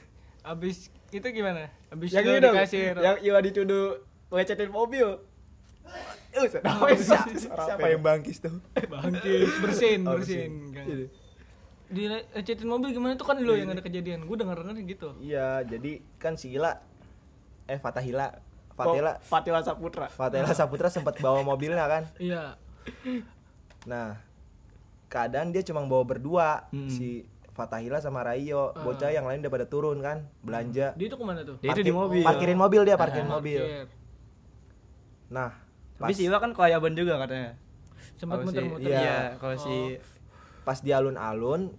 abis 0.42 0.76
itu 1.08 1.26
gimana? 1.28 1.72
Abis 1.88 2.08
Yang 2.12 2.24
itu 2.24 2.38
dikasih 2.44 2.82
Yang 3.00 3.16
Iwa 3.24 3.38
dituduh 3.40 3.86
ngecetin 4.32 4.70
mobil. 4.72 5.08
Eh, 6.32 6.48
Siapa 6.48 7.86
yang 7.92 8.00
bangkis 8.00 8.40
tuh? 8.40 8.56
bangkis 8.72 9.52
bersin 9.60 10.00
Oh, 10.08 10.16
bersin 10.16 10.72
kan. 10.72 10.86
Iya. 11.92 12.16
di 12.34 12.42
cetin 12.42 12.66
mobil 12.66 12.88
gimana 12.90 13.12
itu 13.12 13.22
kan 13.22 13.36
lo 13.36 13.52
yang 13.52 13.68
ada 13.68 13.80
kejadian 13.80 14.24
gue 14.24 14.36
denger 14.36 14.64
denger 14.64 14.76
gitu 14.88 15.08
Iya, 15.20 15.60
jadi 15.62 16.00
kan 16.16 16.34
si 16.34 16.48
Gila 16.50 16.72
eh 17.66 17.76
Fatahila 17.76 18.32
Fatela 18.72 19.20
Fatila 19.20 19.60
Saputra. 19.60 20.08
Fatela 20.08 20.50
Saputra 20.50 20.88
sempat 20.88 21.20
bawa 21.20 21.44
mobilnya 21.44 21.84
kan. 21.84 22.08
iya 22.18 22.56
Nah, 23.84 24.16
keadaan 25.06 25.50
dia 25.50 25.60
cuma 25.62 25.84
bawa 25.84 26.02
berdua 26.02 26.48
Hmm. 26.68 26.88
si 26.88 27.28
Fatahila 27.52 28.00
sama 28.00 28.24
Rayo, 28.24 28.72
bocah 28.74 29.12
yang 29.12 29.28
lain 29.28 29.44
udah 29.44 29.52
pada 29.52 29.68
turun 29.68 30.00
kan, 30.00 30.24
belanja. 30.40 30.96
dia 30.96 31.04
itu 31.04 31.12
ke 31.12 31.20
mana 31.20 31.44
tuh 31.44 31.60
Dia 31.60 31.76
itu 31.76 31.84
di 31.84 31.92
mobil. 31.92 32.24
Parkirin 32.24 32.56
mobil 32.56 32.80
dia, 32.82 32.96
parkirin 32.96 33.28
mobil. 33.28 33.60
Parkir. 33.60 33.86
Nah, 35.28 35.52
Tapi 35.94 36.08
pas, 36.08 36.16
si 36.16 36.24
Iwa 36.24 36.40
kan 36.40 36.50
kelayaban 36.50 36.96
juga 36.96 37.20
katanya. 37.20 37.52
sempat 38.16 38.40
muter-muter 38.40 38.88
iya. 38.88 38.98
Iya, 38.98 39.18
kalau 39.36 39.56
si 39.56 40.00
pas 40.62 40.78
di 40.78 40.90
alun-alun 40.90 41.74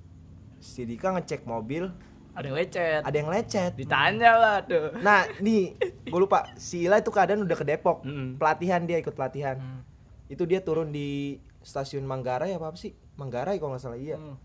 si 0.64 0.88
Dika 0.88 1.12
ngecek 1.12 1.44
mobil, 1.44 1.92
ada 2.34 2.46
yang 2.50 2.58
lecet. 2.58 3.02
ada 3.06 3.16
yang 3.20 3.30
lecet. 3.30 3.72
Ditanya 3.78 4.32
lah 4.40 4.58
tuh. 4.66 4.96
Nah, 5.06 5.30
nih, 5.38 5.78
gue 6.08 6.20
lupa. 6.20 6.50
Si 6.58 6.90
Ila 6.90 6.98
itu 6.98 7.14
keadaan 7.14 7.46
udah 7.46 7.58
ke 7.60 7.66
Depok. 7.68 8.02
Mm. 8.02 8.42
Pelatihan 8.42 8.82
dia 8.90 8.98
ikut 8.98 9.14
pelatihan. 9.14 9.62
Hmm. 9.62 9.82
Itu 10.26 10.50
dia 10.50 10.66
turun 10.66 10.90
di 10.90 11.38
stasiun 11.62 12.08
Manggarai 12.10 12.58
apa 12.58 12.74
apa 12.74 12.78
sih? 12.80 12.98
Manggarai 13.22 13.62
kalau 13.62 13.78
nggak 13.78 13.84
salah 13.86 14.00
iya. 14.02 14.18
Hmm. 14.18 14.40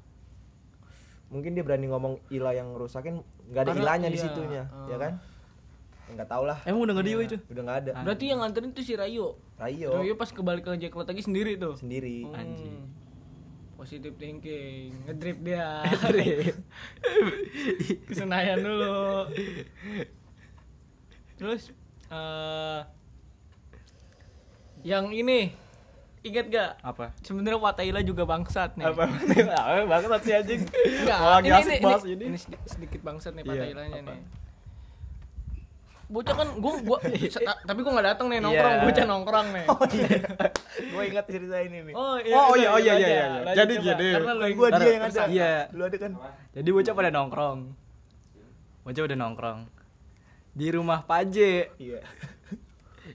Mungkin 1.33 1.57
dia 1.57 1.64
berani 1.64 1.89
ngomong 1.89 2.21
Ila 2.29 2.53
yang 2.53 2.77
rusakin, 2.77 3.25
nggak 3.49 3.62
ada 3.64 3.73
Karena 3.73 3.85
ilahnya 3.85 4.09
di 4.12 4.21
iya, 4.21 4.25
situnya, 4.29 4.62
uh. 4.69 4.89
ya 4.93 4.97
kan? 5.01 5.12
Nggak 6.09 6.29
tahu 6.29 6.45
lah. 6.45 6.59
Emang 6.64 6.81
udah 6.85 6.93
nggak 6.97 7.07
dia 7.09 7.16
itu? 7.21 7.37
Udah 7.53 7.62
nggak 7.69 7.79
ada. 7.85 7.93
berarti 8.05 8.25
yang 8.33 8.41
nganterin 8.41 8.73
tuh 8.73 8.81
si 8.81 8.97
Rayo 8.97 9.37
Rayo 9.61 9.93
Rayo 9.93 10.16
pas 10.16 10.33
kebalik 10.33 10.64
ke 10.64 10.73
Jack 10.81 10.97
lagi 10.97 11.21
sendiri 11.25 11.61
tuh 11.61 11.77
sendiri. 11.77 12.25
Hmm. 12.25 12.37
Anjing. 12.37 12.77
Positive 13.79 14.18
thinking 14.18 14.91
ngedrip 15.07 15.39
dia 15.39 15.87
kesenayan 18.11 18.59
dulu 18.59 19.31
terus 21.39 21.70
eh 22.11 22.81
yang 24.83 25.14
ini 25.14 25.55
inget 26.26 26.51
gak 26.51 26.83
Apa? 26.83 27.14
sebenarnya 27.22 27.59
Wataila 27.59 28.03
juga 28.03 28.26
bangsat 28.26 28.74
nih 28.74 28.91
Apa? 28.91 29.07
Banget 29.87 30.20
sih 30.26 30.35
anjing? 30.35 30.61
Enggak, 30.66 31.18
ini, 31.39 31.49
ini, 31.49 31.74
ini, 31.79 31.95
ini. 32.11 32.24
ini 32.35 32.39
sedi- 32.39 32.62
sedikit 32.66 33.01
bangsat 33.01 33.39
nih 33.39 33.47
Iya, 33.47 33.51
Watailanya 33.55 34.01
apa? 34.03 34.12
nih 34.12 34.20
bocah 36.09 36.35
kan 36.35 36.49
gua 36.57 36.73
gua 36.81 36.99
se- 37.29 37.45
ta- 37.45 37.61
tapi 37.63 37.81
gua 37.81 37.93
nggak 37.95 38.09
datang 38.09 38.27
nih 38.27 38.37
Iya. 38.37 38.45
nongkrong 38.45 38.77
bocah 38.83 39.05
nongkrong 39.07 39.47
nih 39.53 39.65
Gue 40.89 41.03
ingat 41.05 41.27
cerita 41.27 41.59
ini 41.59 41.79
nih. 41.85 41.95
oh 41.95 42.17
Oh, 42.17 42.55
iya, 42.55 42.69
oh, 42.71 42.79
iya, 42.79 42.79
iya, 42.79 42.93
aja. 42.95 43.07
iya. 43.07 43.25
Lanjut 43.43 43.57
Jadi 43.57 43.73
coba. 43.75 43.85
gini. 43.85 44.09
karena 44.11 44.33
lo 44.33 44.45
yang 44.45 44.57
Gue 44.57 44.69
dia 44.71 44.89
yang 44.89 45.05
ada. 45.05 45.23
Iya. 45.29 45.53
Lu 45.71 45.83
ada 45.83 45.97
kan? 45.97 46.13
Jadi 46.51 46.69
bocah 46.71 46.95
pada 46.95 47.11
nongkrong. 47.11 47.59
Bocah 48.81 49.03
udah 49.05 49.19
nongkrong. 49.19 49.59
Di 50.51 50.67
rumah 50.71 51.01
Paje. 51.03 51.53
Iya. 51.77 52.01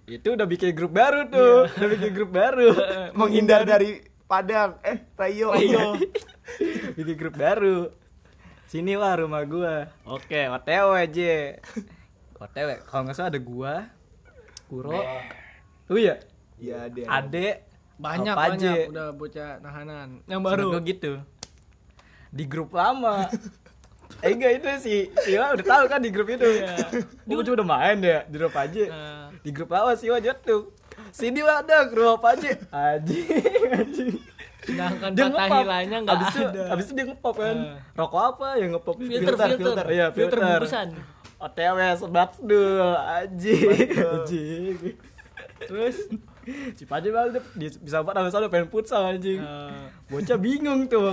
Itu 0.06 0.36
udah 0.36 0.44
bikin 0.44 0.72
grup 0.74 0.92
baru 0.92 1.26
tuh. 1.26 1.66
Udah 1.68 1.90
bikin 1.90 2.12
grup 2.12 2.32
baru. 2.32 2.68
Menghindar 3.18 3.64
dari 3.64 4.04
Padang. 4.24 4.76
Eh, 4.82 5.00
Rayo. 5.16 5.52
Rayo. 5.52 5.96
bikin 6.94 7.16
grup 7.16 7.36
baru. 7.36 7.90
Sini 8.66 8.94
lah 8.94 9.18
rumah 9.18 9.44
gua. 9.44 9.88
Oke, 10.04 10.46
OTW 10.46 10.88
aja. 11.00 11.64
OTW. 12.44 12.70
Kalau 12.84 13.02
nggak 13.04 13.16
salah 13.16 13.30
ada 13.30 13.40
gua, 13.40 13.74
Kuro. 14.66 15.00
Oh 15.88 15.96
iya, 15.96 16.20
Iya, 16.56 16.88
ada. 16.88 17.02
Ade, 17.20 17.48
banyak 17.96 18.34
Apa 18.34 18.44
aja? 18.50 18.72
banyak 18.72 18.90
udah 18.90 19.08
bocah 19.12 19.50
nahanan 19.60 20.10
yang 20.26 20.40
baru 20.40 20.72
Baru 20.72 20.80
gitu. 20.84 21.12
Di 22.30 22.44
grup 22.44 22.72
lama. 22.72 23.28
eh 24.22 24.30
enggak 24.30 24.52
itu 24.56 24.68
si 24.80 24.94
Siwa 25.20 25.52
udah 25.52 25.66
tahu 25.66 25.84
kan 25.86 26.00
di 26.00 26.10
grup 26.10 26.28
itu. 26.28 26.46
Dia 27.24 27.34
cuma 27.36 27.54
udah 27.54 27.68
main 27.68 27.98
ya 28.00 28.20
di 28.24 28.34
grup 28.34 28.54
aja. 28.54 28.84
Nah. 28.86 29.28
Di 29.40 29.50
grup 29.50 29.70
lama 29.70 29.92
Siwa 29.94 30.18
jatuh. 30.18 30.70
Sini 31.10 31.42
lah 31.42 31.60
ada 31.60 31.86
grup 31.86 32.20
apa 32.20 32.34
aja. 32.34 32.52
Anjing, 32.72 33.28
anjing. 33.72 34.14
sedangkan 34.64 35.12
Dia 35.12 35.28
patah 35.28 35.44
ngepop. 35.44 35.60
hilangnya 35.60 35.98
nggak 36.00 36.16
abis 36.16 36.28
itu, 36.30 36.44
ada 36.48 36.62
Abis 36.72 36.86
itu 36.86 36.94
dia 36.94 37.06
ngepop 37.06 37.36
kan. 37.36 37.58
Ah. 37.58 37.78
Rokok 37.94 38.22
apa 38.24 38.48
yang 38.56 38.70
ngepop? 38.72 38.96
filter 38.96 39.36
filter 39.36 39.86
Iya, 39.86 40.06
filter 40.10 40.38
filter. 40.40 40.60
bungkusan 40.64 40.88
OTW 41.44 41.80
sebat 42.00 42.32
dul 42.40 42.80
anjing. 42.96 43.68
Anjing. 43.92 44.96
terus 45.64 45.96
dia 46.44 47.20
dia 47.56 47.70
bisa 47.80 48.04
banget 48.04 48.32
sama 48.32 48.48
pengen 48.48 48.68
futsal 48.68 49.12
anjing. 49.12 49.40
eh, 49.40 49.88
Bocah 50.08 50.40
bingung 50.40 50.88
tuh. 50.88 51.12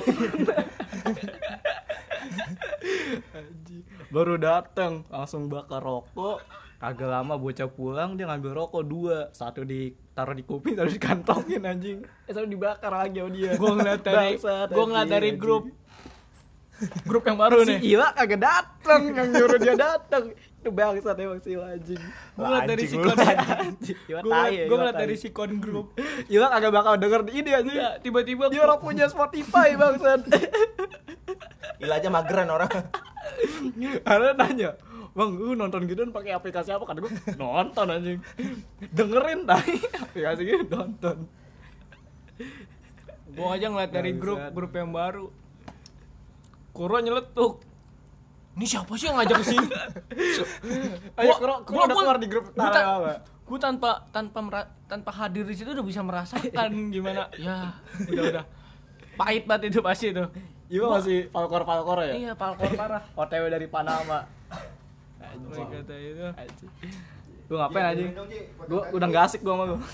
Anjing. 3.34 3.82
Baru 4.10 4.38
datang 4.38 5.02
langsung 5.06 5.46
bakar 5.46 5.82
rokok. 5.82 6.42
Kagak 6.80 7.12
lama 7.12 7.36
bocah 7.36 7.68
pulang 7.68 8.16
dia 8.16 8.24
ngambil 8.24 8.56
rokok 8.56 8.80
dua, 8.80 9.28
satu 9.36 9.68
ditaruh 9.68 10.32
di 10.32 10.40
kuping, 10.42 10.80
satu 10.80 10.88
dikantongin 10.88 11.60
anjing. 11.62 11.98
Eh 12.24 12.32
satu 12.32 12.48
dibakar 12.48 12.88
lagi 12.88 13.20
sama 13.20 13.30
dia. 13.30 13.50
gua 13.60 13.70
ngeliat 13.76 14.00
dari 14.00 14.40
gua 14.72 14.84
ngeliat 14.88 15.08
dari 15.10 15.30
grup 15.36 15.68
grup 17.04 17.24
yang 17.24 17.36
baru 17.36 17.62
si 17.62 17.76
nih 17.76 17.78
Iwa 17.92 18.06
kagak 18.12 18.40
datang 18.40 19.02
yang 19.10 19.28
nyuruh 19.28 19.58
dia 19.58 19.74
datang. 19.76 20.32
Itu 20.60 20.68
bangsat 20.68 21.16
emang 21.16 21.40
si 21.40 21.52
Iwa 21.52 21.64
anjing. 21.68 22.00
gua 22.34 22.44
ngeliat 22.46 22.62
dari 22.66 22.84
sikon 22.84 23.16
tai, 23.16 23.36
ngeliat- 24.08 24.92
ya, 24.92 24.92
dari 24.92 25.16
sikon 25.16 25.50
grup 25.56 25.86
Iwa 26.26 26.46
kagak 26.48 26.72
bakal 26.72 26.94
denger 26.96 27.20
di 27.24 27.32
ini 27.36 27.50
anjing. 27.50 27.76
ya 27.76 27.90
tiba-tiba 27.98 28.48
Dia 28.48 28.64
orang 28.64 28.78
punya 28.78 29.06
Spotify 29.06 29.72
bangsat. 29.80 30.20
Ila 31.80 31.96
aja 31.96 32.08
mageran 32.08 32.48
orang. 32.48 32.68
Ada 34.04 34.36
nanya, 34.36 34.76
Bang, 35.10 35.32
lu 35.32 35.52
nonton 35.54 35.84
gitu 35.84 36.04
pakai 36.08 36.32
aplikasi 36.32 36.70
apa? 36.70 36.84
Kata 36.84 37.00
gue, 37.00 37.12
nonton 37.34 37.86
anjing. 37.88 38.18
Dengerin 38.90 39.44
tai 39.44 39.74
aplikasi 39.96 40.40
gitu 40.44 40.64
nonton. 40.68 41.24
gua 43.30 43.54
aja 43.54 43.70
ngeliat 43.70 43.90
dari 43.90 44.10
grup 44.12 44.40
grup 44.50 44.72
yang 44.72 44.90
baru 44.90 45.30
Kuro 46.70 46.96
nyeletuk 46.96 47.66
ini 48.50 48.66
siapa 48.66 48.92
sih 48.92 49.06
yang 49.06 49.16
ngajak 49.16 49.36
ke 49.36 49.46
sini? 49.46 49.68
Ayo, 51.16 51.32
Kuro, 51.34 51.54
Kuro 51.62 51.70
gua- 51.72 51.86
udah 51.86 51.86
gua- 51.88 52.02
keluar 52.02 52.18
di 52.18 52.26
grup. 52.26 52.44
gua 52.50 52.68
Tara 52.68 53.14
gua 53.42 53.58
tanpa 53.58 53.90
tanpa 54.10 54.38
mera- 54.40 54.70
tanpa 54.86 55.10
hadir 55.12 55.42
di 55.42 55.54
situ 55.54 55.70
udah 55.70 55.82
bisa 55.82 56.00
merasakan 56.00 56.70
gimana. 56.94 57.30
Ya 57.34 57.78
udah 58.04 58.22
udah. 58.30 58.44
Pahit 59.16 59.44
banget 59.44 59.70
itu 59.70 59.80
pasti 59.80 60.10
itu. 60.10 60.24
Iwa 60.68 60.86
masih 60.92 61.26
palkor-palkor 61.28 61.98
ya? 62.00 62.14
iya 62.16 62.32
palkor 62.32 62.70
parah. 62.72 63.02
OTW 63.18 63.48
dari 63.48 63.66
Panama. 63.66 64.22
Mereka 65.20 65.82
kata 65.82 65.94
itu. 65.96 66.26
Anjing. 66.30 66.70
Lu 67.46 67.54
ngapain 67.56 67.84
anjing? 67.88 68.10
Gua 68.66 68.82
udah 68.88 69.06
gak 69.08 69.24
asik 69.26 69.40
gua 69.40 69.54
sama 69.56 69.64
lu. 69.66 69.76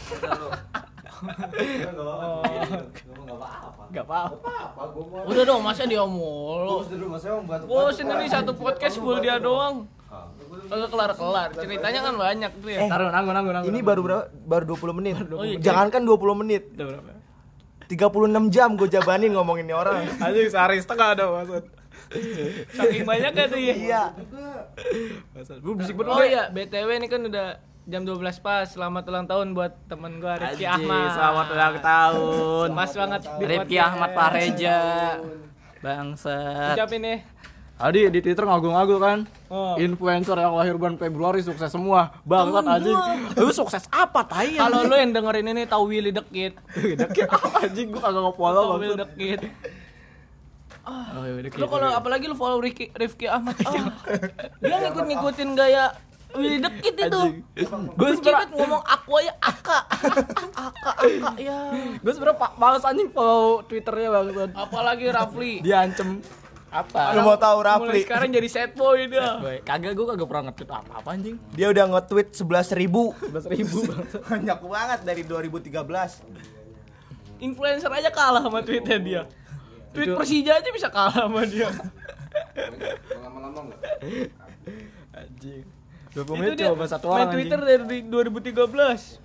Gak 3.86 4.04
apa-apa. 4.04 4.52
Udah 5.24 5.42
dong, 5.46 5.62
masa 5.64 5.88
dia 5.88 6.04
mulu. 6.04 6.84
Bosen 7.64 8.06
ini 8.12 8.26
satu 8.28 8.52
podcast 8.52 9.00
full 9.00 9.18
dia 9.24 9.40
doang. 9.40 9.88
Kagak 10.66 10.90
kelar-kelar. 10.90 11.48
Ceritanya 11.54 12.00
kan 12.02 12.14
banyak 12.16 12.52
tuh 12.60 12.70
ya. 12.70 12.80
Taruh 12.90 13.08
nanggung 13.10 13.34
nanggung 13.34 13.54
nanggung. 13.54 13.72
Ini 13.72 13.78
baru 13.82 14.00
berapa? 14.02 14.24
Baru 14.46 14.64
20 14.76 14.98
menit. 14.98 15.14
Oh, 15.30 15.44
iya, 15.46 15.58
Jangankan 15.60 16.02
20 16.04 16.40
menit. 16.42 16.62
Udah 16.74 16.86
berapa? 16.90 17.10
36 17.86 18.50
jam 18.50 18.74
gue 18.74 18.88
jabanin 18.90 19.30
ngomongin 19.30 19.70
orang. 19.70 20.10
Anjing 20.24 20.50
sehari 20.50 20.82
setengah 20.82 21.14
ada 21.14 21.24
maksud. 21.30 21.64
Saking 22.74 23.06
banyak 23.06 23.32
ya 23.34 23.44
tuh 23.46 23.60
ya. 23.62 23.74
Iya. 23.74 24.02
Gue 25.62 25.74
bisik 25.78 25.94
banget. 25.94 26.10
Oh 26.10 26.22
iya, 26.26 26.50
BTW 26.50 26.88
ini 26.98 27.06
kan 27.06 27.22
udah 27.26 27.62
jam 27.86 28.02
12 28.02 28.18
pas. 28.42 28.66
Selamat 28.66 29.06
ulang 29.06 29.26
tahun 29.30 29.54
buat 29.54 29.72
temen 29.86 30.18
gua 30.18 30.34
Rifki 30.42 30.66
Ahmad. 30.66 31.14
Selamat 31.14 31.46
ulang 31.54 31.76
tahun. 31.78 32.68
Pas 32.74 32.92
banget 32.92 33.22
Rifki. 33.38 33.76
Ahmad 33.78 34.10
Pareja. 34.10 34.76
Bangsat. 35.78 36.74
Ucapin 36.74 37.00
nih. 37.00 37.18
Tadi 37.76 38.08
di 38.08 38.20
Twitter 38.24 38.42
ngagung-ngagung 38.42 39.02
kan. 39.04 39.18
Oh. 39.46 39.76
Influencer 39.78 40.34
yang 40.34 40.56
lahir 40.58 40.74
bulan 40.74 40.98
Februari 40.98 41.46
sukses 41.46 41.70
semua. 41.70 42.10
Bangsat 42.26 42.66
anjing. 42.66 42.98
Lu 43.38 43.54
sukses 43.54 43.86
apa 43.94 44.26
tai? 44.26 44.58
Kalau 44.58 44.82
lu 44.82 44.94
yang 44.98 45.14
dengerin 45.14 45.46
ini 45.54 45.62
tahu 45.70 45.94
Willy 45.94 46.10
Dekit. 46.10 46.58
Dekit 46.74 47.30
apa 47.30 47.70
anjing 47.70 47.94
gua 47.94 48.10
kagak 48.10 48.22
nge-follow 48.26 48.64
Tahu 48.66 48.82
Willy. 48.82 48.98
Dekit. 48.98 49.40
Oh, 50.86 51.22
Dekit. 51.22 51.58
Lu 51.62 51.66
kalau 51.70 51.90
apalagi 51.94 52.26
lu 52.26 52.34
follow 52.34 52.58
Rifki, 52.58 52.90
Rifki 52.94 53.30
Ahmad. 53.30 53.54
Ah, 53.62 53.94
dia 54.62 54.76
ngikut-ngikutin 54.86 55.54
gaya 55.54 55.94
Willy 56.36 56.58
Dekit 56.60 56.94
itu. 56.94 57.20
Gue 57.96 58.08
sebenernya 58.14 58.46
ngomong 58.52 58.82
aku 58.82 59.10
aja 59.18 59.32
aka. 59.40 59.78
Aka 60.54 60.92
aka 60.92 61.32
ya. 61.36 61.58
gue 61.96 62.12
sebenernya 62.12 62.36
pak 62.36 62.50
males 62.56 62.84
anjing 62.84 63.08
follow 63.10 63.64
twitternya 63.64 64.08
bangsat. 64.10 64.50
Apalagi 64.52 65.06
Rafli. 65.08 65.52
Dia 65.60 65.82
ancem 65.82 66.20
apa? 66.66 67.16
Lu 67.16 67.24
mau 67.24 67.38
tahu 67.38 67.58
Mulai 67.62 67.68
Rafli? 67.72 68.00
sekarang 68.04 68.28
jadi 68.30 68.48
sad 68.50 68.70
boy 68.76 69.08
dia. 69.08 69.40
Boy, 69.40 69.56
Kagak 69.64 69.96
gue 69.96 70.06
kagak 70.06 70.28
pernah 70.28 70.42
nge-tweet 70.50 70.70
apa-apa 70.70 71.08
anjing. 71.08 71.36
Dia 71.56 71.66
udah 71.72 71.84
nge-tweet 71.96 72.28
11 72.36 72.76
ribu. 72.76 73.16
11 73.32 73.54
ribu. 73.56 73.78
Banyak 74.30 74.58
banget 74.60 75.00
dari 75.06 75.22
2013. 75.24 75.72
Influencer 77.36 77.92
aja 77.92 78.10
kalah 78.12 78.44
sama 78.44 78.60
tweetnya 78.60 78.98
dia. 79.00 79.22
Tweet 79.92 80.12
Persija 80.12 80.60
aja 80.60 80.68
bisa 80.72 80.88
kalah 80.92 81.16
sama 81.16 81.44
dia. 81.48 81.68
Anjing. 85.16 85.64
20 86.16 86.24
Itu 86.24 86.32
menit 86.32 86.56
dia 86.56 86.72
coba 86.72 86.84
satu 86.88 87.06
main 87.06 87.14
orang 87.20 87.28
Twitter 87.30 87.60
anjing. 87.60 88.08
dari 88.08 88.32
2013. 88.56 89.20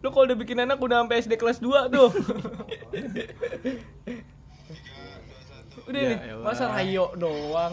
Lu 0.00 0.08
kalau 0.08 0.24
udah 0.24 0.38
bikin 0.38 0.56
anak 0.58 0.80
udah 0.80 1.04
sampai 1.04 1.20
SD 1.20 1.36
kelas 1.36 1.60
2 1.60 1.92
tuh. 1.92 2.08
udah 5.82 6.00
Ya, 6.00 6.08
nih, 6.08 6.18
ya 6.22 6.34
masa. 6.38 6.64
Rayo 6.70 7.06
doang. 7.14 7.72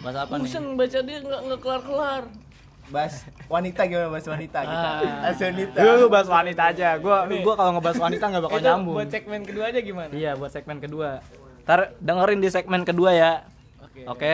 Bahas 0.00 0.16
apa 0.18 0.34
nih? 0.34 0.42
Bosen 0.44 0.64
baca 0.74 0.98
dia 0.98 1.18
nggak 1.20 1.40
nggak 1.44 1.60
kelar-kelar. 1.60 2.22
Bas 2.88 3.14
wanita 3.46 3.84
gimana 3.84 4.08
bahas 4.08 4.24
wanita 4.26 4.58
kita? 4.64 4.88
Ah. 4.88 5.00
Bahas 5.20 5.38
wanita. 5.38 5.76
Lu 5.78 6.06
bahas 6.08 6.26
wanita 6.26 6.62
aja. 6.66 6.88
Gua 6.96 7.28
Nih. 7.28 7.44
gua 7.44 7.54
kalau 7.54 7.70
ngebahas 7.76 7.98
wanita 8.00 8.24
nggak 8.26 8.42
bakal 8.42 8.60
nyambung. 8.66 8.94
buat 8.96 9.08
segmen 9.08 9.40
kedua 9.44 9.64
aja 9.68 9.78
gimana? 9.78 10.10
Iya, 10.10 10.32
buat 10.34 10.50
segmen 10.50 10.78
kedua. 10.80 11.20
Ntar 11.62 11.92
dengerin 12.00 12.40
di 12.40 12.48
segmen 12.48 12.82
kedua 12.82 13.10
ya. 13.12 13.32
Oke. 13.84 14.00
Oke. 14.08 14.32